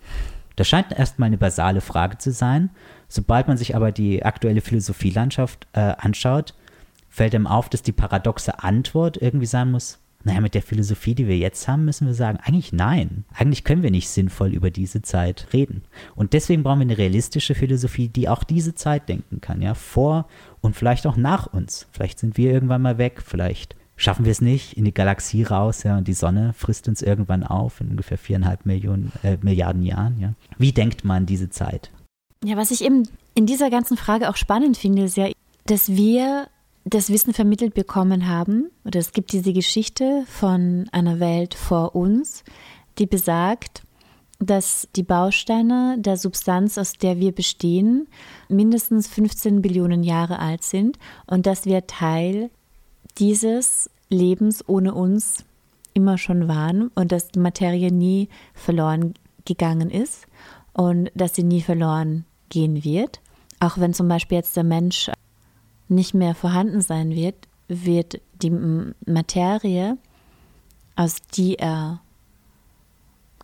Das 0.57 0.67
scheint 0.67 0.91
erstmal 0.91 1.27
eine 1.27 1.37
basale 1.37 1.83
Frage 1.83 2.17
zu 2.17 2.33
sein. 2.33 2.71
Sobald 3.09 3.47
man 3.47 3.59
sich 3.59 3.77
aber 3.77 3.93
die 3.93 4.25
aktuelle 4.25 4.63
Philosophielandschaft 4.63 5.67
äh, 5.75 5.81
anschaut, 5.99 6.55
fällt 7.11 7.35
einem 7.35 7.47
auf, 7.47 7.69
dass 7.69 7.83
die 7.83 7.93
paradoxe 7.93 8.63
Antwort 8.63 9.19
irgendwie 9.21 9.45
sein 9.45 9.71
muss, 9.71 9.99
naja, 10.27 10.41
mit 10.41 10.55
der 10.55 10.63
Philosophie, 10.63 11.15
die 11.15 11.29
wir 11.29 11.39
jetzt 11.39 11.69
haben, 11.69 11.85
müssen 11.85 12.09
wir 12.09 12.13
sagen, 12.13 12.39
eigentlich 12.43 12.73
nein. 12.73 13.25
Eigentlich 13.33 13.63
können 13.63 13.85
wir 13.85 13.93
nicht 13.93 14.09
sinnvoll 14.09 14.53
über 14.53 14.73
diese 14.73 15.01
Zeit 15.01 15.47
reden. 15.53 15.85
Und 16.17 16.33
deswegen 16.33 16.65
brauchen 16.65 16.81
wir 16.81 16.87
eine 16.87 16.99
realistische 16.99 17.55
Philosophie, 17.55 18.09
die 18.09 18.29
auch 18.29 18.43
diese 18.43 18.75
Zeit 18.75 19.09
denken 19.09 19.41
kann, 19.41 19.63
ja, 19.63 19.75
vor 19.75 20.27
und 20.61 20.75
vielleicht 20.75 21.07
auch 21.07 21.17
nach 21.17 21.47
uns. 21.47 21.87
Vielleicht 21.93 22.19
sind 22.19 22.37
wir 22.37 22.53
irgendwann 22.53 22.83
mal 22.83 22.99
weg, 22.99 23.23
vielleicht 23.25 23.77
schaffen 23.95 24.25
wir 24.25 24.33
es 24.33 24.41
nicht 24.41 24.77
in 24.77 24.85
die 24.85 24.93
Galaxie 24.93 25.45
raus, 25.45 25.85
ja, 25.85 25.97
und 25.97 26.09
die 26.09 26.13
Sonne 26.13 26.53
frisst 26.55 26.89
uns 26.89 27.03
irgendwann 27.03 27.45
auf 27.45 27.81
in 27.81 27.91
ungefähr 27.91 28.19
viereinhalb 28.19 28.67
Millionen, 28.67 29.13
äh, 29.23 29.39
Milliarden 29.43 29.85
Jahren, 29.85 30.19
ja. 30.19 30.35
Wie 30.59 30.73
denkt 30.73 31.05
man 31.05 31.27
diese 31.27 31.51
Zeit? 31.51 31.93
Ja, 32.45 32.57
was 32.57 32.73
ich 32.73 32.85
eben 32.85 33.05
in 33.37 33.47
dieser 33.47 33.71
ganzen 33.71 33.97
Frage 33.97 34.29
auch 34.29 34.37
spannend 34.37 34.77
finde, 34.77 35.05
ist 35.05 35.17
ja, 35.17 35.31
dass 35.67 35.89
wir 35.91 36.49
das 36.87 37.11
Wissen 37.11 37.35
vermittelt 37.35 37.75
bekommen 37.75 38.29
haben, 38.29 38.71
oder 38.85 39.01
es 39.01 39.13
gibt 39.13 39.33
diese 39.33 39.53
Geschichte 39.53 40.23
von 40.29 40.89
einer 40.93 41.19
Welt 41.19 41.55
vor 41.55 41.97
uns, 41.97 42.45
die 42.99 43.07
besagt, 43.07 43.83
dass 44.39 44.89
die 44.95 45.03
Bausteine 45.03 45.97
der 45.99 46.17
Substanz, 46.17 46.79
aus 46.79 46.93
der 46.93 47.19
wir 47.19 47.33
bestehen, 47.33 48.07
mindestens 48.49 49.09
15 49.09 49.63
Billionen 49.63 50.05
Jahre 50.05 50.39
alt 50.39 50.63
sind 50.63 50.99
und 51.27 51.47
dass 51.47 51.65
wir 51.65 51.89
Teil 51.89 52.51
dieses 53.19 53.91
Lebens 54.09 54.63
ohne 54.69 54.95
uns 54.95 55.45
immer 55.93 56.19
schon 56.19 56.47
waren 56.47 56.89
und 56.95 57.11
dass 57.11 57.29
die 57.29 57.41
Materie 57.41 57.91
nie 57.91 58.29
verloren 58.55 59.15
gegangen 59.45 59.91
ist 59.91 60.27
und 60.73 61.11
dass 61.17 61.35
sie 61.35 61.43
nie 61.43 61.63
verloren 61.63 62.27
gehen 62.49 62.85
wird. 62.85 63.21
Auch 63.59 63.79
wenn 63.79 63.95
zum 63.95 64.07
Beispiel 64.07 64.37
jetzt 64.37 64.57
der 64.57 64.65
Mensch 64.65 65.11
nicht 65.89 66.15
mehr 66.15 66.35
vorhanden 66.35 66.81
sein 66.81 67.11
wird, 67.11 67.37
wird 67.69 68.21
die 68.43 68.51
Materie, 69.07 69.99
aus 70.95 71.17
die 71.35 71.59
er 71.59 72.01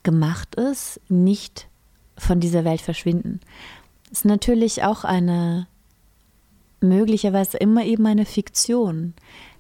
gemacht 0.03 0.55
ist, 0.55 1.01
nicht 1.09 1.69
von 2.17 2.41
dieser 2.41 2.65
Welt 2.65 2.81
verschwinden. 2.81 3.41
Das 4.09 4.21
ist 4.21 4.25
natürlich 4.25 4.85
auch 4.85 5.05
eine 5.05 5.67
möglicherweise 6.81 7.57
immer 7.59 7.85
eben 7.85 8.07
eine 8.07 8.27
Fiktion. 8.27 9.15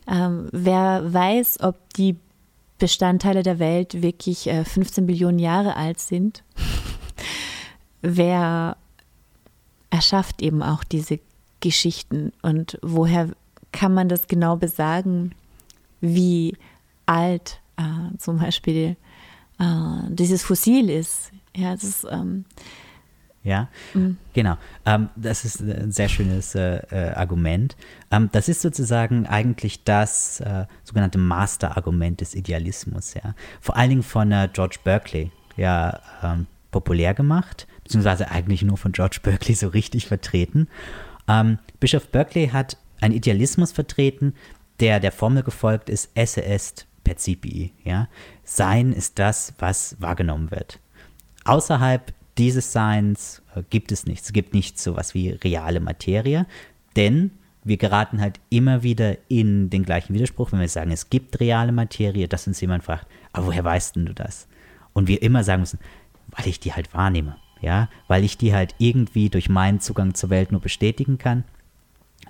Ähm, 0.08 0.48
wer 0.52 1.12
weiß, 1.12 1.60
ob 1.60 1.76
die 1.94 2.16
Bestandteile 2.78 3.44
der 3.44 3.60
Welt 3.60 4.02
wirklich 4.02 4.48
äh, 4.48 4.64
15 4.64 5.06
Billionen 5.06 5.38
Jahre 5.38 5.76
alt 5.76 6.00
sind? 6.00 6.42
wer 8.02 8.76
erschafft 9.90 10.42
eben 10.42 10.62
auch 10.62 10.84
diese 10.84 11.20
Geschichten 11.62 12.32
und 12.42 12.78
woher 12.82 13.30
kann 13.72 13.94
man 13.94 14.10
das 14.10 14.26
genau 14.26 14.56
besagen, 14.56 15.34
wie 16.02 16.54
alt 17.06 17.60
äh, 17.78 18.16
zum 18.18 18.38
Beispiel 18.38 18.96
äh, 19.58 19.64
dieses 20.08 20.42
Fossil 20.42 20.90
ist. 20.90 21.30
Ja, 21.56 21.72
das 21.72 21.84
ist, 21.84 22.06
ähm, 22.10 22.44
Ja, 23.44 23.68
mhm. 23.94 24.18
genau. 24.34 24.56
Ähm, 24.86 25.08
das 25.16 25.44
ist 25.44 25.60
ein 25.60 25.90
sehr 25.92 26.08
schönes 26.08 26.54
äh, 26.54 26.76
äh, 26.90 27.14
Argument. 27.14 27.76
Ähm, 28.10 28.28
das 28.32 28.48
ist 28.48 28.60
sozusagen 28.62 29.26
eigentlich 29.26 29.84
das 29.84 30.40
äh, 30.40 30.66
sogenannte 30.84 31.18
Master-Argument 31.18 32.20
des 32.20 32.34
Idealismus. 32.34 33.14
Ja, 33.14 33.34
vor 33.60 33.76
allen 33.76 33.90
Dingen 33.90 34.02
von 34.02 34.30
äh, 34.32 34.48
George 34.52 34.78
Berkeley 34.84 35.30
ja 35.56 36.00
ähm, 36.22 36.46
populär 36.70 37.14
gemacht, 37.14 37.66
beziehungsweise 37.84 38.30
eigentlich 38.30 38.62
nur 38.62 38.76
von 38.78 38.92
George 38.92 39.18
Berkeley 39.22 39.54
so 39.54 39.68
richtig 39.68 40.06
vertreten. 40.06 40.68
Ähm, 41.32 41.58
Bischof 41.80 42.08
Berkeley 42.08 42.48
hat 42.48 42.76
einen 43.00 43.14
Idealismus 43.14 43.72
vertreten, 43.72 44.34
der 44.80 45.00
der 45.00 45.12
Formel 45.12 45.42
gefolgt 45.42 45.88
ist: 45.88 46.10
Esse 46.14 46.44
est 46.44 46.86
percipi. 47.04 47.72
Ja, 47.84 48.08
Sein 48.44 48.92
ist 48.92 49.18
das, 49.18 49.54
was 49.58 49.96
wahrgenommen 50.00 50.50
wird. 50.50 50.78
Außerhalb 51.44 52.12
dieses 52.38 52.72
Seins 52.72 53.42
äh, 53.54 53.62
gibt 53.68 53.92
es 53.92 54.06
nichts. 54.06 54.26
Es 54.26 54.32
gibt 54.32 54.54
nichts 54.54 54.82
so 54.82 54.96
was 54.96 55.14
wie 55.14 55.30
reale 55.30 55.80
Materie, 55.80 56.46
denn 56.96 57.32
wir 57.64 57.76
geraten 57.76 58.20
halt 58.20 58.40
immer 58.50 58.82
wieder 58.82 59.16
in 59.28 59.70
den 59.70 59.84
gleichen 59.84 60.14
Widerspruch, 60.14 60.50
wenn 60.52 60.60
wir 60.60 60.68
sagen, 60.68 60.90
es 60.90 61.10
gibt 61.10 61.38
reale 61.38 61.72
Materie, 61.72 62.26
dass 62.26 62.46
uns 62.46 62.60
jemand 62.60 62.82
fragt, 62.82 63.06
aber 63.32 63.46
woher 63.46 63.64
weißt 63.64 63.96
denn 63.96 64.06
du 64.06 64.14
das? 64.14 64.48
Und 64.92 65.06
wir 65.06 65.22
immer 65.22 65.44
sagen 65.44 65.60
müssen, 65.60 65.78
weil 66.28 66.48
ich 66.48 66.58
die 66.58 66.72
halt 66.72 66.92
wahrnehme, 66.92 67.36
ja, 67.62 67.88
weil 68.08 68.24
ich 68.24 68.36
die 68.36 68.54
halt 68.54 68.74
irgendwie 68.78 69.30
durch 69.30 69.48
meinen 69.48 69.80
Zugang 69.80 70.14
zur 70.14 70.30
Welt 70.30 70.52
nur 70.52 70.60
bestätigen 70.60 71.18
kann. 71.18 71.44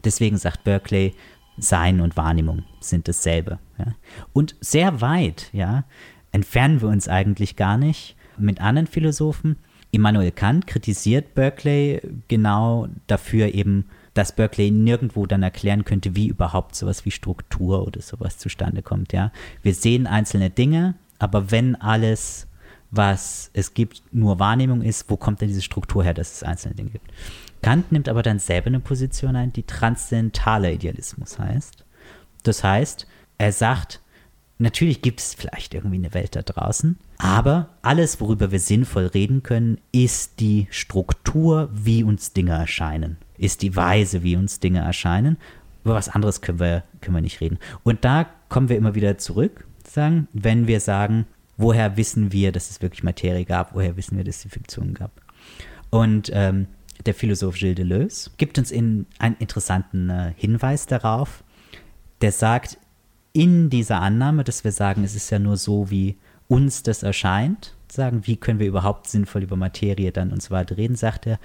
Deswegen 0.05 0.37
sagt 0.37 0.65
Berkeley, 0.65 1.15
Sein 1.59 2.01
und 2.01 2.17
Wahrnehmung 2.17 2.65
sind 2.81 3.09
dasselbe. 3.09 3.59
Ja? 3.79 3.95
Und 4.33 4.57
sehr 4.61 5.01
weit, 5.01 5.51
ja, 5.53 5.85
entfernen 6.31 6.81
wir 6.81 6.89
uns 6.89 7.09
eigentlich 7.09 7.57
gar 7.57 7.77
nicht 7.77 8.17
mit 8.39 8.61
anderen 8.61 8.87
Philosophen. 8.87 9.57
Immanuel 9.91 10.33
Kant 10.33 10.67
kritisiert 10.67 11.35
Berkeley 11.35 12.01
genau 12.29 12.89
dafür 13.07 13.55
eben, 13.55 13.87
dass 14.15 14.35
Berkeley 14.35 14.71
nirgendwo 14.71 15.27
dann 15.27 15.43
erklären 15.43 15.85
könnte, 15.85 16.17
wie 16.17 16.29
überhaupt 16.29 16.75
sowas 16.75 17.05
wie 17.05 17.11
Struktur 17.11 17.87
oder 17.87 18.01
sowas 18.01 18.39
zustande 18.39 18.83
kommt. 18.83 19.13
Ja, 19.13 19.33
wir 19.63 19.75
sehen 19.75 20.07
einzelne 20.07 20.51
Dinge, 20.51 20.95
aber 21.19 21.51
wenn 21.51 21.77
alles, 21.77 22.47
was 22.93 23.51
es 23.55 23.75
gibt, 23.75 24.03
nur 24.13 24.39
Wahrnehmung 24.39 24.83
ist, 24.83 25.11
wo 25.11 25.17
kommt 25.17 25.41
denn 25.41 25.49
diese 25.49 25.63
Struktur 25.63 26.05
her, 26.05 26.15
dass 26.15 26.35
es 26.35 26.43
einzelne 26.43 26.75
Dinge 26.75 26.91
gibt? 26.91 27.11
Kant 27.63 27.91
nimmt 27.91 28.09
aber 28.09 28.23
dann 28.23 28.39
selber 28.39 28.69
eine 28.69 28.81
Position 28.81 29.35
ein, 29.35 29.53
die 29.53 29.63
transzendentaler 29.63 30.73
Idealismus 30.73 31.39
heißt. 31.39 31.85
Das 32.43 32.63
heißt, 32.63 33.07
er 33.39 33.53
sagt, 33.53 34.01
Natürlich 34.59 35.03
gibt 35.03 35.19
es 35.19 35.35
vielleicht 35.35 35.75
irgendwie 35.75 35.97
eine 35.97 36.15
Welt 36.15 36.37
da 36.37 36.43
draußen, 36.43 36.97
aber 37.19 37.71
alles, 37.83 38.21
worüber 38.21 38.53
wir 38.53 38.61
sinnvoll 38.61 39.07
reden 39.07 39.43
können, 39.43 39.81
ist 39.91 40.39
die 40.39 40.69
Struktur, 40.71 41.69
wie 41.73 42.05
uns 42.05 42.33
Dinge 42.33 42.53
erscheinen, 42.53 43.17
ist 43.39 43.63
die 43.63 43.75
Weise, 43.75 44.23
wie 44.23 44.37
uns 44.37 44.61
Dinge 44.61 44.79
erscheinen. 44.79 45.37
Über 45.85 45.95
was 45.95 46.09
anderes 46.09 46.43
können 46.43 46.61
wir, 46.61 46.85
können 47.01 47.17
wir 47.17 47.23
nicht 47.23 47.41
reden. 47.41 47.59
Und 47.83 48.05
da 48.05 48.27
kommen 48.49 48.69
wir 48.69 48.77
immer 48.77 48.95
wieder 48.95 49.19
zurück, 49.19 49.67
sagen, 49.85 50.29
wenn 50.33 50.69
wir 50.69 50.79
sagen, 50.79 51.27
woher 51.57 51.97
wissen 51.97 52.33
wir, 52.33 52.53
dass 52.53 52.71
es 52.71 52.83
wirklich 52.83 53.03
Materie 53.03 53.45
gab, 53.45 53.75
woher 53.75 53.97
wissen 53.97 54.17
wir, 54.17 54.25
dass 54.25 54.37
es 54.37 54.43
die 54.43 54.49
Fiktion 54.49 54.95
gab. 54.95 55.13
Und 55.91 56.31
ähm, 56.33 56.67
der 57.05 57.15
Philosoph 57.15 57.57
Gilles 57.57 57.77
Deleuze 57.77 58.31
gibt 58.37 58.59
uns 58.59 58.71
in 58.71 59.07
einen 59.19 59.37
interessanten 59.39 60.11
äh, 60.11 60.33
Hinweis 60.37 60.87
darauf, 60.87 61.45
der 62.21 62.33
sagt, 62.33 62.79
in 63.33 63.71
dieser 63.71 64.01
Annahme, 64.01 64.45
dass 64.45 64.65
wir 64.65 64.73
sagen, 64.73 65.05
es 65.05 65.15
ist 65.15 65.31
ja 65.31 65.39
nur 65.39 65.57
so, 65.57 65.91
wie 65.91 66.19
uns 66.49 66.83
das 66.83 67.03
erscheint, 67.03 67.75
sagen, 67.91 68.27
wie 68.27 68.37
können 68.37 68.59
wir 68.59 68.67
überhaupt 68.67 69.09
sinnvoll 69.09 69.43
über 69.43 69.57
Materie 69.57 70.13
dann 70.13 70.33
und 70.33 70.43
so 70.43 70.51
weiter 70.51 70.77
reden, 70.77 70.97
sagt 70.97 71.27
er, 71.27 71.39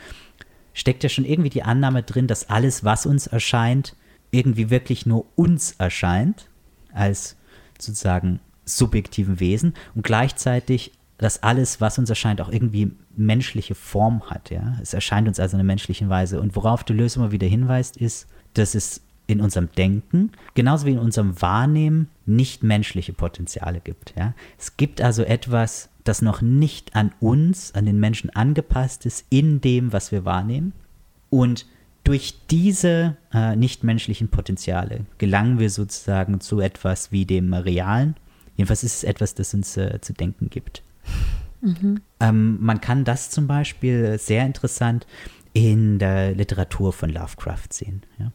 steckt 0.74 1.04
ja 1.04 1.10
schon 1.10 1.26
irgendwie 1.26 1.50
die 1.50 1.64
Annahme 1.64 2.04
drin, 2.04 2.28
dass 2.28 2.50
alles, 2.50 2.84
was 2.84 3.06
uns 3.06 3.28
erscheint, 3.28 3.96
irgendwie 4.32 4.70
wirklich 4.70 5.06
nur 5.06 5.26
uns 5.36 5.74
erscheint, 5.78 6.50
als 6.94 7.38
sozusagen 7.80 8.40
subjektiven 8.68 9.40
Wesen 9.40 9.74
und 9.96 10.04
gleichzeitig, 10.04 10.92
dass 11.18 11.42
alles, 11.42 11.82
was 11.82 11.98
uns 11.98 12.10
erscheint, 12.10 12.42
auch 12.42 12.50
irgendwie 12.52 12.92
menschliche 13.16 13.76
Form 13.76 14.30
hat. 14.30 14.52
Ja? 14.52 14.78
Es 14.82 14.94
erscheint 14.94 15.28
uns 15.28 15.40
also 15.40 15.56
in 15.56 15.62
einer 15.62 15.68
menschlichen 15.68 16.10
Weise. 16.10 16.40
Und 16.40 16.56
worauf 16.56 16.84
die 16.84 16.94
Lösung 16.94 17.24
immer 17.24 17.32
wieder 17.32 17.48
hinweist, 17.48 17.98
ist, 17.98 18.28
dass 18.54 18.76
es 18.76 19.02
in 19.26 19.42
unserem 19.42 19.70
Denken, 19.78 20.32
genauso 20.54 20.86
wie 20.86 20.92
in 20.92 21.00
unserem 21.00 21.42
Wahrnehmen, 21.42 22.10
nicht 22.26 22.64
menschliche 22.64 23.14
Potenziale 23.14 23.82
gibt. 23.84 24.14
Ja? 24.18 24.34
Es 24.58 24.78
gibt 24.78 25.02
also 25.02 25.24
etwas, 25.24 25.90
das 26.04 26.22
noch 26.22 26.42
nicht 26.42 26.96
an 26.96 27.12
uns, 27.20 27.74
an 27.74 27.86
den 27.86 28.00
Menschen 28.00 28.30
angepasst 28.30 29.06
ist, 29.06 29.26
in 29.30 29.60
dem, 29.60 29.92
was 29.92 30.12
wir 30.12 30.24
wahrnehmen. 30.24 30.74
Und 31.30 31.66
durch 32.08 32.36
diese 32.50 33.18
äh, 33.34 33.58
nichtmenschlichen 33.58 34.30
Potenziale 34.30 35.02
gelangen 35.18 35.60
wir 35.60 35.70
sozusagen 35.70 36.40
zu 36.40 36.62
etwas 36.62 37.12
wie 37.12 37.26
dem 37.26 37.54
Realen. 37.54 38.16
Jedenfalls 38.58 38.84
ist 38.84 38.96
es 38.96 39.04
etwas, 39.04 39.36
das 39.36 39.54
uns 39.54 39.78
äh, 39.78 40.02
zu 40.02 40.14
denken 40.14 40.50
gibt. 40.50 40.84
Mhm. 41.62 42.02
Ähm, 42.20 42.58
man 42.60 42.82
kann 42.82 43.06
das 43.06 43.30
zum 43.30 43.48
Beispiel 43.48 44.18
sehr 44.18 44.46
interessant 44.46 45.08
in 45.54 45.98
der 46.00 46.36
Literatur 46.36 46.92
von 46.92 47.10
Lovecraft 47.10 47.72
sehen. 47.72 48.04
Ja. 48.20 48.32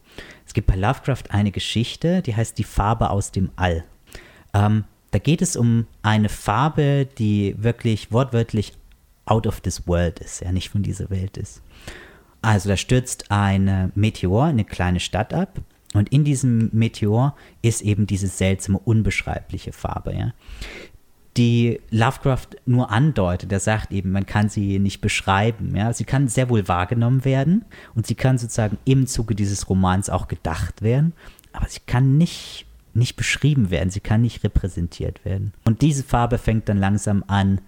Es 0.46 0.54
gibt 0.54 0.68
bei 0.68 0.76
Lovecraft 0.76 1.24
eine 1.30 1.50
Geschichte, 1.50 2.22
die 2.22 2.34
heißt 2.34 2.56
Die 2.58 2.64
Farbe 2.64 3.10
aus 3.10 3.30
dem 3.30 3.50
All. 3.56 3.84
Ähm, 4.54 4.84
da 5.10 5.18
geht 5.18 5.42
es 5.42 5.56
um 5.56 5.86
eine 6.02 6.28
Farbe, 6.28 7.06
die 7.18 7.54
wirklich 7.58 8.10
wortwörtlich 8.12 8.72
out 9.24 9.46
of 9.46 9.60
this 9.60 9.86
world 9.86 10.18
ist, 10.20 10.40
ja, 10.40 10.50
nicht 10.50 10.70
von 10.70 10.82
dieser 10.82 11.10
Welt 11.10 11.36
ist. 11.36 11.62
Also 12.40 12.68
da 12.68 12.76
stürzt 12.76 13.30
ein 13.30 13.92
Meteor 13.94 14.46
in 14.46 14.52
eine 14.52 14.64
kleine 14.64 14.98
Stadt 14.98 15.32
ab 15.32 15.60
und 15.94 16.10
in 16.10 16.24
diesem 16.24 16.70
Meteor 16.72 17.36
ist 17.60 17.82
eben 17.82 18.06
diese 18.06 18.28
seltsame, 18.28 18.78
unbeschreibliche 18.78 19.72
Farbe. 19.72 20.14
Ja 20.14 20.32
die 21.36 21.80
Lovecraft 21.90 22.48
nur 22.66 22.90
andeutet. 22.90 23.52
Er 23.52 23.60
sagt 23.60 23.92
eben, 23.92 24.12
man 24.12 24.26
kann 24.26 24.48
sie 24.48 24.78
nicht 24.78 25.00
beschreiben. 25.00 25.74
Ja? 25.74 25.92
Sie 25.92 26.04
kann 26.04 26.28
sehr 26.28 26.50
wohl 26.50 26.68
wahrgenommen 26.68 27.24
werden 27.24 27.64
und 27.94 28.06
sie 28.06 28.14
kann 28.14 28.38
sozusagen 28.38 28.78
im 28.84 29.06
Zuge 29.06 29.34
dieses 29.34 29.68
Romans 29.68 30.10
auch 30.10 30.28
gedacht 30.28 30.82
werden, 30.82 31.12
aber 31.52 31.68
sie 31.68 31.80
kann 31.86 32.18
nicht, 32.18 32.66
nicht 32.94 33.16
beschrieben 33.16 33.70
werden, 33.70 33.90
sie 33.90 34.00
kann 34.00 34.20
nicht 34.20 34.44
repräsentiert 34.44 35.24
werden. 35.24 35.54
Und 35.64 35.80
diese 35.82 36.04
Farbe 36.04 36.38
fängt 36.38 36.68
dann 36.68 36.78
langsam 36.78 37.24
an, 37.26 37.60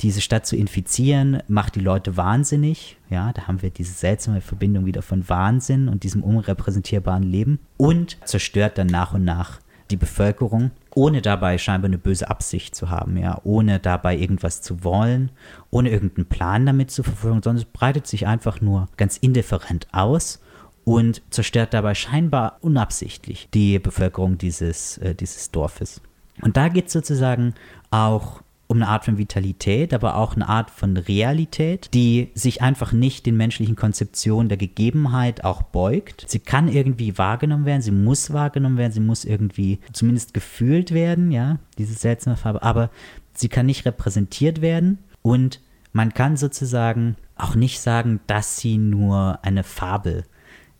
diese 0.00 0.20
Stadt 0.20 0.46
zu 0.46 0.56
infizieren, 0.56 1.42
macht 1.48 1.74
die 1.74 1.80
Leute 1.80 2.16
wahnsinnig. 2.16 2.96
Ja, 3.10 3.32
da 3.32 3.48
haben 3.48 3.62
wir 3.62 3.70
diese 3.70 3.92
seltsame 3.92 4.40
Verbindung 4.40 4.86
wieder 4.86 5.02
von 5.02 5.28
Wahnsinn 5.28 5.88
und 5.88 6.04
diesem 6.04 6.22
unrepräsentierbaren 6.22 7.24
Leben 7.24 7.58
und 7.76 8.16
zerstört 8.24 8.78
dann 8.78 8.86
nach 8.86 9.14
und 9.14 9.24
nach 9.24 9.60
die 9.90 9.96
Bevölkerung, 9.96 10.70
ohne 10.94 11.22
dabei 11.22 11.58
scheinbar 11.58 11.88
eine 11.88 11.98
böse 11.98 12.28
Absicht 12.28 12.74
zu 12.74 12.90
haben, 12.90 13.16
ja, 13.16 13.40
ohne 13.44 13.78
dabei 13.78 14.16
irgendwas 14.16 14.60
zu 14.60 14.84
wollen, 14.84 15.30
ohne 15.70 15.90
irgendeinen 15.90 16.26
Plan 16.26 16.66
damit 16.66 16.90
zu 16.90 17.02
verfolgen, 17.02 17.42
sondern 17.42 17.62
es 17.62 17.64
breitet 17.64 18.06
sich 18.06 18.26
einfach 18.26 18.60
nur 18.60 18.88
ganz 18.96 19.16
indifferent 19.16 19.88
aus 19.92 20.40
und 20.84 21.22
zerstört 21.30 21.74
dabei 21.74 21.94
scheinbar 21.94 22.58
unabsichtlich 22.60 23.48
die 23.52 23.78
Bevölkerung 23.78 24.38
dieses, 24.38 24.98
äh, 24.98 25.14
dieses 25.14 25.50
Dorfes. 25.50 26.00
Und 26.42 26.56
da 26.56 26.68
geht 26.68 26.86
es 26.86 26.92
sozusagen 26.92 27.54
auch 27.90 28.42
um 28.68 28.76
eine 28.76 28.88
Art 28.88 29.06
von 29.06 29.16
Vitalität, 29.16 29.94
aber 29.94 30.16
auch 30.16 30.36
eine 30.36 30.48
Art 30.48 30.70
von 30.70 30.96
Realität, 30.96 31.88
die 31.94 32.30
sich 32.34 32.60
einfach 32.60 32.92
nicht 32.92 33.24
den 33.24 33.36
menschlichen 33.36 33.76
Konzeptionen 33.76 34.50
der 34.50 34.58
Gegebenheit 34.58 35.42
auch 35.42 35.62
beugt. 35.62 36.26
Sie 36.28 36.38
kann 36.38 36.68
irgendwie 36.68 37.16
wahrgenommen 37.16 37.64
werden, 37.64 37.82
sie 37.82 37.90
muss 37.90 38.32
wahrgenommen 38.32 38.76
werden, 38.76 38.92
sie 38.92 39.00
muss 39.00 39.24
irgendwie 39.24 39.80
zumindest 39.92 40.34
gefühlt 40.34 40.92
werden, 40.92 41.32
ja, 41.32 41.58
diese 41.78 41.94
seltsame 41.94 42.36
Farbe, 42.36 42.62
aber 42.62 42.90
sie 43.32 43.48
kann 43.48 43.66
nicht 43.66 43.86
repräsentiert 43.86 44.60
werden 44.60 44.98
und 45.22 45.60
man 45.92 46.12
kann 46.12 46.36
sozusagen 46.36 47.16
auch 47.36 47.54
nicht 47.54 47.80
sagen, 47.80 48.20
dass 48.26 48.58
sie 48.58 48.76
nur 48.76 49.38
eine 49.42 49.64
Fabel 49.64 50.24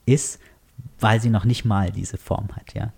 ist, 0.04 0.40
weil 1.00 1.20
sie 1.20 1.30
noch 1.30 1.44
nicht 1.44 1.64
mal 1.64 1.90
diese 1.90 2.18
Form 2.18 2.48
hat, 2.54 2.74
ja. 2.74 2.92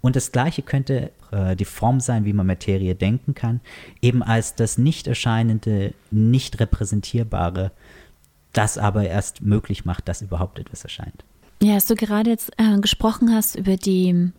Und 0.00 0.16
das 0.16 0.32
Gleiche 0.32 0.62
könnte 0.62 1.10
äh, 1.30 1.54
die 1.56 1.64
Form 1.64 2.00
sein, 2.00 2.24
wie 2.24 2.32
man 2.32 2.46
Materie 2.46 2.94
denken 2.94 3.34
kann, 3.34 3.60
eben 4.00 4.22
als 4.22 4.54
das 4.54 4.78
nicht 4.78 5.06
erscheinende, 5.06 5.94
nicht 6.10 6.58
repräsentierbare, 6.60 7.72
das 8.52 8.78
aber 8.78 9.04
erst 9.04 9.42
möglich 9.42 9.84
macht, 9.84 10.08
dass 10.08 10.22
überhaupt 10.22 10.58
etwas 10.58 10.82
erscheint. 10.82 11.24
Ja, 11.62 11.74
als 11.74 11.86
du 11.86 11.94
gerade 11.94 12.30
jetzt 12.30 12.50
äh, 12.56 12.78
gesprochen 12.78 13.34
hast 13.34 13.54
über 13.54 13.76
die, 13.76 14.32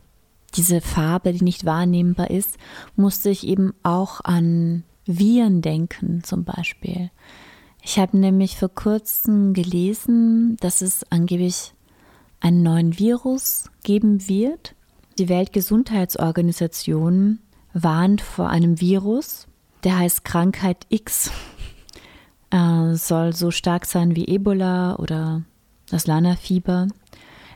diese 0.56 0.82
Farbe, 0.82 1.34
die 1.34 1.44
nicht 1.44 1.66
wahrnehmbar 1.66 2.32
ist, 2.32 2.58
musste 2.96 3.30
ich 3.30 3.46
eben 3.46 3.74
auch 3.84 4.22
an 4.22 4.84
Viren 5.06 5.62
denken, 5.62 6.24
zum 6.24 6.44
Beispiel. 6.44 7.12
Ich 7.84 8.00
habe 8.00 8.18
nämlich 8.18 8.58
vor 8.58 8.70
kurzem 8.70 9.54
gelesen, 9.54 10.58
dass 10.60 10.82
es 10.82 11.04
angeblich 11.12 11.74
einen 12.40 12.64
neuen 12.64 12.98
Virus 12.98 13.70
geben 13.84 14.28
wird, 14.28 14.76
die 15.22 15.30
Weltgesundheitsorganisation 15.30 17.40
warnt 17.74 18.22
vor 18.22 18.50
einem 18.50 18.82
Virus, 18.82 19.46
der 19.84 20.00
heißt 20.00 20.26
Krankheit 20.26 20.88
X. 20.90 21.30
äh, 22.50 22.96
soll 22.96 23.34
so 23.34 23.52
stark 23.52 23.86
sein 23.86 24.16
wie 24.16 24.28
Ebola 24.28 24.96
oder 24.96 25.44
das 25.92 26.08
Lana-Fieber. 26.08 26.88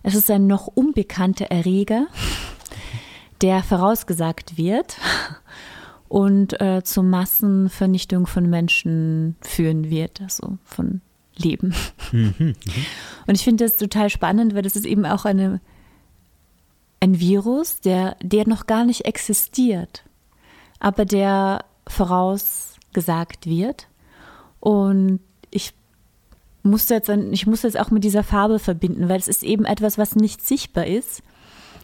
Es 0.04 0.14
ist 0.14 0.30
ein 0.30 0.46
noch 0.46 0.68
unbekannter 0.68 1.46
Erreger, 1.46 2.06
der 3.42 3.64
vorausgesagt 3.64 4.60
wird 4.60 4.98
und 6.08 6.62
äh, 6.62 6.84
zur 6.84 7.02
Massenvernichtung 7.02 8.28
von 8.28 8.48
Menschen 8.48 9.38
führen 9.42 9.90
wird, 9.90 10.22
also 10.22 10.60
von 10.64 11.02
Leben. 11.36 11.74
Mhm, 12.12 12.36
mhm. 12.38 12.56
Und 13.26 13.36
ich 13.36 13.44
finde 13.44 13.66
das 13.66 13.78
total 13.78 14.12
spannend, 14.12 14.54
weil 14.54 14.62
das 14.62 14.76
ist 14.76 14.86
eben 14.86 15.08
auch 15.08 15.26
eine, 15.26 15.62
ein 17.06 17.20
Virus, 17.20 17.82
der, 17.82 18.18
der 18.22 18.48
noch 18.48 18.66
gar 18.66 18.84
nicht 18.84 19.06
existiert, 19.06 20.04
aber 20.80 21.06
der 21.06 21.64
vorausgesagt 21.88 23.46
wird. 23.46 23.88
Und 24.60 25.20
ich 25.52 25.74
musste 26.64 26.96
jetzt, 26.96 27.10
ich 27.10 27.46
muss 27.46 27.62
jetzt 27.62 27.80
auch 27.80 27.92
mit 27.92 28.04
dieser 28.04 28.24
Farbe 28.24 28.58
verbinden, 28.58 29.08
weil 29.08 29.20
es 29.20 29.28
ist 29.28 29.44
eben 29.44 29.66
etwas, 29.66 29.98
was 29.98 30.16
nicht 30.16 30.46
sichtbar 30.46 30.88
ist 30.88 31.22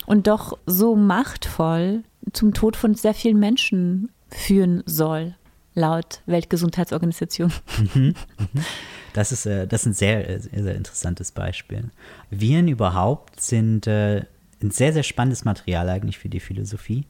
und 0.08 0.26
doch 0.26 0.58
so 0.66 0.96
machtvoll 0.96 2.04
zum 2.34 2.54
Tod 2.54 2.76
von 2.76 2.96
sehr 2.96 3.14
vielen 3.14 3.40
Menschen 3.40 4.10
führen 4.30 4.82
soll, 4.88 5.36
laut 5.76 6.22
Weltgesundheitsorganisation. 6.26 7.54
Mhm, 7.94 8.16
mhm. 8.38 8.66
Das 9.14 9.34
ist, 9.34 9.46
äh, 9.46 9.68
das 9.68 9.82
ist 9.82 9.88
ein 9.88 9.94
sehr, 9.94 10.30
äh, 10.30 10.40
sehr, 10.40 10.64
sehr 10.64 10.76
interessantes 10.76 11.34
Beispiel. 11.34 11.92
Viren 12.30 12.70
überhaupt 12.70 13.42
sind 13.42 13.86
äh, 13.86 14.24
ein 14.64 14.72
sehr, 14.72 14.94
sehr 14.94 15.04
spannendes 15.04 15.46
Material 15.46 15.90
eigentlich 15.90 16.18
für 16.18 16.30
die 16.30 16.40
Philosophie, 16.40 17.06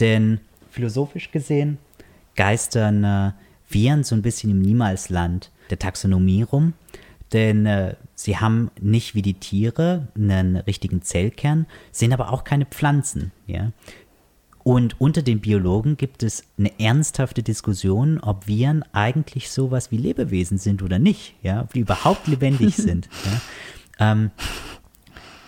denn 0.00 0.40
philosophisch 0.70 1.30
gesehen 1.30 1.78
geistern 2.36 3.34
Viren 3.68 4.04
so 4.04 4.14
ein 4.14 4.22
bisschen 4.22 4.50
im 4.50 4.60
Niemalsland 4.60 5.50
der 5.70 5.78
Taxonomie 5.78 6.42
rum, 6.42 6.74
denn 7.32 7.66
äh, 7.66 7.96
sie 8.14 8.38
haben 8.38 8.70
nicht 8.80 9.14
wie 9.14 9.22
die 9.22 9.34
Tiere 9.34 10.08
einen 10.14 10.56
richtigen 10.56 11.02
Zellkern, 11.02 11.66
sind 11.90 12.12
aber 12.12 12.32
auch 12.32 12.44
keine 12.44 12.66
Pflanzen. 12.66 13.32
Ja? 13.46 13.72
Und 14.62 15.00
unter 15.00 15.22
den 15.22 15.40
Biologen 15.40 15.96
gibt 15.96 16.22
es 16.22 16.44
eine 16.58 16.78
ernsthafte 16.78 17.42
Diskussion, 17.42 18.20
ob 18.20 18.46
Viren 18.46 18.84
eigentlich 18.92 19.50
sowas 19.50 19.90
wie 19.90 19.98
Lebewesen 19.98 20.58
sind 20.58 20.82
oder 20.82 20.98
nicht, 20.98 21.34
ja, 21.42 21.62
ob 21.62 21.72
die 21.72 21.80
überhaupt 21.80 22.26
lebendig 22.28 22.76
sind. 22.76 23.08
Ja. 23.98 24.12
Ähm, 24.12 24.30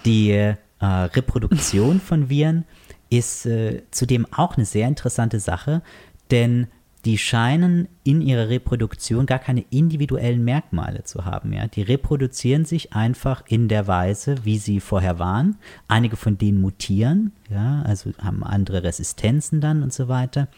die 0.04 0.54
äh, 0.80 0.86
Reproduktion 0.86 2.00
von 2.00 2.28
Viren 2.28 2.64
ist 3.10 3.46
äh, 3.46 3.82
zudem 3.90 4.26
auch 4.32 4.56
eine 4.56 4.66
sehr 4.66 4.88
interessante 4.88 5.40
Sache, 5.40 5.82
denn 6.30 6.68
die 7.06 7.18
scheinen 7.18 7.86
in 8.02 8.20
ihrer 8.20 8.48
Reproduktion 8.48 9.26
gar 9.26 9.38
keine 9.38 9.64
individuellen 9.70 10.44
Merkmale 10.44 11.04
zu 11.04 11.24
haben. 11.24 11.52
Ja? 11.52 11.68
Die 11.68 11.82
reproduzieren 11.82 12.64
sich 12.64 12.94
einfach 12.94 13.44
in 13.46 13.68
der 13.68 13.86
Weise, 13.86 14.44
wie 14.44 14.58
sie 14.58 14.80
vorher 14.80 15.20
waren. 15.20 15.56
Einige 15.86 16.16
von 16.16 16.36
denen 16.36 16.60
mutieren, 16.60 17.30
ja? 17.48 17.82
also 17.82 18.10
haben 18.20 18.42
andere 18.42 18.82
Resistenzen 18.82 19.60
dann 19.60 19.84
und 19.84 19.92
so 19.92 20.08
weiter. 20.08 20.48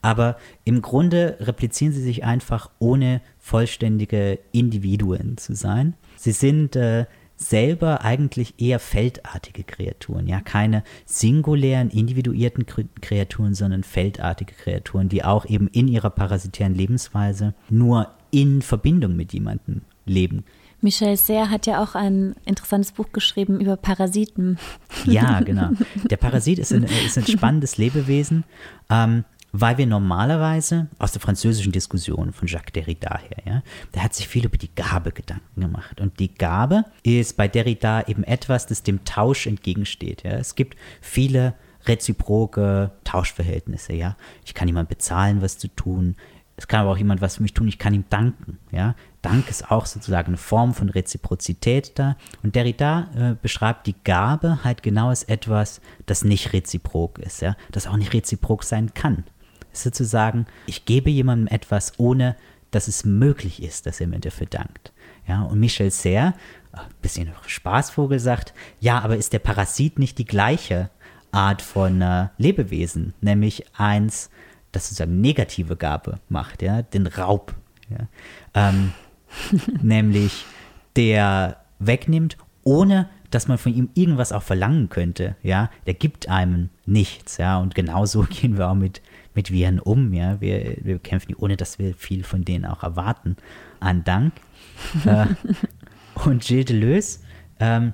Aber 0.00 0.38
im 0.64 0.80
Grunde 0.80 1.36
replizieren 1.40 1.92
sie 1.92 2.02
sich 2.02 2.24
einfach, 2.24 2.70
ohne 2.78 3.20
vollständige 3.38 4.38
Individuen 4.50 5.36
zu 5.36 5.54
sein. 5.54 5.94
Sie 6.16 6.32
sind 6.32 6.74
äh, 6.74 7.04
selber 7.42 8.02
eigentlich 8.02 8.54
eher 8.58 8.78
feldartige 8.78 9.64
Kreaturen, 9.64 10.26
ja, 10.26 10.40
keine 10.40 10.82
singulären, 11.04 11.90
individuierten 11.90 12.66
Kreaturen, 13.00 13.54
sondern 13.54 13.84
feldartige 13.84 14.54
Kreaturen, 14.54 15.08
die 15.08 15.24
auch 15.24 15.44
eben 15.46 15.68
in 15.68 15.88
ihrer 15.88 16.10
parasitären 16.10 16.74
Lebensweise 16.74 17.54
nur 17.68 18.08
in 18.30 18.62
Verbindung 18.62 19.16
mit 19.16 19.32
jemandem 19.32 19.82
leben. 20.06 20.44
Michel 20.82 21.16
Serre 21.16 21.50
hat 21.50 21.66
ja 21.66 21.80
auch 21.80 21.94
ein 21.94 22.34
interessantes 22.44 22.90
Buch 22.90 23.12
geschrieben 23.12 23.60
über 23.60 23.76
Parasiten. 23.76 24.58
Ja, 25.04 25.40
genau. 25.44 25.70
Der 26.10 26.16
Parasit 26.16 26.58
ist 26.58 26.72
ein, 26.72 26.82
ist 26.82 27.16
ein 27.16 27.26
spannendes 27.26 27.78
Lebewesen. 27.78 28.42
Ähm, 28.90 29.24
weil 29.52 29.76
wir 29.76 29.86
normalerweise 29.86 30.88
aus 30.98 31.12
der 31.12 31.20
französischen 31.20 31.72
Diskussion 31.72 32.32
von 32.32 32.48
Jacques 32.48 32.72
Derrida 32.72 33.18
her, 33.18 33.42
ja, 33.44 33.62
der 33.94 34.02
hat 34.02 34.14
sich 34.14 34.26
viel 34.26 34.46
über 34.46 34.56
die 34.56 34.74
Gabe 34.74 35.12
Gedanken 35.12 35.60
gemacht. 35.60 36.00
Und 36.00 36.18
die 36.18 36.34
Gabe 36.34 36.84
ist 37.02 37.36
bei 37.36 37.48
Derrida 37.48 38.02
eben 38.08 38.24
etwas, 38.24 38.66
das 38.66 38.82
dem 38.82 39.04
Tausch 39.04 39.46
entgegensteht. 39.46 40.22
Ja. 40.24 40.32
Es 40.32 40.54
gibt 40.54 40.76
viele 41.02 41.54
reziproke 41.86 42.92
Tauschverhältnisse, 43.04 43.92
ja. 43.92 44.16
Ich 44.44 44.54
kann 44.54 44.68
jemand 44.68 44.88
bezahlen, 44.88 45.42
was 45.42 45.58
zu 45.58 45.68
tun. 45.68 46.16
Es 46.56 46.66
kann 46.68 46.80
aber 46.80 46.90
auch 46.90 46.98
jemand 46.98 47.20
was 47.20 47.36
für 47.36 47.42
mich 47.42 47.54
tun, 47.54 47.68
ich 47.68 47.78
kann 47.78 47.92
ihm 47.92 48.04
danken, 48.08 48.58
ja. 48.70 48.94
Dank 49.20 49.48
ist 49.48 49.70
auch 49.70 49.86
sozusagen 49.86 50.28
eine 50.28 50.36
Form 50.36 50.74
von 50.74 50.88
Reziprozität 50.88 51.98
da. 51.98 52.16
Und 52.42 52.56
Derrida 52.56 53.08
äh, 53.14 53.34
beschreibt 53.40 53.86
die 53.86 53.94
Gabe 54.02 54.64
halt 54.64 54.82
genau 54.82 55.10
als 55.10 55.22
etwas, 55.24 55.80
das 56.06 56.24
nicht 56.24 56.52
reziprok 56.52 57.18
ist, 57.18 57.42
ja, 57.42 57.54
das 57.70 57.86
auch 57.86 57.96
nicht 57.96 58.14
reziprok 58.14 58.64
sein 58.64 58.94
kann 58.94 59.24
sozusagen, 59.72 60.46
ich 60.66 60.84
gebe 60.84 61.10
jemandem 61.10 61.48
etwas, 61.48 61.98
ohne 61.98 62.36
dass 62.70 62.88
es 62.88 63.04
möglich 63.04 63.62
ist, 63.62 63.86
dass 63.86 64.00
er 64.00 64.06
mir 64.06 64.18
dafür 64.18 64.46
dankt. 64.46 64.92
Ja, 65.28 65.42
und 65.42 65.60
Michel 65.60 65.90
Serre, 65.90 66.34
ein 66.72 66.80
bisschen 67.00 67.30
Spaßvogel, 67.46 68.18
sagt, 68.18 68.54
ja, 68.80 69.00
aber 69.00 69.16
ist 69.16 69.32
der 69.32 69.38
Parasit 69.38 69.98
nicht 69.98 70.18
die 70.18 70.24
gleiche 70.24 70.90
Art 71.30 71.62
von 71.62 72.00
äh, 72.00 72.28
Lebewesen, 72.38 73.14
nämlich 73.20 73.64
eins, 73.76 74.30
das 74.72 74.88
sozusagen 74.88 75.20
negative 75.20 75.76
Gabe 75.76 76.18
macht, 76.28 76.62
ja, 76.62 76.82
den 76.82 77.06
Raub, 77.06 77.54
ja, 77.90 78.08
ähm, 78.54 78.92
nämlich 79.82 80.44
der 80.96 81.58
wegnimmt, 81.78 82.36
ohne 82.64 83.08
dass 83.30 83.48
man 83.48 83.58
von 83.58 83.74
ihm 83.74 83.90
irgendwas 83.94 84.32
auch 84.32 84.42
verlangen 84.42 84.88
könnte, 84.88 85.36
ja, 85.42 85.70
der 85.86 85.94
gibt 85.94 86.28
einem 86.28 86.68
nichts, 86.86 87.38
ja, 87.38 87.58
und 87.58 87.74
genauso 87.74 88.22
gehen 88.30 88.56
wir 88.56 88.68
auch 88.68 88.74
mit 88.74 89.00
mit 89.34 89.50
Viren 89.50 89.80
um. 89.80 90.12
Ja? 90.12 90.40
Wir, 90.40 90.76
wir 90.82 90.98
kämpfen 90.98 91.28
die, 91.28 91.36
ohne 91.36 91.56
dass 91.56 91.78
wir 91.78 91.94
viel 91.94 92.24
von 92.24 92.44
denen 92.44 92.64
auch 92.64 92.82
erwarten, 92.82 93.36
an 93.80 94.04
Dank. 94.04 94.32
äh, 95.04 95.26
und 96.24 96.42
Gilles 96.42 96.66
Deleuze 96.66 97.20
ähm, 97.60 97.92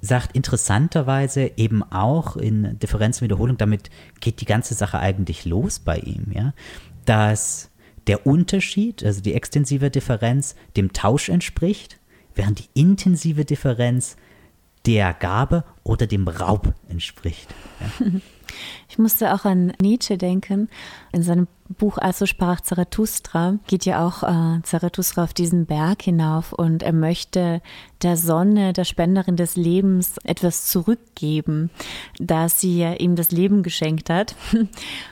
sagt 0.00 0.36
interessanterweise 0.36 1.52
eben 1.56 1.82
auch 1.82 2.36
in 2.36 2.78
Differenzwiederholung, 2.78 3.56
damit 3.56 3.90
geht 4.20 4.40
die 4.40 4.46
ganze 4.46 4.74
Sache 4.74 4.98
eigentlich 4.98 5.44
los 5.44 5.78
bei 5.78 5.98
ihm, 5.98 6.26
ja, 6.32 6.54
dass 7.04 7.70
der 8.06 8.26
Unterschied, 8.26 9.04
also 9.04 9.20
die 9.20 9.34
extensive 9.34 9.90
Differenz, 9.90 10.54
dem 10.76 10.92
Tausch 10.92 11.28
entspricht, 11.28 11.98
während 12.34 12.60
die 12.60 12.80
intensive 12.80 13.44
Differenz 13.44 14.16
der 14.86 15.12
Gabe 15.14 15.64
oder 15.82 16.06
dem 16.06 16.28
Raub 16.28 16.72
entspricht. 16.88 17.52
Ja. 17.80 18.06
Ich 18.88 18.98
musste 18.98 19.34
auch 19.34 19.44
an 19.44 19.72
Nietzsche 19.80 20.18
denken. 20.18 20.68
In 21.12 21.22
seinem 21.22 21.48
Buch 21.68 21.98
Also 21.98 22.26
sprach 22.26 22.60
Zarathustra 22.60 23.58
geht 23.66 23.84
ja 23.86 24.06
auch 24.06 24.22
äh, 24.22 24.62
Zarathustra 24.62 25.24
auf 25.24 25.34
diesen 25.34 25.66
Berg 25.66 26.02
hinauf 26.02 26.52
und 26.52 26.82
er 26.82 26.92
möchte 26.92 27.60
der 28.02 28.16
Sonne, 28.16 28.72
der 28.72 28.84
Spenderin 28.84 29.36
des 29.36 29.56
Lebens, 29.56 30.18
etwas 30.22 30.66
zurückgeben, 30.66 31.70
da 32.18 32.48
sie 32.48 32.78
ja 32.78 32.94
ihm 32.94 33.16
das 33.16 33.30
Leben 33.30 33.62
geschenkt 33.62 34.10
hat. 34.10 34.36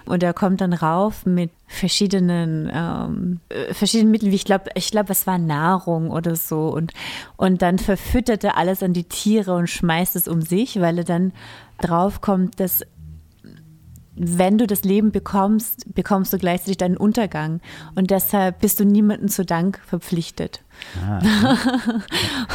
Und 0.05 0.23
er 0.23 0.35
kommt 0.35 0.61
dann 0.61 0.75
rauf 0.75 1.25
mit 1.25 1.51
verschiedenen, 1.67 2.71
ähm, 2.73 3.41
äh, 3.49 3.73
verschiedenen 3.73 4.11
Mitteln, 4.11 4.31
wie 4.31 4.37
ich 4.37 4.45
glaube, 4.45 4.71
ich 4.75 4.91
glaube, 4.91 5.13
es 5.13 5.27
war 5.27 5.39
Nahrung 5.39 6.11
oder 6.11 6.37
so. 6.37 6.69
Und, 6.69 6.93
und 7.37 7.63
dann 7.63 7.79
verfüttert 7.79 8.45
er 8.45 8.59
alles 8.59 8.83
an 8.83 8.93
die 8.93 9.05
Tiere 9.05 9.55
und 9.55 9.69
schmeißt 9.69 10.15
es 10.15 10.29
um 10.29 10.43
sich, 10.43 10.81
weil 10.81 10.99
er 10.99 11.05
dann 11.05 11.33
draufkommt, 11.81 12.61
dass 12.61 12.85
wenn 14.17 14.59
du 14.59 14.67
das 14.67 14.85
Leben 14.85 15.11
bekommst, 15.13 15.93
bekommst 15.95 16.33
du 16.33 16.39
gleichzeitig 16.39 16.79
deinen 16.79 16.97
Untergang. 16.97 17.61
Und 17.95 18.11
deshalb 18.11 18.61
bist 18.61 18.81
du 18.81 18.85
niemandem 18.85 19.29
zu 19.29 19.45
Dank 19.45 19.81
verpflichtet. 19.85 20.63
Ah, 21.05 21.21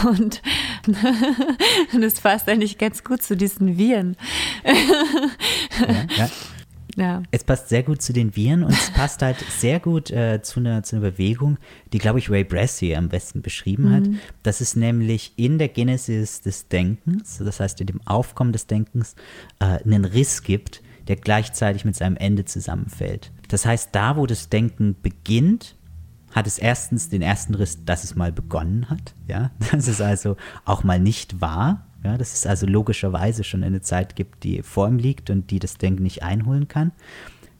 und 0.10 0.41
das 1.99 2.22
passt 2.22 2.47
eigentlich 2.49 2.78
ganz 2.78 3.03
gut 3.03 3.22
zu 3.22 3.36
diesen 3.36 3.78
Viren. 3.78 4.16
ja, 4.66 6.05
ja. 6.16 6.30
Ja. 6.95 7.24
Es 7.32 7.45
passt 7.45 7.70
sehr 7.70 7.84
gut 7.84 8.01
zu 8.01 8.12
den 8.12 8.36
Viren 8.36 8.64
und 8.64 8.74
es 8.74 8.91
passt 8.91 9.22
halt 9.22 9.38
sehr 9.57 9.80
gut 9.80 10.12
äh, 10.12 10.41
zu, 10.41 10.60
einer, 10.60 10.84
zu 10.84 10.97
einer 10.97 11.12
Bewegung, 11.12 11.57
die, 11.93 11.97
glaube 11.97 12.20
ich, 12.20 12.30
Ray 12.30 12.43
Bradbury 12.43 12.95
am 12.95 13.07
besten 13.07 13.41
beschrieben 13.41 13.93
hat. 13.93 14.03
Mhm. 14.03 14.20
Das 14.43 14.60
ist 14.60 14.76
nämlich 14.76 15.32
in 15.38 15.60
der 15.60 15.70
Genesis 15.70 16.41
des 16.41 16.68
Denkens, 16.68 17.38
das 17.38 17.62
heißt 17.62 17.80
in 17.80 17.88
dem 17.88 18.01
Aufkommen 18.05 18.51
des 18.51 18.68
Denkens, 18.68 19.16
äh, 19.60 19.82
einen 19.82 20.03
Riss 20.03 20.43
gibt, 20.43 20.82
der 21.10 21.18
gleichzeitig 21.18 21.84
mit 21.84 21.95
seinem 21.95 22.16
Ende 22.16 22.45
zusammenfällt. 22.45 23.32
Das 23.49 23.66
heißt, 23.66 23.89
da, 23.91 24.16
wo 24.16 24.28
das 24.28 24.47
Denken 24.47 24.95
beginnt, 25.01 25.76
hat 26.32 26.45
es 26.45 26.60
erstens 26.60 27.10
den 27.10 27.24
ersten 27.24 27.55
Riss, 27.55 27.84
dass 27.84 28.03
es 28.03 28.16
mal 28.16 28.32
begonnen 28.32 28.89
hat. 28.89 29.16
Ja, 29.28 29.49
dass 29.72 29.88
es 29.88 29.99
also 29.99 30.38
auch 30.64 30.84
mal 30.84 30.99
nicht 30.99 31.41
war. 31.41 31.88
Ja, 32.03 32.18
dass 32.18 32.34
es 32.34 32.45
also 32.47 32.66
logischerweise 32.66 33.43
schon 33.43 33.64
eine 33.64 33.82
Zeit 33.82 34.16
gibt, 34.16 34.45
die 34.45 34.62
vor 34.62 34.88
ihm 34.88 34.99
liegt 34.99 35.30
und 35.30 35.51
die 35.51 35.60
das 35.60 35.78
Denken 35.78 36.03
nicht 36.03 36.24
einholen 36.24 36.70
kann. 36.70 36.93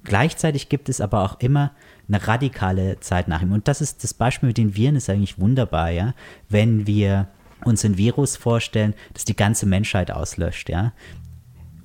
Gleichzeitig 0.06 0.70
gibt 0.70 0.88
es 0.88 1.02
aber 1.02 1.24
auch 1.24 1.42
immer 1.42 1.72
eine 2.08 2.26
radikale 2.26 3.02
Zeit 3.02 3.28
nach 3.28 3.42
ihm. 3.42 3.52
Und 3.52 3.68
das 3.68 3.82
ist 3.82 4.04
das 4.04 4.14
Beispiel 4.14 4.48
mit 4.48 4.58
den 4.58 4.76
Viren 4.76 4.96
ist 4.96 5.10
eigentlich 5.10 5.40
wunderbar, 5.40 5.90
ja. 5.90 6.14
Wenn 6.48 6.88
wir 6.88 7.28
uns 7.66 7.84
ein 7.84 7.98
Virus 7.98 8.38
vorstellen, 8.38 8.94
das 9.14 9.26
die 9.26 9.36
ganze 9.36 9.66
Menschheit 9.66 10.12
auslöscht, 10.12 10.70
ja. 10.70 10.94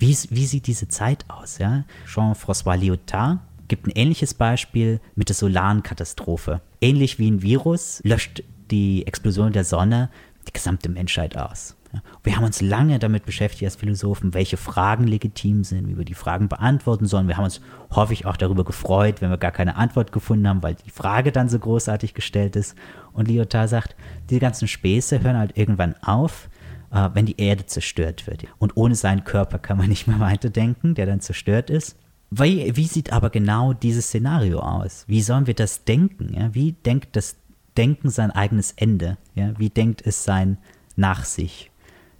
Wie, 0.05 0.17
wie 0.29 0.45
sieht 0.45 0.67
diese 0.67 0.87
Zeit 0.87 1.25
aus, 1.29 1.57
ja? 1.57 1.85
Jean-François 2.07 2.77
Lyotard 2.77 3.39
gibt 3.69 3.87
ein 3.87 3.93
ähnliches 3.95 4.35
Beispiel 4.35 5.01
mit 5.15 5.31
der 5.31 5.35
solaren 5.35 5.83
Katastrophe. 5.83 6.61
Ähnlich 6.83 7.19
wie 7.19 7.31
ein 7.31 7.41
Virus 7.41 8.03
löscht 8.05 8.43
die 8.71 9.07
Explosion 9.07 9.55
der 9.55 9.65
Sonne 9.65 10.11
die 10.47 10.53
gesamte 10.53 10.91
Menschheit 10.91 11.39
aus. 11.39 11.75
Wir 12.23 12.37
haben 12.37 12.45
uns 12.45 12.61
lange 12.61 12.99
damit 12.99 13.25
beschäftigt 13.25 13.65
als 13.65 13.77
Philosophen, 13.77 14.35
welche 14.35 14.59
Fragen 14.59 15.07
legitim 15.07 15.65
sind, 15.65 15.89
wie 15.89 15.97
wir 15.97 16.05
die 16.05 16.13
Fragen 16.13 16.49
beantworten 16.49 17.07
sollen. 17.07 17.29
Wir 17.29 17.39
haben 17.39 17.45
uns 17.45 17.63
häufig 17.95 18.27
auch 18.27 18.37
darüber 18.37 18.65
gefreut, 18.65 19.23
wenn 19.23 19.31
wir 19.31 19.39
gar 19.39 19.53
keine 19.53 19.77
Antwort 19.77 20.13
gefunden 20.13 20.47
haben, 20.47 20.63
weil 20.63 20.75
die 20.75 20.91
Frage 20.91 21.33
dann 21.33 21.49
so 21.49 21.59
großartig 21.59 22.13
gestellt 22.13 22.57
ist. 22.57 22.77
Und 23.15 23.29
Lyotard 23.29 23.71
sagt, 23.71 23.97
diese 24.29 24.41
ganzen 24.41 24.69
Späße 24.69 25.23
hören 25.23 25.39
halt 25.39 25.57
irgendwann 25.57 25.95
auf, 26.03 26.51
äh, 26.95 27.11
wenn 27.13 27.27
die 27.27 27.41
Erde 27.41 27.67
zerstört 27.67 28.27
wird. 28.27 28.45
Und 28.59 28.77
ohne 28.77 28.95
seinen 28.95 29.25
Körper 29.25 29.59
kann 29.59 29.77
man 29.77 29.89
nicht 29.91 30.07
mehr 30.07 30.21
weiterdenken, 30.21 30.95
der 30.95 31.07
dann 31.07 31.21
zerstört 31.21 31.69
ist. 31.69 31.97
Wie, 32.31 32.75
wie 32.77 32.87
sieht 32.87 33.13
aber 33.13 33.31
genau 33.31 33.75
dieses 33.75 34.07
Szenario 34.07 34.61
aus? 34.61 35.05
Wie 35.07 35.21
sollen 35.21 35.47
wir 35.47 35.55
das 35.55 35.85
denken? 35.85 36.33
Ja? 36.35 36.55
Wie 36.55 36.73
denkt 36.73 37.17
das 37.17 37.37
Denken 37.77 38.09
sein 38.09 38.31
eigenes 38.31 38.73
Ende? 38.73 39.19
Ja? 39.35 39.59
Wie 39.59 39.71
denkt 39.71 40.07
es 40.07 40.25
sein 40.25 40.59
nach 40.97 41.25
sich? 41.25 41.71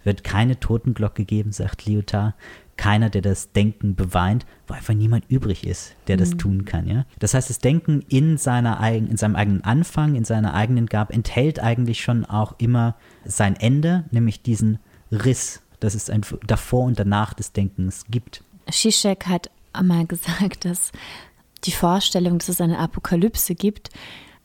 Wird 0.03 0.25
keine 0.25 0.61
Totenglocke 0.61 1.25
geben, 1.25 1.53
sagt 1.53 1.87
Lyotard. 1.87 2.35
Keiner, 2.77 3.11
der 3.11 3.23
das 3.23 3.53
Denken 3.53 3.95
beweint, 3.95 4.47
weil 4.67 4.79
einfach 4.79 4.95
niemand 4.95 5.25
übrig 5.29 5.67
ist, 5.67 5.95
der 6.09 6.17
das 6.17 6.33
mhm. 6.33 6.39
tun 6.39 6.65
kann. 6.65 6.87
Ja? 6.87 7.07
Das 7.19 7.35
heißt, 7.35 7.51
das 7.51 7.59
Denken 7.59 8.05
in, 8.09 8.37
seiner, 8.39 8.81
in 8.93 9.17
seinem 9.17 9.37
eigenen 9.37 9.63
Anfang, 9.65 10.15
in 10.15 10.25
seiner 10.25 10.55
eigenen 10.55 10.87
Gab, 10.87 11.13
enthält 11.13 11.61
eigentlich 11.61 12.03
schon 12.03 12.25
auch 12.25 12.55
immer 12.59 12.97
sein 13.25 13.57
Ende, 13.57 14.05
nämlich 14.11 14.43
diesen 14.43 14.79
Riss, 15.13 15.63
dass 15.81 15.95
es 15.95 16.11
ein 16.11 16.23
davor 16.47 16.85
und 16.85 16.99
danach 16.99 17.35
des 17.35 17.53
Denkens 17.53 18.07
gibt. 18.11 18.43
Zizek 18.71 19.27
hat 19.27 19.51
einmal 19.73 20.07
gesagt, 20.07 20.65
dass 20.65 20.93
die 21.65 21.73
Vorstellung, 21.73 22.39
dass 22.39 22.49
es 22.49 22.61
eine 22.61 22.79
Apokalypse 22.79 23.55
gibt, 23.55 23.91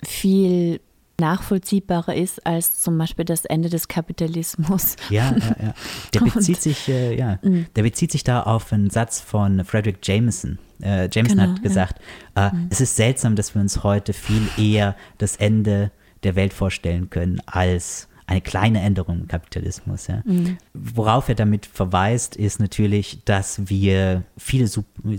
viel 0.04 0.80
nachvollziehbarer 1.20 2.16
ist 2.16 2.46
als 2.46 2.82
zum 2.82 2.98
Beispiel 2.98 3.26
das 3.26 3.46
Ende 3.46 3.70
des 3.70 3.88
Kapitalismus. 3.88 4.96
Ja, 5.10 5.36
ja, 5.36 5.56
ja. 5.62 5.74
Der 6.14 6.20
bezieht 6.22 6.56
Und, 6.56 6.62
sich, 6.62 6.88
äh, 6.90 7.18
ja, 7.18 7.40
mm. 7.42 7.68
der 7.76 7.84
bezieht 7.84 8.12
sich 8.12 8.24
da 8.24 8.44
auf 8.44 8.72
einen 8.72 8.90
Satz 8.90 9.20
von 9.20 9.64
Frederick 9.66 9.98
Jameson. 10.04 10.60
Äh, 10.82 11.10
Jameson 11.12 11.38
genau, 11.38 11.52
hat 11.52 11.64
gesagt, 11.64 12.02
ja. 12.36 12.48
äh, 12.48 12.56
mm. 12.56 12.68
es 12.70 12.82
ist 12.82 12.96
seltsam, 12.96 13.36
dass 13.36 13.54
wir 13.54 13.62
uns 13.62 13.84
heute 13.84 14.14
viel 14.14 14.48
eher 14.58 14.96
das 15.18 15.36
Ende 15.36 15.92
der 16.24 16.36
Welt 16.36 16.54
vorstellen 16.54 17.10
können 17.10 17.42
als 17.46 18.08
eine 18.30 18.42
kleine 18.42 18.82
Änderung 18.82 19.22
im 19.22 19.28
Kapitalismus. 19.28 20.06
Ja. 20.06 20.22
Mhm. 20.24 20.58
Worauf 20.76 21.30
er 21.30 21.36
damit 21.36 21.66
verweist, 21.66 22.36
ist 22.36 22.60
natürlich, 22.60 23.24
dass 23.26 23.70
wir 23.70 24.24
viele, 24.38 24.70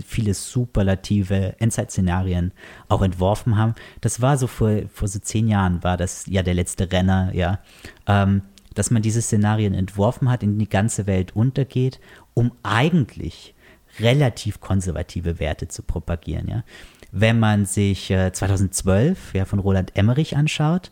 viele 0.05 0.33
superlative 0.33 1.59
Endzeit-Szenarien 1.59 2.53
auch 2.87 3.01
entworfen 3.01 3.57
haben. 3.57 3.75
Das 3.99 4.21
war 4.21 4.37
so 4.37 4.47
vor, 4.47 4.83
vor 4.93 5.09
so 5.09 5.19
zehn 5.19 5.49
Jahren, 5.49 5.83
war 5.83 5.97
das 5.97 6.25
ja 6.27 6.41
der 6.41 6.53
letzte 6.53 6.89
Renner, 6.89 7.31
ja. 7.33 7.59
Ähm, 8.07 8.43
dass 8.73 8.91
man 8.91 9.01
diese 9.01 9.21
Szenarien 9.21 9.73
entworfen 9.73 10.29
hat, 10.29 10.41
in 10.41 10.57
die 10.57 10.69
ganze 10.69 11.05
Welt 11.05 11.35
untergeht, 11.35 11.99
um 12.33 12.53
eigentlich 12.63 13.53
relativ 13.99 14.61
konservative 14.61 15.39
Werte 15.39 15.67
zu 15.67 15.83
propagieren. 15.83 16.47
Ja. 16.47 16.63
Wenn 17.11 17.39
man 17.39 17.65
sich 17.65 18.09
äh, 18.09 18.31
2012 18.31 19.33
ja, 19.33 19.43
von 19.43 19.59
Roland 19.59 19.97
Emmerich 19.97 20.37
anschaut, 20.37 20.91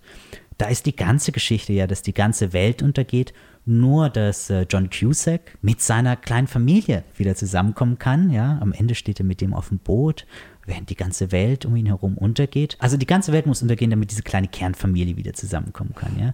da 0.60 0.68
ist 0.68 0.86
die 0.86 0.96
ganze 0.96 1.32
Geschichte 1.32 1.74
ja, 1.74 1.88
dass 1.88 2.02
die 2.02 2.14
ganze 2.14 2.54
Welt 2.54 2.84
untergeht, 2.84 3.34
nur 3.66 4.10
dass 4.10 4.50
äh, 4.50 4.66
John 4.70 4.90
Cusack 4.90 5.58
mit 5.62 5.82
seiner 5.82 6.18
kleinen 6.18 6.48
Familie 6.48 7.04
wieder 7.16 7.34
zusammenkommen 7.34 7.98
kann. 7.98 8.30
Ja, 8.30 8.60
am 8.62 8.74
Ende 8.74 8.94
steht 8.94 9.20
er 9.20 9.26
mit 9.26 9.40
dem 9.40 9.54
auf 9.54 9.70
dem 9.70 9.80
Boot, 9.80 10.28
während 10.66 10.90
die 10.90 10.96
ganze 10.96 11.32
Welt 11.32 11.66
um 11.66 11.76
ihn 11.78 11.86
herum 11.86 12.18
untergeht. 12.18 12.76
Also 12.80 12.98
die 12.98 13.08
ganze 13.08 13.32
Welt 13.32 13.46
muss 13.46 13.62
untergehen, 13.62 13.90
damit 13.90 14.12
diese 14.12 14.22
kleine 14.22 14.50
Kernfamilie 14.50 15.16
wieder 15.16 15.34
zusammenkommen 15.34 15.96
kann. 15.96 16.20
Ja, 16.20 16.34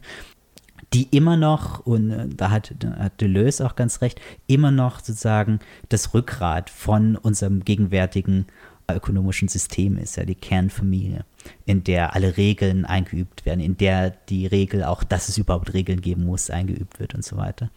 die 0.92 1.04
immer 1.16 1.38
noch, 1.38 1.86
und 1.86 2.10
äh, 2.10 2.28
da 2.28 2.50
hat, 2.50 2.74
hat 2.98 3.22
Deleuze 3.22 3.64
auch 3.64 3.76
ganz 3.76 4.02
recht, 4.02 4.20
immer 4.48 4.72
noch 4.72 5.02
sozusagen 5.02 5.60
das 5.90 6.16
Rückgrat 6.16 6.72
von 6.72 7.16
unserem 7.16 7.64
gegenwärtigen 7.64 8.48
ökonomischen 8.90 9.48
System 9.48 9.98
ist, 9.98 10.18
ja, 10.18 10.26
die 10.26 10.36
Kernfamilie, 10.36 11.26
in 11.66 11.84
der 11.84 12.16
alle 12.16 12.38
Regeln 12.38 12.86
eingeübt 12.86 13.46
werden, 13.46 13.60
in 13.60 13.78
der 13.78 14.12
die 14.12 14.46
Regel 14.46 14.84
auch, 14.84 15.04
dass 15.04 15.30
es 15.30 15.38
überhaupt 15.38 15.74
Regeln 15.74 16.02
geben 16.02 16.26
muss, 16.26 16.50
eingeübt 16.50 17.00
wird 17.00 17.16
und 17.16 17.24
so 17.24 17.38
weiter. 17.38 17.70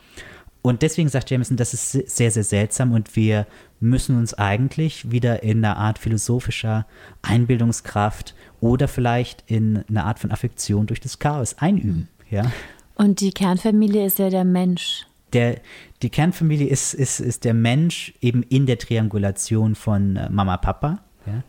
Und 0.60 0.82
deswegen 0.82 1.08
sagt 1.08 1.30
Jameson, 1.30 1.56
das 1.56 1.72
ist 1.72 1.92
sehr, 1.92 2.30
sehr 2.30 2.44
seltsam 2.44 2.92
und 2.92 3.16
wir 3.16 3.46
müssen 3.80 4.18
uns 4.18 4.34
eigentlich 4.34 5.10
wieder 5.10 5.42
in 5.42 5.64
einer 5.64 5.76
Art 5.76 5.98
philosophischer 5.98 6.86
Einbildungskraft 7.22 8.34
oder 8.60 8.88
vielleicht 8.88 9.44
in 9.46 9.84
einer 9.88 10.04
Art 10.04 10.18
von 10.18 10.30
Affektion 10.30 10.86
durch 10.86 11.00
das 11.00 11.18
Chaos 11.20 11.54
einüben. 11.58 12.08
Ja? 12.28 12.50
Und 12.96 13.20
die 13.20 13.30
Kernfamilie 13.30 14.04
ist 14.04 14.18
ja 14.18 14.28
der 14.28 14.44
Mensch 14.44 15.06
der, 15.32 15.60
die 16.02 16.10
Kernfamilie 16.10 16.68
ist, 16.68 16.94
ist, 16.94 17.20
ist 17.20 17.44
der 17.44 17.54
Mensch 17.54 18.14
eben 18.20 18.42
in 18.42 18.66
der 18.66 18.78
Triangulation 18.78 19.74
von 19.74 20.16
äh, 20.16 20.30
Mama, 20.30 20.56
Papa. 20.56 21.00
Ja? 21.26 21.42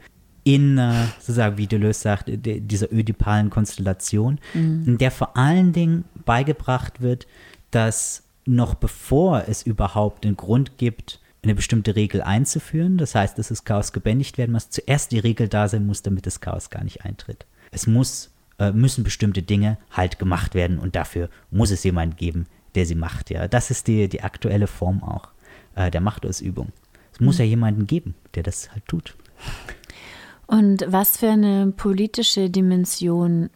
In, 0.44 0.78
äh, 0.78 1.06
sozusagen, 1.20 1.58
wie 1.58 1.68
Deleuze 1.68 2.02
sagt, 2.02 2.28
de, 2.28 2.60
dieser 2.60 2.92
ödipalen 2.92 3.50
Konstellation, 3.50 4.40
mhm. 4.54 4.84
in 4.86 4.98
der 4.98 5.12
vor 5.12 5.38
allen 5.38 5.74
Dingen 5.74 6.06
beigebracht 6.26 7.02
wird, 7.02 7.28
dass 7.72 8.24
noch 8.46 8.74
bevor 8.76 9.44
es 9.48 9.64
überhaupt 9.64 10.26
einen 10.26 10.38
Grund 10.38 10.78
gibt, 10.78 11.20
eine 11.44 11.56
bestimmte 11.56 11.96
Regel 11.96 12.22
einzuführen, 12.22 12.98
das 12.98 13.16
heißt, 13.16 13.38
dass 13.38 13.50
das 13.50 13.64
Chaos 13.64 13.94
gebändigt 13.94 14.38
werden 14.38 14.52
muss, 14.52 14.70
zuerst 14.70 15.12
die 15.12 15.20
Regel 15.20 15.48
da 15.48 15.68
sein 15.68 15.86
muss, 15.86 16.02
damit 16.02 16.26
das 16.26 16.42
Chaos 16.42 16.70
gar 16.70 16.84
nicht 16.84 17.06
eintritt. 17.06 17.46
Es 17.72 17.88
muss, 17.88 18.32
äh, 18.58 18.72
müssen 18.72 19.04
bestimmte 19.04 19.42
Dinge 19.42 19.78
halt 19.92 20.20
gemacht 20.20 20.54
werden 20.54 20.80
und 20.80 20.96
dafür 20.96 21.30
muss 21.52 21.72
es 21.72 21.84
jemanden 21.84 22.18
geben, 22.18 22.48
der 22.76 22.86
sie 22.86 22.96
macht. 22.96 23.30
Ja, 23.30 23.48
das 23.48 23.72
ist 23.72 23.88
die, 23.88 24.08
die 24.10 24.22
aktuelle 24.22 24.68
Form 24.68 25.04
auch 25.04 25.30
äh, 25.76 25.92
der 25.92 26.02
Machtausübung. 26.02 26.70
Es 27.14 27.20
muss 27.20 27.38
mhm. 27.38 27.44
ja 27.44 27.50
jemanden 27.50 27.88
geben, 27.88 28.16
der 28.36 28.44
das 28.44 28.72
halt 28.72 28.86
tut. 28.88 29.16
Und 30.48 30.86
was 30.88 31.18
für 31.18 31.30
eine 31.30 31.72
politische 31.72 32.50
Dimension 32.50 33.50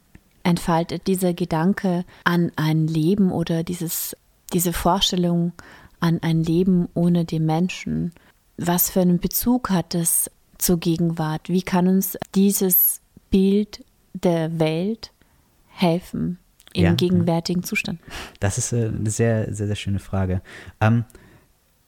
entfaltet 0.44 1.08
dieser 1.08 1.34
Gedanke 1.34 2.06
an 2.24 2.52
ein 2.56 2.88
Leben 2.88 3.32
oder 3.32 3.64
dieses, 3.64 4.16
diese 4.54 4.74
Vorstellung 4.74 5.54
an 6.00 6.20
ein 6.22 6.44
Leben 6.44 6.88
ohne 6.94 7.26
den 7.26 7.46
Menschen? 7.46 8.14
Was 8.58 8.92
für 8.92 9.02
einen 9.02 9.20
Bezug 9.20 9.70
hat 9.70 9.96
es 9.96 10.30
zur 10.58 10.80
Gegenwart? 10.80 11.50
Wie 11.50 11.64
kann 11.64 11.88
uns 11.88 12.18
dieses 12.36 13.02
Bild 13.32 13.84
der 14.14 14.60
Welt 14.60 15.12
helfen? 15.70 16.38
Im 16.74 16.84
ja, 16.84 16.94
gegenwärtigen. 16.94 17.64
Zustand? 17.64 18.00
Das 18.40 18.58
ist 18.58 18.74
äh, 18.74 18.88
eine 18.88 19.10
sehr, 19.10 19.54
sehr, 19.54 19.68
sehr 19.68 19.76
schöne 19.76 20.00
Frage. 20.00 20.42
Ähm, 20.82 21.06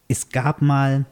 es 0.07 0.29
gab 0.29 0.61
mal 0.61 1.05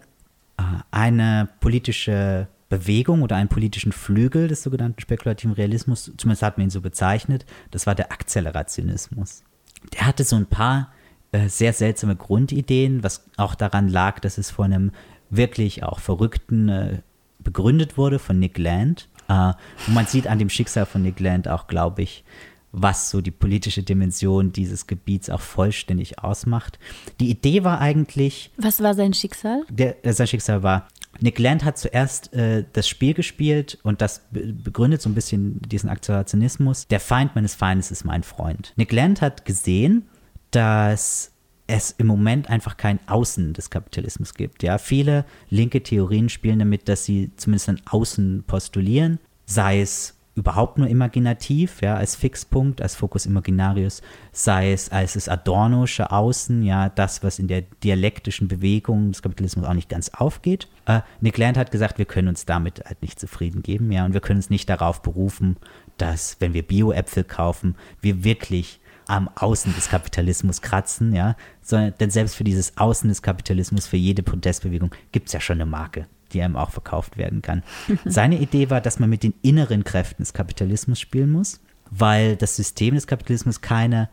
äh, 0.57 0.63
eine 0.91 1.49
politische 1.59 2.47
Bewegung 2.69 3.21
oder 3.21 3.35
einen 3.35 3.49
politischen 3.49 3.91
Flügel 3.91 4.47
des 4.47 4.63
sogenannten 4.63 4.99
spekulativen 4.99 5.53
Realismus, 5.53 6.11
zumindest 6.17 6.41
hat 6.41 6.57
man 6.57 6.67
ihn 6.67 6.71
so 6.71 6.81
bezeichnet, 6.81 7.45
das 7.69 7.85
war 7.85 7.93
der 7.93 8.11
Akzelerationismus. 8.11 9.43
Der 9.93 10.07
hatte 10.07 10.23
so 10.23 10.35
ein 10.35 10.47
paar 10.47 10.91
äh, 11.33 11.49
sehr 11.49 11.73
seltsame 11.73 12.15
Grundideen, 12.15 13.03
was 13.03 13.25
auch 13.37 13.53
daran 13.55 13.89
lag, 13.89 14.19
dass 14.19 14.37
es 14.37 14.49
von 14.49 14.73
einem 14.73 14.91
wirklich 15.29 15.83
auch 15.83 15.99
Verrückten 15.99 16.69
äh, 16.69 17.01
begründet 17.39 17.97
wurde, 17.97 18.19
von 18.19 18.39
Nick 18.39 18.57
Land. 18.57 19.07
Äh, 19.27 19.53
und 19.87 19.93
man 19.93 20.05
sieht 20.05 20.27
an 20.27 20.39
dem 20.39 20.49
Schicksal 20.49 20.85
von 20.85 21.01
Nick 21.01 21.19
Land 21.19 21.47
auch, 21.47 21.67
glaube 21.67 22.01
ich, 22.01 22.23
was 22.73 23.11
so 23.11 23.21
die 23.21 23.31
politische 23.31 23.83
Dimension 23.83 24.51
dieses 24.51 24.87
Gebiets 24.87 25.29
auch 25.29 25.39
vollständig 25.39 26.19
ausmacht. 26.19 26.79
Die 27.19 27.29
Idee 27.29 27.63
war 27.63 27.79
eigentlich. 27.79 28.51
Was 28.57 28.81
war 28.81 28.95
sein 28.95 29.13
Schicksal? 29.13 29.63
Der, 29.69 30.03
äh, 30.05 30.11
sein 30.11 30.27
Schicksal 30.27 30.63
war, 30.63 30.87
Nick 31.19 31.37
Land 31.39 31.63
hat 31.63 31.77
zuerst 31.77 32.33
äh, 32.33 32.65
das 32.73 32.89
Spiel 32.89 33.13
gespielt 33.13 33.77
und 33.83 34.01
das 34.01 34.23
begründet 34.31 35.01
so 35.01 35.09
ein 35.09 35.13
bisschen 35.13 35.61
diesen 35.61 35.89
Akzelerationismus. 35.89 36.87
Der 36.87 36.99
Feind 36.99 37.35
meines 37.35 37.53
Feindes 37.53 37.91
ist 37.91 38.03
mein 38.03 38.23
Freund. 38.23 38.73
Nick 38.75 38.91
Land 38.91 39.21
hat 39.21 39.45
gesehen, 39.45 40.07
dass 40.49 41.31
es 41.67 41.91
im 41.91 42.07
Moment 42.07 42.49
einfach 42.49 42.75
kein 42.75 42.99
Außen 43.07 43.53
des 43.53 43.69
Kapitalismus 43.69 44.33
gibt. 44.33 44.63
Ja, 44.63 44.79
viele 44.79 45.25
linke 45.49 45.81
Theorien 45.81 46.29
spielen 46.29 46.59
damit, 46.59 46.89
dass 46.89 47.05
sie 47.05 47.31
zumindest 47.37 47.69
ein 47.69 47.81
Außen 47.85 48.43
postulieren, 48.45 49.19
sei 49.45 49.81
es 49.81 50.15
überhaupt 50.35 50.77
nur 50.77 50.87
imaginativ, 50.87 51.81
ja, 51.81 51.95
als 51.95 52.15
Fixpunkt, 52.15 52.81
als 52.81 52.95
Focus 52.95 53.25
Imaginarius, 53.25 54.01
sei 54.31 54.71
es 54.71 54.89
als 54.89 55.13
das 55.13 55.29
Adornosche 55.29 56.11
Außen, 56.11 56.63
ja, 56.63 56.89
das, 56.89 57.23
was 57.23 57.37
in 57.37 57.47
der 57.47 57.61
dialektischen 57.83 58.47
Bewegung 58.47 59.11
des 59.11 59.21
Kapitalismus 59.21 59.65
auch 59.65 59.73
nicht 59.73 59.89
ganz 59.89 60.09
aufgeht. 60.09 60.67
Äh, 60.85 61.01
Nick 61.21 61.37
Land 61.37 61.57
hat 61.57 61.71
gesagt, 61.71 61.99
wir 61.99 62.05
können 62.05 62.29
uns 62.29 62.45
damit 62.45 62.83
halt 62.85 63.01
nicht 63.01 63.19
zufrieden 63.19 63.61
geben, 63.61 63.91
ja, 63.91 64.05
und 64.05 64.13
wir 64.13 64.21
können 64.21 64.39
uns 64.39 64.49
nicht 64.49 64.69
darauf 64.69 65.01
berufen, 65.03 65.57
dass, 65.97 66.37
wenn 66.39 66.53
wir 66.53 66.63
Bio-Äpfel 66.63 67.23
kaufen, 67.23 67.75
wir 68.01 68.23
wirklich 68.23 68.79
am 69.07 69.29
Außen 69.35 69.75
des 69.75 69.89
Kapitalismus 69.89 70.61
kratzen, 70.61 71.13
ja, 71.13 71.35
sondern, 71.61 71.93
denn 71.99 72.09
selbst 72.09 72.35
für 72.35 72.43
dieses 72.43 72.77
Außen 72.77 73.07
des 73.09 73.21
Kapitalismus, 73.21 73.85
für 73.85 73.97
jede 73.97 74.23
Protestbewegung 74.23 74.91
gibt 75.11 75.27
es 75.27 75.33
ja 75.33 75.39
schon 75.39 75.57
eine 75.57 75.65
Marke 75.65 76.07
die 76.33 76.41
einem 76.41 76.55
auch 76.55 76.71
verkauft 76.71 77.17
werden 77.17 77.41
kann. 77.41 77.63
Seine 78.05 78.39
Idee 78.39 78.69
war, 78.69 78.81
dass 78.81 78.99
man 78.99 79.09
mit 79.09 79.23
den 79.23 79.33
inneren 79.41 79.83
Kräften 79.83 80.23
des 80.23 80.33
Kapitalismus 80.33 80.99
spielen 80.99 81.31
muss, 81.31 81.59
weil 81.89 82.35
das 82.35 82.55
System 82.55 82.95
des 82.95 83.07
Kapitalismus 83.07 83.61
keine 83.61 84.09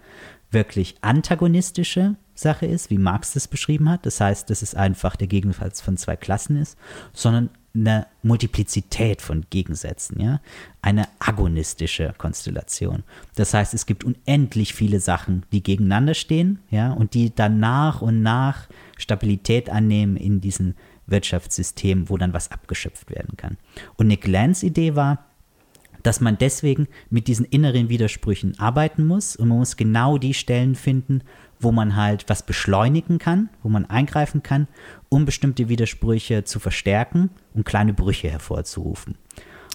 wirklich 0.50 0.96
antagonistische 1.00 2.16
Sache 2.34 2.66
ist, 2.66 2.90
wie 2.90 2.98
Marx 2.98 3.34
das 3.34 3.48
beschrieben 3.48 3.88
hat. 3.88 4.04
Das 4.06 4.20
heißt, 4.20 4.50
dass 4.50 4.62
es 4.62 4.74
einfach 4.74 5.16
der 5.16 5.28
Gegensatz 5.28 5.80
von 5.80 5.96
zwei 5.96 6.16
Klassen 6.16 6.56
ist, 6.56 6.76
sondern 7.12 7.50
eine 7.72 8.06
Multiplizität 8.22 9.22
von 9.22 9.46
Gegensätzen, 9.48 10.20
ja, 10.20 10.40
eine 10.82 11.06
agonistische 11.20 12.12
Konstellation. 12.18 13.04
Das 13.36 13.54
heißt, 13.54 13.74
es 13.74 13.86
gibt 13.86 14.02
unendlich 14.02 14.74
viele 14.74 14.98
Sachen, 14.98 15.44
die 15.52 15.62
gegeneinander 15.62 16.14
stehen, 16.14 16.58
ja, 16.70 16.92
und 16.92 17.14
die 17.14 17.32
dann 17.32 17.60
nach 17.60 18.02
und 18.02 18.22
nach 18.22 18.66
Stabilität 18.98 19.70
annehmen 19.70 20.16
in 20.16 20.40
diesen 20.40 20.74
Wirtschaftssystem, 21.10 22.08
wo 22.08 22.16
dann 22.16 22.32
was 22.32 22.50
abgeschöpft 22.50 23.10
werden 23.10 23.36
kann. 23.36 23.56
Und 23.96 24.06
Nick 24.06 24.26
Lands 24.26 24.62
Idee 24.62 24.96
war, 24.96 25.26
dass 26.02 26.20
man 26.20 26.38
deswegen 26.38 26.88
mit 27.10 27.28
diesen 27.28 27.44
inneren 27.44 27.88
Widersprüchen 27.88 28.58
arbeiten 28.58 29.06
muss 29.06 29.36
und 29.36 29.48
man 29.48 29.58
muss 29.58 29.76
genau 29.76 30.18
die 30.18 30.34
Stellen 30.34 30.74
finden, 30.74 31.22
wo 31.58 31.72
man 31.72 31.94
halt 31.94 32.24
was 32.28 32.44
beschleunigen 32.44 33.18
kann, 33.18 33.50
wo 33.62 33.68
man 33.68 33.84
eingreifen 33.84 34.42
kann, 34.42 34.66
um 35.08 35.26
bestimmte 35.26 35.68
Widersprüche 35.68 36.44
zu 36.44 36.58
verstärken 36.58 37.30
und 37.54 37.66
kleine 37.66 37.92
Brüche 37.92 38.30
hervorzurufen. 38.30 39.16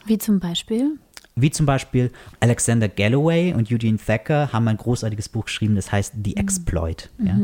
Wie 0.05 0.17
zum 0.17 0.39
Beispiel? 0.39 0.97
Wie 1.37 1.51
zum 1.51 1.65
Beispiel 1.65 2.11
Alexander 2.39 2.87
Galloway 2.87 3.53
und 3.53 3.69
Eugene 3.69 3.97
Thacker 3.97 4.53
haben 4.53 4.69
ein 4.69 4.77
großartiges 4.77 5.27
Buch 5.27 5.45
geschrieben, 5.45 5.75
das 5.75 5.91
heißt 5.91 6.13
The 6.23 6.37
Exploit. 6.37 7.09
Mhm. 7.17 7.27
Ja. 7.27 7.37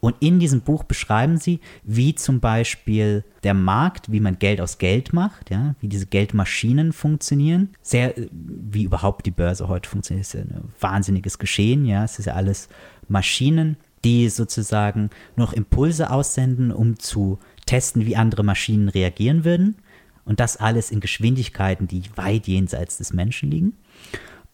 Und 0.00 0.16
in 0.20 0.40
diesem 0.40 0.62
Buch 0.62 0.82
beschreiben 0.82 1.36
sie, 1.36 1.60
wie 1.84 2.14
zum 2.14 2.40
Beispiel 2.40 3.22
der 3.44 3.54
Markt, 3.54 4.10
wie 4.10 4.18
man 4.18 4.38
Geld 4.38 4.60
aus 4.60 4.78
Geld 4.78 5.12
macht, 5.12 5.50
ja, 5.50 5.76
wie 5.80 5.88
diese 5.88 6.06
Geldmaschinen 6.06 6.92
funktionieren. 6.92 7.68
Sehr, 7.82 8.14
wie 8.32 8.82
überhaupt 8.82 9.26
die 9.26 9.30
Börse 9.30 9.68
heute 9.68 9.88
funktioniert, 9.88 10.26
ist 10.26 10.34
ja 10.34 10.40
ein 10.40 10.72
wahnsinniges 10.80 11.38
Geschehen, 11.38 11.84
ja. 11.84 12.02
Es 12.02 12.18
ist 12.18 12.26
ja 12.26 12.34
alles 12.34 12.68
Maschinen, 13.08 13.76
die 14.04 14.28
sozusagen 14.28 15.10
noch 15.36 15.52
Impulse 15.52 16.10
aussenden, 16.10 16.72
um 16.72 16.98
zu 16.98 17.38
testen, 17.66 18.06
wie 18.06 18.16
andere 18.16 18.42
Maschinen 18.42 18.88
reagieren 18.88 19.44
würden. 19.44 19.76
Und 20.24 20.40
das 20.40 20.56
alles 20.56 20.90
in 20.90 21.00
Geschwindigkeiten, 21.00 21.88
die 21.88 22.02
weit 22.16 22.46
jenseits 22.46 22.98
des 22.98 23.12
Menschen 23.12 23.50
liegen. 23.50 23.72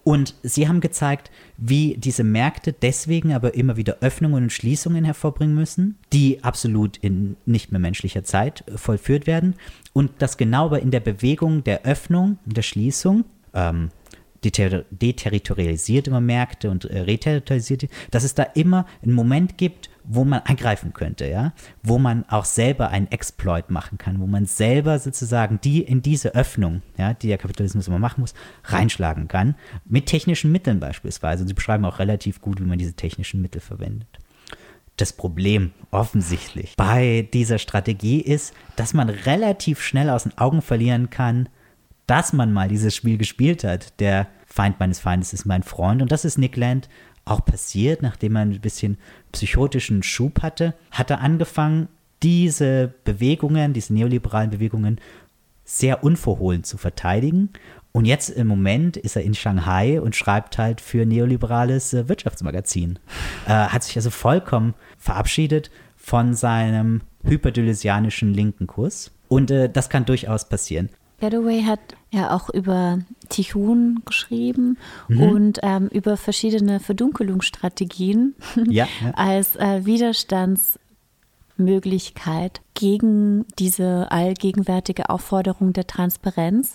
Und 0.06 0.34
sie 0.44 0.68
haben 0.68 0.80
gezeigt, 0.80 1.32
wie 1.56 1.96
diese 1.96 2.22
Märkte 2.22 2.72
deswegen 2.72 3.32
aber 3.32 3.54
immer 3.54 3.76
wieder 3.76 3.96
Öffnungen 4.02 4.44
und 4.44 4.52
Schließungen 4.52 5.04
hervorbringen 5.04 5.56
müssen, 5.56 5.98
die 6.12 6.44
absolut 6.44 6.96
in 6.98 7.36
nicht 7.44 7.72
mehr 7.72 7.80
menschlicher 7.80 8.22
Zeit 8.22 8.62
vollführt 8.76 9.26
werden. 9.26 9.56
Und 9.92 10.12
dass 10.22 10.36
genau 10.36 10.66
aber 10.66 10.80
in 10.80 10.92
der 10.92 11.00
Bewegung 11.00 11.64
der 11.64 11.84
Öffnung 11.84 12.38
und 12.46 12.56
der 12.56 12.62
Schließung 12.62 13.24
ähm, 13.52 13.90
deterritorialisiert 14.50 16.08
immer 16.08 16.20
Märkte 16.20 16.70
und 16.70 16.84
äh, 16.84 17.00
reterritorialisierte, 17.00 17.88
dass 18.10 18.24
es 18.24 18.34
da 18.34 18.42
immer 18.42 18.86
einen 19.02 19.14
Moment 19.14 19.58
gibt, 19.58 19.90
wo 20.08 20.24
man 20.24 20.40
eingreifen 20.40 20.92
könnte, 20.92 21.26
ja, 21.26 21.52
wo 21.82 21.98
man 21.98 22.24
auch 22.28 22.44
selber 22.44 22.90
einen 22.90 23.10
Exploit 23.10 23.70
machen 23.70 23.98
kann, 23.98 24.20
wo 24.20 24.26
man 24.26 24.46
selber 24.46 24.98
sozusagen 24.98 25.60
die 25.62 25.80
in 25.82 26.02
diese 26.02 26.34
Öffnung, 26.34 26.82
ja, 26.96 27.14
die 27.14 27.28
der 27.28 27.38
Kapitalismus 27.38 27.88
immer 27.88 27.98
machen 27.98 28.20
muss, 28.20 28.34
reinschlagen 28.64 29.28
kann, 29.28 29.56
mit 29.84 30.06
technischen 30.06 30.52
Mitteln 30.52 30.80
beispielsweise. 30.80 31.42
Und 31.42 31.48
sie 31.48 31.54
beschreiben 31.54 31.84
auch 31.84 31.98
relativ 31.98 32.40
gut, 32.40 32.60
wie 32.60 32.66
man 32.66 32.78
diese 32.78 32.94
technischen 32.94 33.42
Mittel 33.42 33.60
verwendet. 33.60 34.08
Das 34.96 35.12
Problem 35.12 35.72
offensichtlich 35.90 36.74
bei 36.76 37.28
dieser 37.32 37.58
Strategie 37.58 38.20
ist, 38.20 38.54
dass 38.76 38.94
man 38.94 39.10
relativ 39.10 39.82
schnell 39.82 40.08
aus 40.08 40.22
den 40.22 40.38
Augen 40.38 40.62
verlieren 40.62 41.10
kann, 41.10 41.48
dass 42.06 42.32
man 42.32 42.52
mal 42.52 42.68
dieses 42.68 42.94
Spiel 42.94 43.18
gespielt 43.18 43.64
hat. 43.64 43.98
Der 44.00 44.28
Feind 44.46 44.78
meines 44.80 45.00
Feindes 45.00 45.32
ist 45.32 45.44
mein 45.44 45.62
Freund. 45.62 46.02
Und 46.02 46.12
das 46.12 46.24
ist 46.24 46.38
Nick 46.38 46.56
Land 46.56 46.88
auch 47.24 47.44
passiert, 47.44 48.02
nachdem 48.02 48.36
er 48.36 48.42
ein 48.42 48.60
bisschen 48.60 48.98
psychotischen 49.32 50.02
Schub 50.02 50.42
hatte, 50.42 50.74
hat 50.92 51.10
er 51.10 51.20
angefangen, 51.20 51.88
diese 52.22 52.94
Bewegungen, 53.04 53.72
diese 53.72 53.92
neoliberalen 53.92 54.50
Bewegungen 54.50 55.00
sehr 55.64 56.04
unverhohlen 56.04 56.64
zu 56.64 56.78
verteidigen. 56.78 57.50
Und 57.92 58.04
jetzt 58.04 58.30
im 58.30 58.46
Moment 58.46 58.96
ist 58.96 59.16
er 59.16 59.22
in 59.22 59.34
Shanghai 59.34 60.00
und 60.00 60.14
schreibt 60.14 60.58
halt 60.58 60.80
für 60.80 61.04
neoliberales 61.04 61.92
äh, 61.92 62.08
Wirtschaftsmagazin. 62.08 62.98
Äh, 63.46 63.50
hat 63.50 63.82
sich 63.82 63.96
also 63.96 64.10
vollkommen 64.10 64.74
verabschiedet 64.98 65.70
von 65.96 66.34
seinem 66.34 67.00
hyperdylysianischen 67.24 68.32
linken 68.32 68.66
Kurs. 68.66 69.10
Und 69.28 69.50
äh, 69.50 69.68
das 69.68 69.88
kann 69.88 70.04
durchaus 70.04 70.48
passieren. 70.48 70.90
Getaway 71.18 71.62
hat 71.62 71.80
ja 72.10 72.34
auch 72.34 72.50
über 72.50 72.98
Tichun 73.28 74.02
geschrieben 74.04 74.76
mhm. 75.08 75.22
und 75.22 75.60
ähm, 75.62 75.86
über 75.88 76.16
verschiedene 76.16 76.80
Verdunkelungsstrategien 76.80 78.34
ja, 78.68 78.88
ja. 79.02 79.10
als 79.12 79.54
äh, 79.56 79.86
Widerstandsmöglichkeit 79.86 82.60
gegen 82.74 83.46
diese 83.58 84.10
allgegenwärtige 84.10 85.10
Aufforderung 85.10 85.72
der 85.72 85.86
Transparenz. 85.86 86.74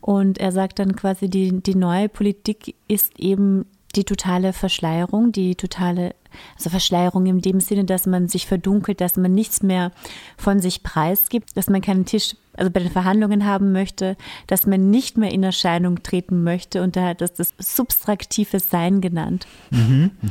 Und 0.00 0.38
er 0.38 0.52
sagt 0.52 0.78
dann 0.78 0.94
quasi, 0.94 1.28
die, 1.28 1.60
die 1.62 1.74
neue 1.74 2.08
Politik 2.08 2.76
ist 2.86 3.18
eben 3.18 3.66
die 3.96 4.04
totale 4.04 4.52
Verschleierung, 4.52 5.32
die 5.32 5.54
totale 5.54 6.14
also 6.56 6.70
Verschleierung 6.70 7.26
in 7.26 7.40
dem 7.40 7.60
Sinne, 7.60 7.84
dass 7.84 8.06
man 8.06 8.28
sich 8.28 8.46
verdunkelt, 8.46 9.00
dass 9.00 9.16
man 9.16 9.34
nichts 9.34 9.62
mehr 9.62 9.92
von 10.36 10.60
sich 10.60 10.82
preisgibt, 10.82 11.56
dass 11.56 11.70
man 11.70 11.80
keinen 11.80 12.04
Tisch 12.04 12.36
also 12.58 12.70
bei 12.70 12.80
den 12.80 12.90
Verhandlungen 12.90 13.46
haben 13.46 13.72
möchte, 13.72 14.16
dass 14.46 14.66
man 14.66 14.90
nicht 14.90 15.16
mehr 15.16 15.32
in 15.32 15.42
Erscheinung 15.42 16.02
treten 16.02 16.42
möchte 16.42 16.82
und 16.82 16.96
da 16.96 17.06
hat 17.06 17.20
das 17.20 17.34
das 17.34 17.54
substraktive 17.58 18.60
Sein 18.60 19.00
genannt. 19.00 19.46
Mhm, 19.70 20.10
mh. 20.20 20.30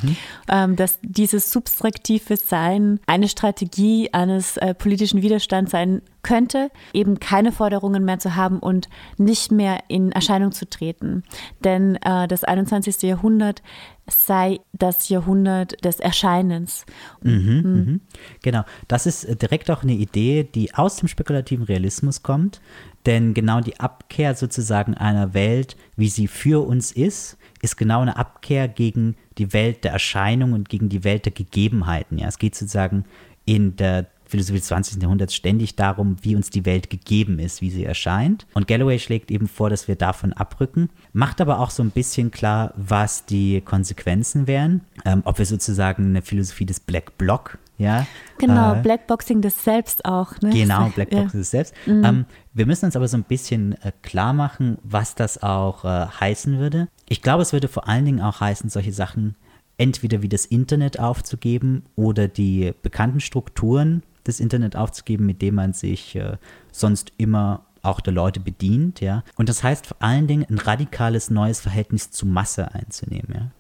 ähm, 0.50 0.76
dass 0.76 1.00
dieses 1.02 1.52
substraktive 1.52 2.38
Sein 2.38 3.00
eine 3.08 3.30
Strategie 3.30 4.14
eines 4.14 4.58
äh, 4.58 4.74
politischen 4.74 5.22
Widerstands 5.22 5.72
sein 5.72 6.02
könnte, 6.28 6.72
eben 6.94 7.20
keine 7.20 7.54
Forderungen 7.54 8.04
mehr 8.04 8.20
zu 8.20 8.36
haben 8.36 8.60
und 8.60 8.90
nicht 9.18 9.52
mehr 9.52 9.80
in 9.88 10.12
Erscheinung 10.12 10.52
zu 10.52 10.70
treten. 10.70 11.24
Denn 11.64 11.96
äh, 11.98 12.28
das 12.28 12.44
21. 12.44 13.02
Jahrhundert 13.04 13.62
sei 14.10 14.60
das 14.74 15.10
Jahrhundert 15.10 15.84
des 15.84 16.00
Erscheinens. 16.00 16.86
Mhm, 17.22 17.32
mhm, 17.32 17.64
mhm. 17.64 18.02
Genau, 18.42 18.64
das 18.88 19.06
ist 19.06 19.26
äh, 19.26 19.36
direkt 19.36 19.70
auch 19.70 19.84
eine 19.84 19.94
Idee, 19.94 20.44
die 20.44 20.74
aus 20.74 20.98
dem 20.98 21.08
spekulativen 21.08 21.66
Realismus 21.66 22.24
kommt, 22.24 22.62
denn 23.06 23.34
genau 23.34 23.62
die 23.62 23.80
Abkehr 23.80 24.36
sozusagen 24.36 24.94
einer 24.94 25.34
Welt, 25.34 25.78
wie 25.96 26.10
sie 26.10 26.28
für 26.28 26.66
uns 26.66 26.92
ist, 26.92 27.38
ist 27.62 27.78
genau 27.78 28.02
eine 28.02 28.18
Abkehr 28.18 28.68
gegen 28.68 29.16
die 29.38 29.54
Welt 29.54 29.84
der 29.84 29.92
Erscheinung 29.92 30.54
und 30.54 30.70
gegen 30.70 30.90
die 30.90 31.04
Welt 31.04 31.26
der 31.26 31.34
Gegebenheiten. 31.34 32.18
Ja, 32.18 32.28
es 32.28 32.40
geht 32.40 32.56
sozusagen 32.56 33.06
in 33.46 33.76
der 33.76 34.08
Philosophie 34.28 34.60
des 34.60 34.68
20. 34.68 35.02
Jahrhunderts 35.02 35.36
ständig 35.36 35.76
darum, 35.76 36.18
wie 36.22 36.36
uns 36.36 36.50
die 36.50 36.66
Welt 36.66 36.90
gegeben 36.90 37.40
ist, 37.40 37.62
wie 37.62 37.70
sie 37.70 37.86
erscheint. 37.86 38.46
Und 38.54 38.68
Galloway 38.68 39.00
schlägt 39.00 39.32
eben 39.32 39.48
vor, 39.48 39.70
dass 39.70 39.88
wir 39.88 39.96
davon 39.96 40.34
abrücken, 40.34 40.90
macht 41.14 41.42
aber 41.42 41.60
auch 41.60 41.70
so 41.70 41.84
ein 41.84 41.92
bisschen 41.92 42.32
klar, 42.32 42.74
was 42.76 43.26
die 43.26 43.62
Konsequenzen 43.62 44.48
wären, 44.48 44.82
ähm, 45.06 45.22
ob 45.26 45.40
wir 45.40 45.46
sozusagen 45.46 46.06
eine 46.06 46.22
Philosophie 46.22 46.66
des 46.66 46.80
Black 46.80 47.18
Block 47.18 47.58
ja, 47.78 48.08
genau, 48.40 48.74
äh, 48.74 48.82
Blackboxing 48.82 49.42
des 49.42 49.64
Selbst 49.64 50.04
auch. 50.04 50.34
Ne? 50.42 50.50
Genau, 50.50 50.90
Blackboxing 50.90 51.28
ja. 51.28 51.40
des 51.40 51.52
Selbst. 51.52 51.76
Mhm. 51.86 52.04
Ähm, 52.04 52.26
wir 52.54 52.66
müssen 52.66 52.86
uns 52.86 52.96
aber 52.96 53.08
so 53.08 53.18
ein 53.18 53.24
bisschen 53.24 53.74
äh, 53.84 53.92
klar 54.02 54.34
machen, 54.34 54.80
was 54.84 55.14
das 55.14 55.44
auch 55.44 55.86
äh, 55.86 56.08
heißen 56.08 56.58
würde. 56.58 56.88
Ich 57.08 57.22
glaube, 57.22 57.44
es 57.44 57.54
würde 57.54 57.68
vor 57.68 57.88
allen 57.88 58.06
Dingen 58.06 58.22
auch 58.22 58.42
heißen, 58.42 58.72
solche 58.72 58.92
Sachen 58.92 59.36
entweder 59.78 60.24
wie 60.24 60.30
das 60.30 60.48
Internet 60.48 61.00
aufzugeben 61.00 61.84
oder 61.96 62.28
die 62.28 62.74
bekannten 62.82 63.20
Strukturen 63.20 64.02
das 64.28 64.40
Internet 64.40 64.76
aufzugeben, 64.76 65.26
mit 65.26 65.42
dem 65.42 65.56
man 65.56 65.74
sich 65.74 66.16
äh, 66.16 66.38
sonst 66.72 67.12
immer 67.18 67.68
auch 67.88 68.02
der 68.02 68.14
Leute 68.14 68.40
bedient, 68.40 69.02
ja. 69.02 69.24
Und 69.36 69.50
das 69.50 69.64
heißt 69.64 69.88
vor 69.88 69.98
allen 70.00 70.28
Dingen 70.28 70.46
ein 70.50 70.60
radikales 70.60 71.30
neues 71.30 71.62
Verhältnis 71.62 72.12
zu 72.12 72.26
Masse 72.26 72.74
einzunehmen, 72.74 73.34
ja. 73.34 73.52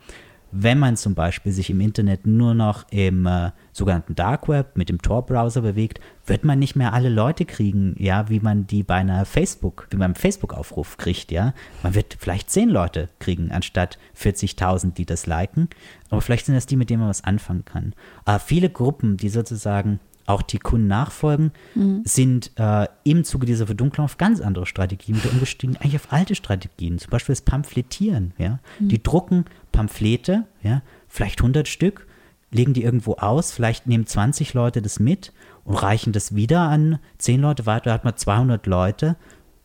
wenn 0.51 0.79
man 0.79 0.97
zum 0.97 1.15
Beispiel 1.15 1.51
sich 1.51 1.69
im 1.69 1.81
Internet 1.81 2.27
nur 2.27 2.53
noch 2.53 2.85
im 2.91 3.25
äh, 3.25 3.51
sogenannten 3.71 4.15
Dark 4.15 4.49
Web 4.49 4.75
mit 4.75 4.89
dem 4.89 5.01
Tor-Browser 5.01 5.61
bewegt, 5.61 5.99
wird 6.25 6.43
man 6.43 6.59
nicht 6.59 6.75
mehr 6.75 6.93
alle 6.93 7.09
Leute 7.09 7.45
kriegen, 7.45 7.95
ja, 7.97 8.29
wie 8.29 8.39
man 8.39 8.67
die 8.67 8.83
bei 8.83 8.95
einer 8.95 9.25
Facebook, 9.25 9.87
wie 9.91 9.97
beim 9.97 10.15
Facebook-Aufruf 10.15 10.97
kriegt, 10.97 11.31
ja. 11.31 11.53
Man 11.83 11.95
wird 11.95 12.17
vielleicht 12.19 12.49
zehn 12.49 12.69
Leute 12.69 13.09
kriegen, 13.19 13.51
anstatt 13.51 13.97
40.000, 14.19 14.93
die 14.93 15.05
das 15.05 15.25
liken. 15.25 15.69
Aber 16.09 16.21
vielleicht 16.21 16.45
sind 16.45 16.55
das 16.55 16.65
die, 16.65 16.75
mit 16.75 16.89
denen 16.89 17.01
man 17.01 17.09
was 17.09 17.23
anfangen 17.23 17.65
kann. 17.65 17.93
Aber 18.25 18.39
viele 18.39 18.69
Gruppen, 18.69 19.17
die 19.17 19.29
sozusagen 19.29 19.99
auch 20.27 20.41
die 20.41 20.59
Kunden 20.59 20.87
nachfolgen, 20.87 21.51
mhm. 21.73 22.01
sind 22.03 22.51
äh, 22.57 22.87
im 23.03 23.23
Zuge 23.23 23.45
dieser 23.45 23.65
Verdunklung 23.65 24.05
auf 24.05 24.17
ganz 24.17 24.41
andere 24.41 24.65
Strategien 24.65 25.15
wieder 25.15 25.31
umgestiegen, 25.31 25.77
eigentlich 25.77 25.95
auf 25.95 26.11
alte 26.11 26.35
Strategien, 26.35 26.99
zum 26.99 27.09
Beispiel 27.09 27.33
das 27.33 27.41
Pamphletieren. 27.41 28.33
Ja? 28.37 28.59
Mhm. 28.79 28.89
Die 28.89 29.01
drucken 29.01 29.45
Pamphlete, 29.71 30.45
ja, 30.61 30.81
vielleicht 31.07 31.39
100 31.39 31.67
Stück, 31.67 32.05
legen 32.51 32.73
die 32.73 32.83
irgendwo 32.83 33.15
aus, 33.15 33.51
vielleicht 33.51 33.87
nehmen 33.87 34.05
20 34.05 34.53
Leute 34.53 34.81
das 34.81 34.99
mit 34.99 35.33
und 35.63 35.75
reichen 35.75 36.13
das 36.13 36.35
wieder 36.35 36.61
an 36.61 36.99
10 37.17 37.41
Leute 37.41 37.65
weiter, 37.65 37.93
hat 37.93 38.03
man 38.03 38.15
200 38.15 38.65
Leute. 38.67 39.15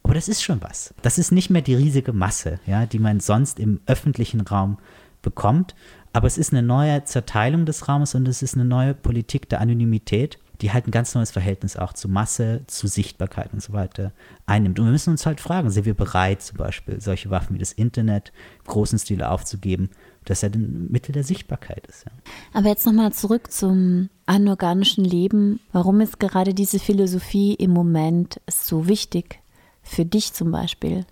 Aber 0.05 0.15
das 0.15 0.29
ist 0.29 0.43
schon 0.43 0.63
was. 0.63 0.95
Das 1.03 1.19
ist 1.19 1.31
nicht 1.31 1.51
mehr 1.51 1.63
die 1.63 1.77
riesige 1.77 2.13
Masse, 2.13 2.59
ja, 2.67 2.87
die 2.87 2.99
man 2.99 3.21
sonst 3.21 3.61
im 3.61 3.81
öffentlichen 3.87 4.41
Raum 4.41 4.79
bekommt. 5.23 5.75
Aber 6.13 6.27
es 6.27 6.39
ist 6.39 6.53
eine 6.53 6.63
neue 6.63 7.05
Zerteilung 7.05 7.67
des 7.67 7.89
Raumes 7.89 8.15
und 8.15 8.29
es 8.29 8.43
ist 8.43 8.55
eine 8.55 8.65
neue 8.65 8.95
Politik 8.95 9.49
der 9.49 9.61
Anonymität 9.61 10.39
die 10.63 10.73
halt 10.73 10.87
ein 10.87 10.93
ganz 10.93 11.15
neues 11.15 11.33
Verhältnis 11.33 11.77
auch 11.77 11.93
zu 11.93 12.09
Masse, 12.09 12.63
zu 12.69 12.87
Sichtbarkeit 12.87 13.53
und 13.53 13.61
so 13.61 13.73
weiter 13.73 14.13
einnimmt. 14.47 14.79
Und 14.79 14.87
wir 14.87 14.93
müssen 14.93 15.11
uns 15.11 15.27
halt 15.27 15.41
fragen, 15.41 15.71
sind 15.71 15.85
wir 15.85 15.95
bereit, 15.95 16.41
zum 16.41 16.57
Beispiel 16.57 17.01
solche 17.01 17.31
Waffen 17.31 17.55
wie 17.55 17.59
das 17.59 17.73
Internet 17.73 18.33
im 18.61 18.71
großen 18.71 18.99
Stil 18.99 19.25
aufzugeben, 19.25 19.91
dass 20.25 20.45
er 20.45 20.51
ein 20.51 20.87
Mittel 20.91 21.13
der 21.13 21.25
Sichtbarkeit 21.25 21.87
ist. 21.89 22.05
Ja. 22.05 22.13
Aber 22.53 22.69
jetzt 22.69 22.87
nochmal 22.87 23.13
zurück 23.13 23.51
zum 23.51 24.09
anorganischen 24.27 25.05
Leben. 25.05 25.59
Warum 25.73 26.01
ist 26.01 26.21
gerade 26.21 26.55
diese 26.55 26.79
Philosophie 26.79 27.55
im 27.55 27.73
Moment 27.73 28.41
so 28.49 28.87
wichtig? 28.87 29.41
Für 29.83 30.05
dich 30.05 30.33
zum 30.33 30.53
Beispiel? 30.53 31.05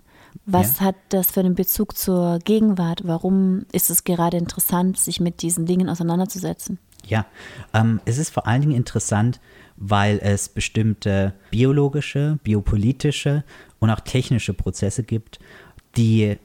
Was 0.45 0.79
ja. 0.79 0.85
hat 0.85 0.95
das 1.09 1.31
für 1.31 1.41
einen 1.41 1.55
Bezug 1.55 1.97
zur 1.97 2.39
Gegenwart? 2.39 3.01
Warum 3.03 3.65
ist 3.73 3.89
es 3.89 4.05
gerade 4.05 4.37
interessant, 4.37 4.97
sich 4.97 5.19
mit 5.19 5.41
diesen 5.41 5.65
Dingen 5.65 5.89
auseinanderzusetzen? 5.89 6.79
Ja, 7.05 7.25
ähm, 7.73 7.99
es 8.05 8.17
ist 8.17 8.29
vor 8.29 8.47
allen 8.47 8.61
Dingen 8.61 8.75
interessant, 8.75 9.39
weil 9.77 10.19
es 10.21 10.49
bestimmte 10.49 11.33
biologische, 11.49 12.37
biopolitische 12.43 13.43
und 13.79 13.89
auch 13.89 13.99
technische 13.99 14.53
Prozesse 14.53 15.03
gibt, 15.03 15.39
die 15.97 16.37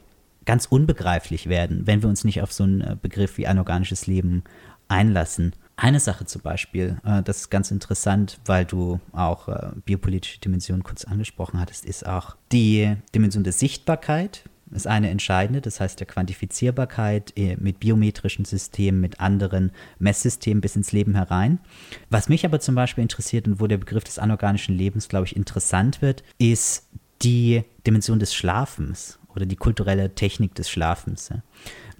ganz 0.45 0.65
unbegreiflich 0.65 1.47
werden, 1.47 1.85
wenn 1.85 2.01
wir 2.01 2.09
uns 2.09 2.23
nicht 2.23 2.41
auf 2.41 2.51
so 2.51 2.63
einen 2.63 2.81
äh, 2.81 2.95
Begriff 2.99 3.37
wie 3.37 3.47
anorganisches 3.47 4.07
Leben 4.07 4.43
einlassen. 4.87 5.53
Eine 5.75 5.99
Sache 5.99 6.25
zum 6.25 6.41
Beispiel, 6.41 6.97
äh, 7.05 7.21
das 7.21 7.41
ist 7.41 7.49
ganz 7.49 7.69
interessant, 7.69 8.39
weil 8.45 8.65
du 8.65 8.99
auch 9.11 9.47
äh, 9.49 9.69
biopolitische 9.85 10.39
Dimensionen 10.39 10.83
kurz 10.83 11.05
angesprochen 11.05 11.59
hattest, 11.59 11.85
ist 11.85 12.07
auch 12.07 12.35
die 12.51 12.95
Dimension 13.13 13.43
der 13.43 13.53
Sichtbarkeit 13.53 14.43
ist 14.71 14.87
eine 14.87 15.09
entscheidende, 15.09 15.61
das 15.61 15.79
heißt 15.79 15.99
der 15.99 16.07
Quantifizierbarkeit 16.07 17.33
äh, 17.37 17.57
mit 17.59 17.79
biometrischen 17.79 18.45
Systemen, 18.45 18.99
mit 18.99 19.19
anderen 19.19 19.71
Messsystemen 19.99 20.61
bis 20.61 20.75
ins 20.75 20.91
Leben 20.91 21.15
herein. 21.15 21.59
Was 22.09 22.29
mich 22.29 22.45
aber 22.45 22.59
zum 22.59 22.75
Beispiel 22.75 23.01
interessiert 23.01 23.47
und 23.47 23.59
wo 23.59 23.67
der 23.67 23.77
Begriff 23.77 24.03
des 24.03 24.19
anorganischen 24.19 24.75
Lebens, 24.75 25.07
glaube 25.09 25.25
ich, 25.25 25.35
interessant 25.35 26.01
wird, 26.01 26.23
ist 26.37 26.87
die 27.21 27.63
Dimension 27.85 28.19
des 28.19 28.33
Schlafens 28.33 29.19
oder 29.35 29.45
die 29.45 29.55
kulturelle 29.55 30.13
Technik 30.15 30.55
des 30.55 30.69
Schlafens. 30.69 31.31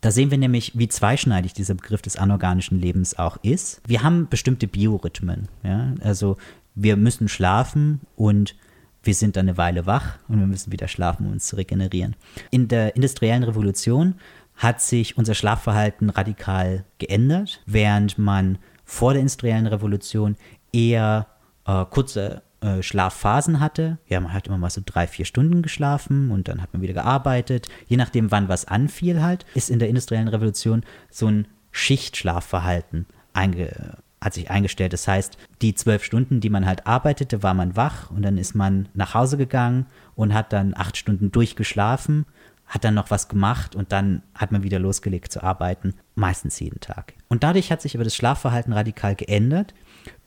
Da 0.01 0.11
sehen 0.11 0.31
wir 0.31 0.37
nämlich, 0.37 0.77
wie 0.77 0.87
zweischneidig 0.87 1.53
dieser 1.53 1.73
Begriff 1.73 2.01
des 2.01 2.17
anorganischen 2.17 2.79
Lebens 2.79 3.17
auch 3.17 3.37
ist. 3.43 3.81
Wir 3.87 4.03
haben 4.03 4.27
bestimmte 4.29 4.67
Biorhythmen. 4.67 5.47
Ja? 5.63 5.95
Also 6.01 6.37
wir 6.75 6.97
müssen 6.97 7.27
schlafen 7.27 8.01
und 8.15 8.55
wir 9.03 9.13
sind 9.13 9.35
dann 9.35 9.47
eine 9.47 9.57
Weile 9.57 9.85
wach 9.85 10.17
und 10.27 10.39
wir 10.39 10.47
müssen 10.47 10.71
wieder 10.71 10.87
schlafen, 10.87 11.25
um 11.25 11.33
uns 11.33 11.47
zu 11.47 11.55
regenerieren. 11.55 12.15
In 12.51 12.67
der 12.67 12.95
industriellen 12.95 13.43
Revolution 13.43 14.15
hat 14.55 14.81
sich 14.81 15.17
unser 15.17 15.35
Schlafverhalten 15.35 16.09
radikal 16.09 16.83
geändert, 16.97 17.61
während 17.65 18.17
man 18.17 18.57
vor 18.83 19.13
der 19.13 19.21
industriellen 19.21 19.67
Revolution 19.67 20.35
eher 20.73 21.27
äh, 21.65 21.85
kurze 21.85 22.41
äh, 22.59 22.81
Schlafphasen 22.81 23.59
hatte. 23.59 23.99
Ja, 24.07 24.19
man 24.19 24.33
hat 24.33 24.47
immer 24.47 24.57
mal 24.57 24.71
so 24.71 24.81
drei, 24.83 25.05
vier 25.05 25.25
Stunden 25.25 25.61
geschlafen 25.61 26.31
und 26.31 26.47
dann 26.47 26.61
hat 26.61 26.73
man 26.73 26.81
wieder 26.81 26.93
gearbeitet. 26.93 27.69
Je 27.87 27.97
nachdem, 27.97 28.31
wann 28.31 28.49
was 28.49 28.65
anfiel 28.65 29.21
halt, 29.21 29.45
ist 29.53 29.69
in 29.69 29.79
der 29.79 29.89
industriellen 29.89 30.27
Revolution 30.27 30.83
so 31.11 31.27
ein 31.27 31.47
Schichtschlafverhalten 31.71 33.05
einge 33.33 33.97
hat 34.21 34.33
sich 34.33 34.49
eingestellt. 34.49 34.93
Das 34.93 35.07
heißt, 35.07 35.37
die 35.61 35.75
zwölf 35.75 36.03
Stunden, 36.03 36.41
die 36.41 36.49
man 36.49 36.65
halt 36.65 36.87
arbeitete, 36.87 37.43
war 37.43 37.53
man 37.53 37.75
wach 37.75 38.09
und 38.09 38.23
dann 38.23 38.37
ist 38.37 38.55
man 38.55 38.89
nach 38.93 39.13
Hause 39.13 39.37
gegangen 39.37 39.85
und 40.15 40.33
hat 40.33 40.53
dann 40.53 40.73
acht 40.75 40.97
Stunden 40.97 41.31
durchgeschlafen, 41.31 42.25
hat 42.65 42.83
dann 42.83 42.95
noch 42.95 43.11
was 43.11 43.29
gemacht 43.29 43.75
und 43.75 43.91
dann 43.91 44.23
hat 44.33 44.51
man 44.51 44.63
wieder 44.63 44.79
losgelegt 44.79 45.31
zu 45.31 45.43
arbeiten, 45.43 45.93
meistens 46.15 46.59
jeden 46.59 46.79
Tag. 46.79 47.13
Und 47.27 47.43
dadurch 47.43 47.71
hat 47.71 47.81
sich 47.81 47.95
aber 47.95 48.03
das 48.03 48.15
Schlafverhalten 48.15 48.73
radikal 48.73 49.15
geändert 49.15 49.73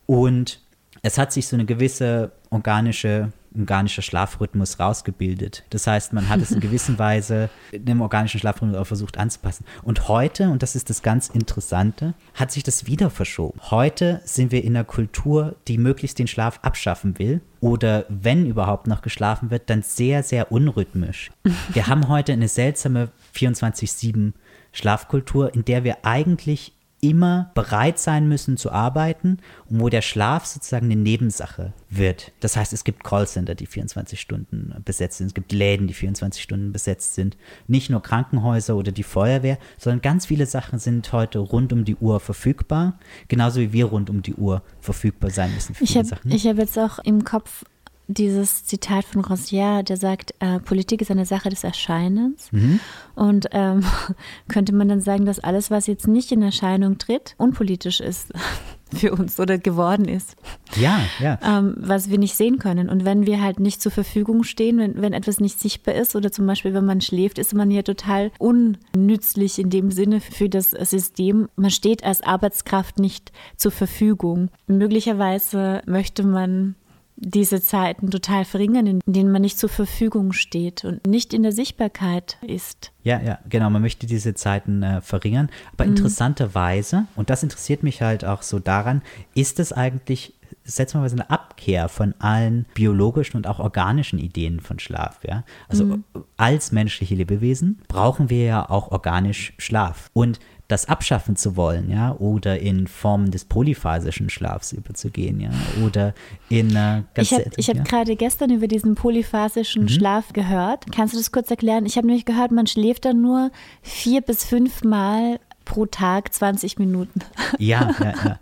und 0.06 0.60
es 1.02 1.18
hat 1.18 1.32
sich 1.32 1.48
so 1.48 1.56
eine 1.56 1.64
gewisse 1.64 2.32
organische 2.50 3.32
organischer 3.58 4.02
Schlafrhythmus 4.02 4.78
rausgebildet. 4.78 5.64
Das 5.70 5.86
heißt, 5.86 6.12
man 6.12 6.28
hat 6.28 6.40
es 6.40 6.52
in 6.52 6.60
gewisser 6.60 6.98
Weise 6.98 7.50
dem 7.72 8.00
organischen 8.00 8.40
Schlafrhythmus 8.40 8.76
auch 8.76 8.86
versucht 8.86 9.18
anzupassen. 9.18 9.64
Und 9.82 10.08
heute, 10.08 10.50
und 10.50 10.62
das 10.62 10.76
ist 10.76 10.90
das 10.90 11.02
ganz 11.02 11.28
Interessante, 11.28 12.14
hat 12.34 12.52
sich 12.52 12.62
das 12.62 12.86
wieder 12.86 13.10
verschoben. 13.10 13.60
Heute 13.70 14.20
sind 14.24 14.52
wir 14.52 14.64
in 14.64 14.76
einer 14.76 14.84
Kultur, 14.84 15.56
die 15.68 15.78
möglichst 15.78 16.18
den 16.18 16.26
Schlaf 16.26 16.60
abschaffen 16.62 17.18
will 17.18 17.40
oder 17.60 18.06
wenn 18.08 18.46
überhaupt 18.46 18.86
noch 18.86 19.02
geschlafen 19.02 19.50
wird, 19.50 19.68
dann 19.68 19.82
sehr, 19.82 20.22
sehr 20.22 20.50
unrhythmisch. 20.50 21.30
Wir 21.72 21.86
haben 21.86 22.08
heute 22.08 22.32
eine 22.32 22.48
seltsame 22.48 23.10
24-7 23.34 24.32
Schlafkultur, 24.72 25.54
in 25.54 25.64
der 25.64 25.84
wir 25.84 25.98
eigentlich 26.04 26.72
immer 27.00 27.50
bereit 27.54 27.98
sein 27.98 28.28
müssen 28.28 28.56
zu 28.56 28.70
arbeiten 28.70 29.38
und 29.68 29.80
wo 29.80 29.88
der 29.88 30.02
Schlaf 30.02 30.46
sozusagen 30.46 30.86
eine 30.86 30.96
Nebensache 30.96 31.72
wird. 31.88 32.32
Das 32.40 32.56
heißt, 32.56 32.72
es 32.72 32.84
gibt 32.84 33.04
Callcenter, 33.04 33.54
die 33.54 33.66
24 33.66 34.20
Stunden 34.20 34.74
besetzt 34.84 35.18
sind, 35.18 35.28
es 35.28 35.34
gibt 35.34 35.52
Läden, 35.52 35.86
die 35.86 35.94
24 35.94 36.42
Stunden 36.42 36.72
besetzt 36.72 37.14
sind, 37.14 37.36
nicht 37.66 37.90
nur 37.90 38.02
Krankenhäuser 38.02 38.76
oder 38.76 38.92
die 38.92 39.02
Feuerwehr, 39.02 39.58
sondern 39.78 40.02
ganz 40.02 40.26
viele 40.26 40.46
Sachen 40.46 40.78
sind 40.78 41.12
heute 41.12 41.38
rund 41.38 41.72
um 41.72 41.84
die 41.84 41.96
Uhr 41.96 42.20
verfügbar, 42.20 42.98
genauso 43.28 43.60
wie 43.60 43.72
wir 43.72 43.86
rund 43.86 44.10
um 44.10 44.22
die 44.22 44.34
Uhr 44.34 44.62
verfügbar 44.80 45.30
sein 45.30 45.54
müssen 45.54 45.74
für 45.74 45.84
ich 45.84 45.96
hab, 45.96 46.06
Sachen. 46.06 46.30
Ich 46.30 46.46
habe 46.46 46.60
jetzt 46.60 46.78
auch 46.78 46.98
im 47.00 47.24
Kopf 47.24 47.64
dieses 48.10 48.64
Zitat 48.64 49.04
von 49.04 49.24
Rossier, 49.24 49.84
der 49.84 49.96
sagt, 49.96 50.34
äh, 50.40 50.58
Politik 50.58 51.00
ist 51.00 51.10
eine 51.10 51.26
Sache 51.26 51.48
des 51.48 51.62
Erscheinens. 51.62 52.50
Mhm. 52.50 52.80
Und 53.14 53.46
ähm, 53.52 53.84
könnte 54.48 54.74
man 54.74 54.88
dann 54.88 55.00
sagen, 55.00 55.26
dass 55.26 55.38
alles, 55.38 55.70
was 55.70 55.86
jetzt 55.86 56.08
nicht 56.08 56.32
in 56.32 56.42
Erscheinung 56.42 56.98
tritt, 56.98 57.34
unpolitisch 57.38 58.00
ist 58.00 58.32
für 58.92 59.12
uns 59.12 59.38
oder 59.38 59.58
geworden 59.58 60.06
ist. 60.06 60.36
Ja, 60.74 61.00
ja. 61.20 61.38
Ähm, 61.44 61.74
was 61.76 62.10
wir 62.10 62.18
nicht 62.18 62.36
sehen 62.36 62.58
können. 62.58 62.88
Und 62.88 63.04
wenn 63.04 63.26
wir 63.26 63.40
halt 63.40 63.60
nicht 63.60 63.80
zur 63.80 63.92
Verfügung 63.92 64.42
stehen, 64.42 64.78
wenn, 64.78 65.00
wenn 65.00 65.12
etwas 65.12 65.38
nicht 65.38 65.60
sichtbar 65.60 65.94
ist 65.94 66.16
oder 66.16 66.32
zum 66.32 66.46
Beispiel, 66.48 66.74
wenn 66.74 66.84
man 66.84 67.00
schläft, 67.00 67.38
ist 67.38 67.54
man 67.54 67.70
ja 67.70 67.82
total 67.82 68.32
unnützlich 68.38 69.60
in 69.60 69.70
dem 69.70 69.92
Sinne 69.92 70.20
für 70.20 70.48
das 70.48 70.70
System. 70.70 71.48
Man 71.54 71.70
steht 71.70 72.02
als 72.02 72.22
Arbeitskraft 72.22 72.98
nicht 72.98 73.30
zur 73.56 73.70
Verfügung. 73.70 74.48
Möglicherweise 74.66 75.82
möchte 75.86 76.24
man 76.24 76.74
diese 77.20 77.60
Zeiten 77.60 78.10
total 78.10 78.44
verringern, 78.44 78.86
in 78.86 79.00
denen 79.06 79.30
man 79.30 79.42
nicht 79.42 79.58
zur 79.58 79.68
Verfügung 79.68 80.32
steht 80.32 80.84
und 80.84 81.06
nicht 81.06 81.34
in 81.34 81.42
der 81.42 81.52
Sichtbarkeit 81.52 82.38
ist. 82.40 82.92
Ja, 83.02 83.20
ja, 83.20 83.38
genau. 83.48 83.70
Man 83.70 83.82
möchte 83.82 84.06
diese 84.06 84.34
Zeiten 84.34 84.82
äh, 84.82 85.00
verringern. 85.02 85.50
Aber 85.74 85.84
mhm. 85.84 85.90
interessanterweise, 85.90 87.06
und 87.16 87.30
das 87.30 87.42
interessiert 87.42 87.82
mich 87.82 88.02
halt 88.02 88.24
auch 88.24 88.42
so 88.42 88.58
daran, 88.58 89.02
ist 89.34 89.60
es 89.60 89.72
eigentlich 89.72 90.34
seltsamerweise 90.64 91.16
eine 91.16 91.30
Abkehr 91.30 91.88
von 91.88 92.14
allen 92.18 92.66
biologischen 92.74 93.36
und 93.36 93.46
auch 93.46 93.58
organischen 93.58 94.18
Ideen 94.18 94.60
von 94.60 94.78
Schlaf. 94.78 95.20
Ja? 95.26 95.44
Also 95.68 95.84
mhm. 95.84 96.04
als 96.36 96.72
menschliche 96.72 97.14
Lebewesen 97.14 97.82
brauchen 97.88 98.30
wir 98.30 98.44
ja 98.44 98.70
auch 98.70 98.90
organisch 98.90 99.52
Schlaf. 99.58 100.10
Und 100.12 100.40
das 100.70 100.88
abschaffen 100.88 101.36
zu 101.36 101.56
wollen, 101.56 101.90
ja, 101.90 102.14
oder 102.16 102.60
in 102.60 102.86
Formen 102.86 103.30
des 103.30 103.44
polyphasischen 103.44 104.30
Schlafs 104.30 104.72
überzugehen, 104.72 105.40
ja, 105.40 105.50
oder 105.84 106.14
in 106.48 106.74
äh, 106.76 107.02
Ich 107.16 107.32
habe 107.32 107.50
ja. 107.56 107.74
hab 107.74 107.88
gerade 107.88 108.16
gestern 108.16 108.50
über 108.50 108.68
diesen 108.68 108.94
polyphasischen 108.94 109.82
mhm. 109.82 109.88
Schlaf 109.88 110.32
gehört. 110.32 110.86
Kannst 110.92 111.14
du 111.14 111.18
das 111.18 111.32
kurz 111.32 111.50
erklären? 111.50 111.86
Ich 111.86 111.96
habe 111.96 112.06
nämlich 112.06 112.24
gehört, 112.24 112.52
man 112.52 112.66
schläft 112.66 113.04
dann 113.04 113.20
nur 113.20 113.50
vier 113.82 114.20
bis 114.20 114.44
fünf 114.44 114.84
Mal 114.84 115.40
pro 115.70 115.86
Tag 115.86 116.34
20 116.34 116.80
Minuten. 116.80 117.20
Ja, 117.58 117.94
ja, 118.00 118.14
ja. 118.24 118.38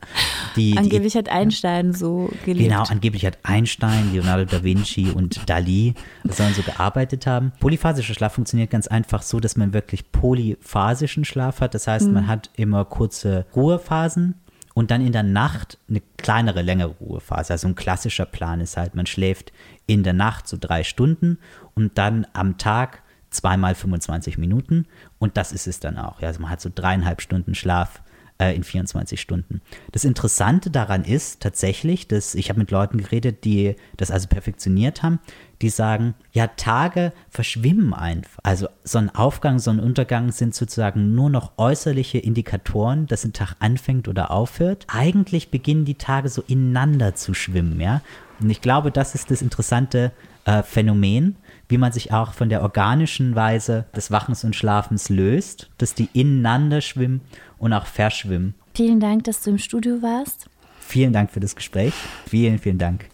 Die, 0.57 0.79
angeblich 0.79 1.13
die, 1.13 1.19
hat 1.19 1.29
Einstein 1.29 1.93
so 1.93 2.31
gelebt. 2.47 2.71
Genau, 2.71 2.85
angeblich 2.85 3.27
hat 3.27 3.39
Einstein, 3.43 4.15
Leonardo 4.15 4.47
da 4.47 4.65
Vinci 4.65 5.11
und 5.11 5.49
Dali 5.49 5.95
sollen 6.25 6.55
so 6.55 6.63
gearbeitet 6.63 7.27
haben. 7.27 7.53
Polyphasischer 7.61 8.15
Schlaf 8.15 8.33
funktioniert 8.33 8.71
ganz 8.71 8.87
einfach 8.87 9.21
so, 9.21 9.41
dass 9.41 9.57
man 9.57 9.75
wirklich 9.75 10.11
polyphasischen 10.11 11.27
Schlaf 11.27 11.61
hat. 11.61 11.75
Das 11.75 11.87
heißt, 11.87 12.07
mhm. 12.07 12.15
man 12.15 12.27
hat 12.29 12.49
immer 12.57 12.87
kurze 12.87 13.45
Ruhephasen 13.55 14.37
und 14.73 14.91
dann 14.91 15.05
in 15.05 15.13
der 15.13 15.23
Nacht 15.23 15.77
eine 15.91 16.01
kleinere, 16.17 16.63
längere 16.63 16.95
Ruhephase. 16.99 17.53
Also 17.53 17.69
ein 17.69 17.75
klassischer 17.75 18.25
Plan 18.25 18.61
ist 18.61 18.79
halt, 18.79 18.95
man 18.95 19.05
schläft 19.05 19.53
in 19.87 20.03
der 20.03 20.15
Nacht 20.15 20.49
so 20.49 20.57
drei 20.59 20.83
Stunden 20.83 21.39
und 21.75 21.99
dann 21.99 22.27
am 22.33 22.57
Tag 22.57 23.03
zweimal 23.39 23.75
25 23.75 24.39
Minuten 24.39 24.87
und 25.19 25.37
das 25.37 25.53
ist 25.53 25.67
es 25.67 25.81
dann 25.81 25.97
auch. 25.97 26.21
Ja, 26.21 26.29
also 26.29 26.41
man 26.41 26.51
hat 26.51 26.61
so 26.61 26.71
dreieinhalb 26.75 27.21
Stunden 27.21 27.55
Schlaf 27.55 28.03
äh, 28.39 28.55
in 28.55 28.65
24 28.65 29.21
Stunden. 29.21 29.61
Das 29.93 30.05
Interessante 30.05 30.71
daran 30.71 31.05
ist 31.05 31.41
tatsächlich, 31.41 32.09
dass 32.09 32.35
ich 32.35 32.49
habe 32.49 32.61
mit 32.61 32.71
Leuten 32.71 32.99
geredet, 32.99 33.45
die 33.45 33.77
das 33.97 34.11
also 34.11 34.29
perfektioniert 34.29 35.03
haben, 35.03 35.19
die 35.61 35.71
sagen, 35.71 36.15
ja, 36.33 36.47
Tage 36.47 37.13
verschwimmen 37.31 37.93
einfach. 37.93 38.39
Also 38.43 38.69
Sonnenaufgang, 38.85 39.59
Sonnenuntergang 39.59 40.31
sind 40.31 40.55
sozusagen 40.55 41.15
nur 41.15 41.31
noch 41.31 41.53
äußerliche 41.59 42.19
Indikatoren, 42.19 43.07
dass 43.07 43.25
ein 43.25 43.33
Tag 43.33 43.57
anfängt 43.59 44.09
oder 44.09 44.31
aufhört. 44.31 44.87
Eigentlich 44.89 45.51
beginnen 45.51 45.85
die 45.85 45.97
Tage 45.97 46.29
so 46.29 46.43
ineinander 46.47 47.15
zu 47.15 47.35
schwimmen, 47.35 47.81
ja. 47.81 48.03
Und 48.41 48.51
ich 48.51 48.61
glaube, 48.61 48.93
das 48.93 49.17
ist 49.17 49.33
das 49.33 49.43
interessante 49.43 50.13
äh, 50.45 50.63
Phänomen, 50.63 51.35
wie 51.69 51.79
man 51.79 51.93
sich 51.93 52.13
auch 52.13 52.33
von 52.33 52.49
der 52.49 52.63
organischen 52.63 53.35
Weise 53.35 53.85
des 53.95 54.11
Wachens 54.11 54.45
und 54.45 54.57
Schlafens 54.57 55.09
löst, 55.09 55.71
dass 55.79 55.95
die 55.95 56.09
ineinander 56.13 56.81
schwimmen 56.81 57.21
und 57.59 57.73
auch 57.73 57.87
verschwimmen. 57.87 58.55
Vielen 58.75 59.01
Dank, 59.01 59.25
dass 59.25 59.43
du 59.43 59.51
im 59.51 59.59
Studio 59.59 60.03
warst. 60.03 60.49
Vielen 60.81 61.13
Dank 61.13 61.31
für 61.31 61.41
das 61.41 61.55
Gespräch. 61.55 61.93
Vielen, 62.27 62.59
vielen 62.59 62.79
Dank. 62.79 63.07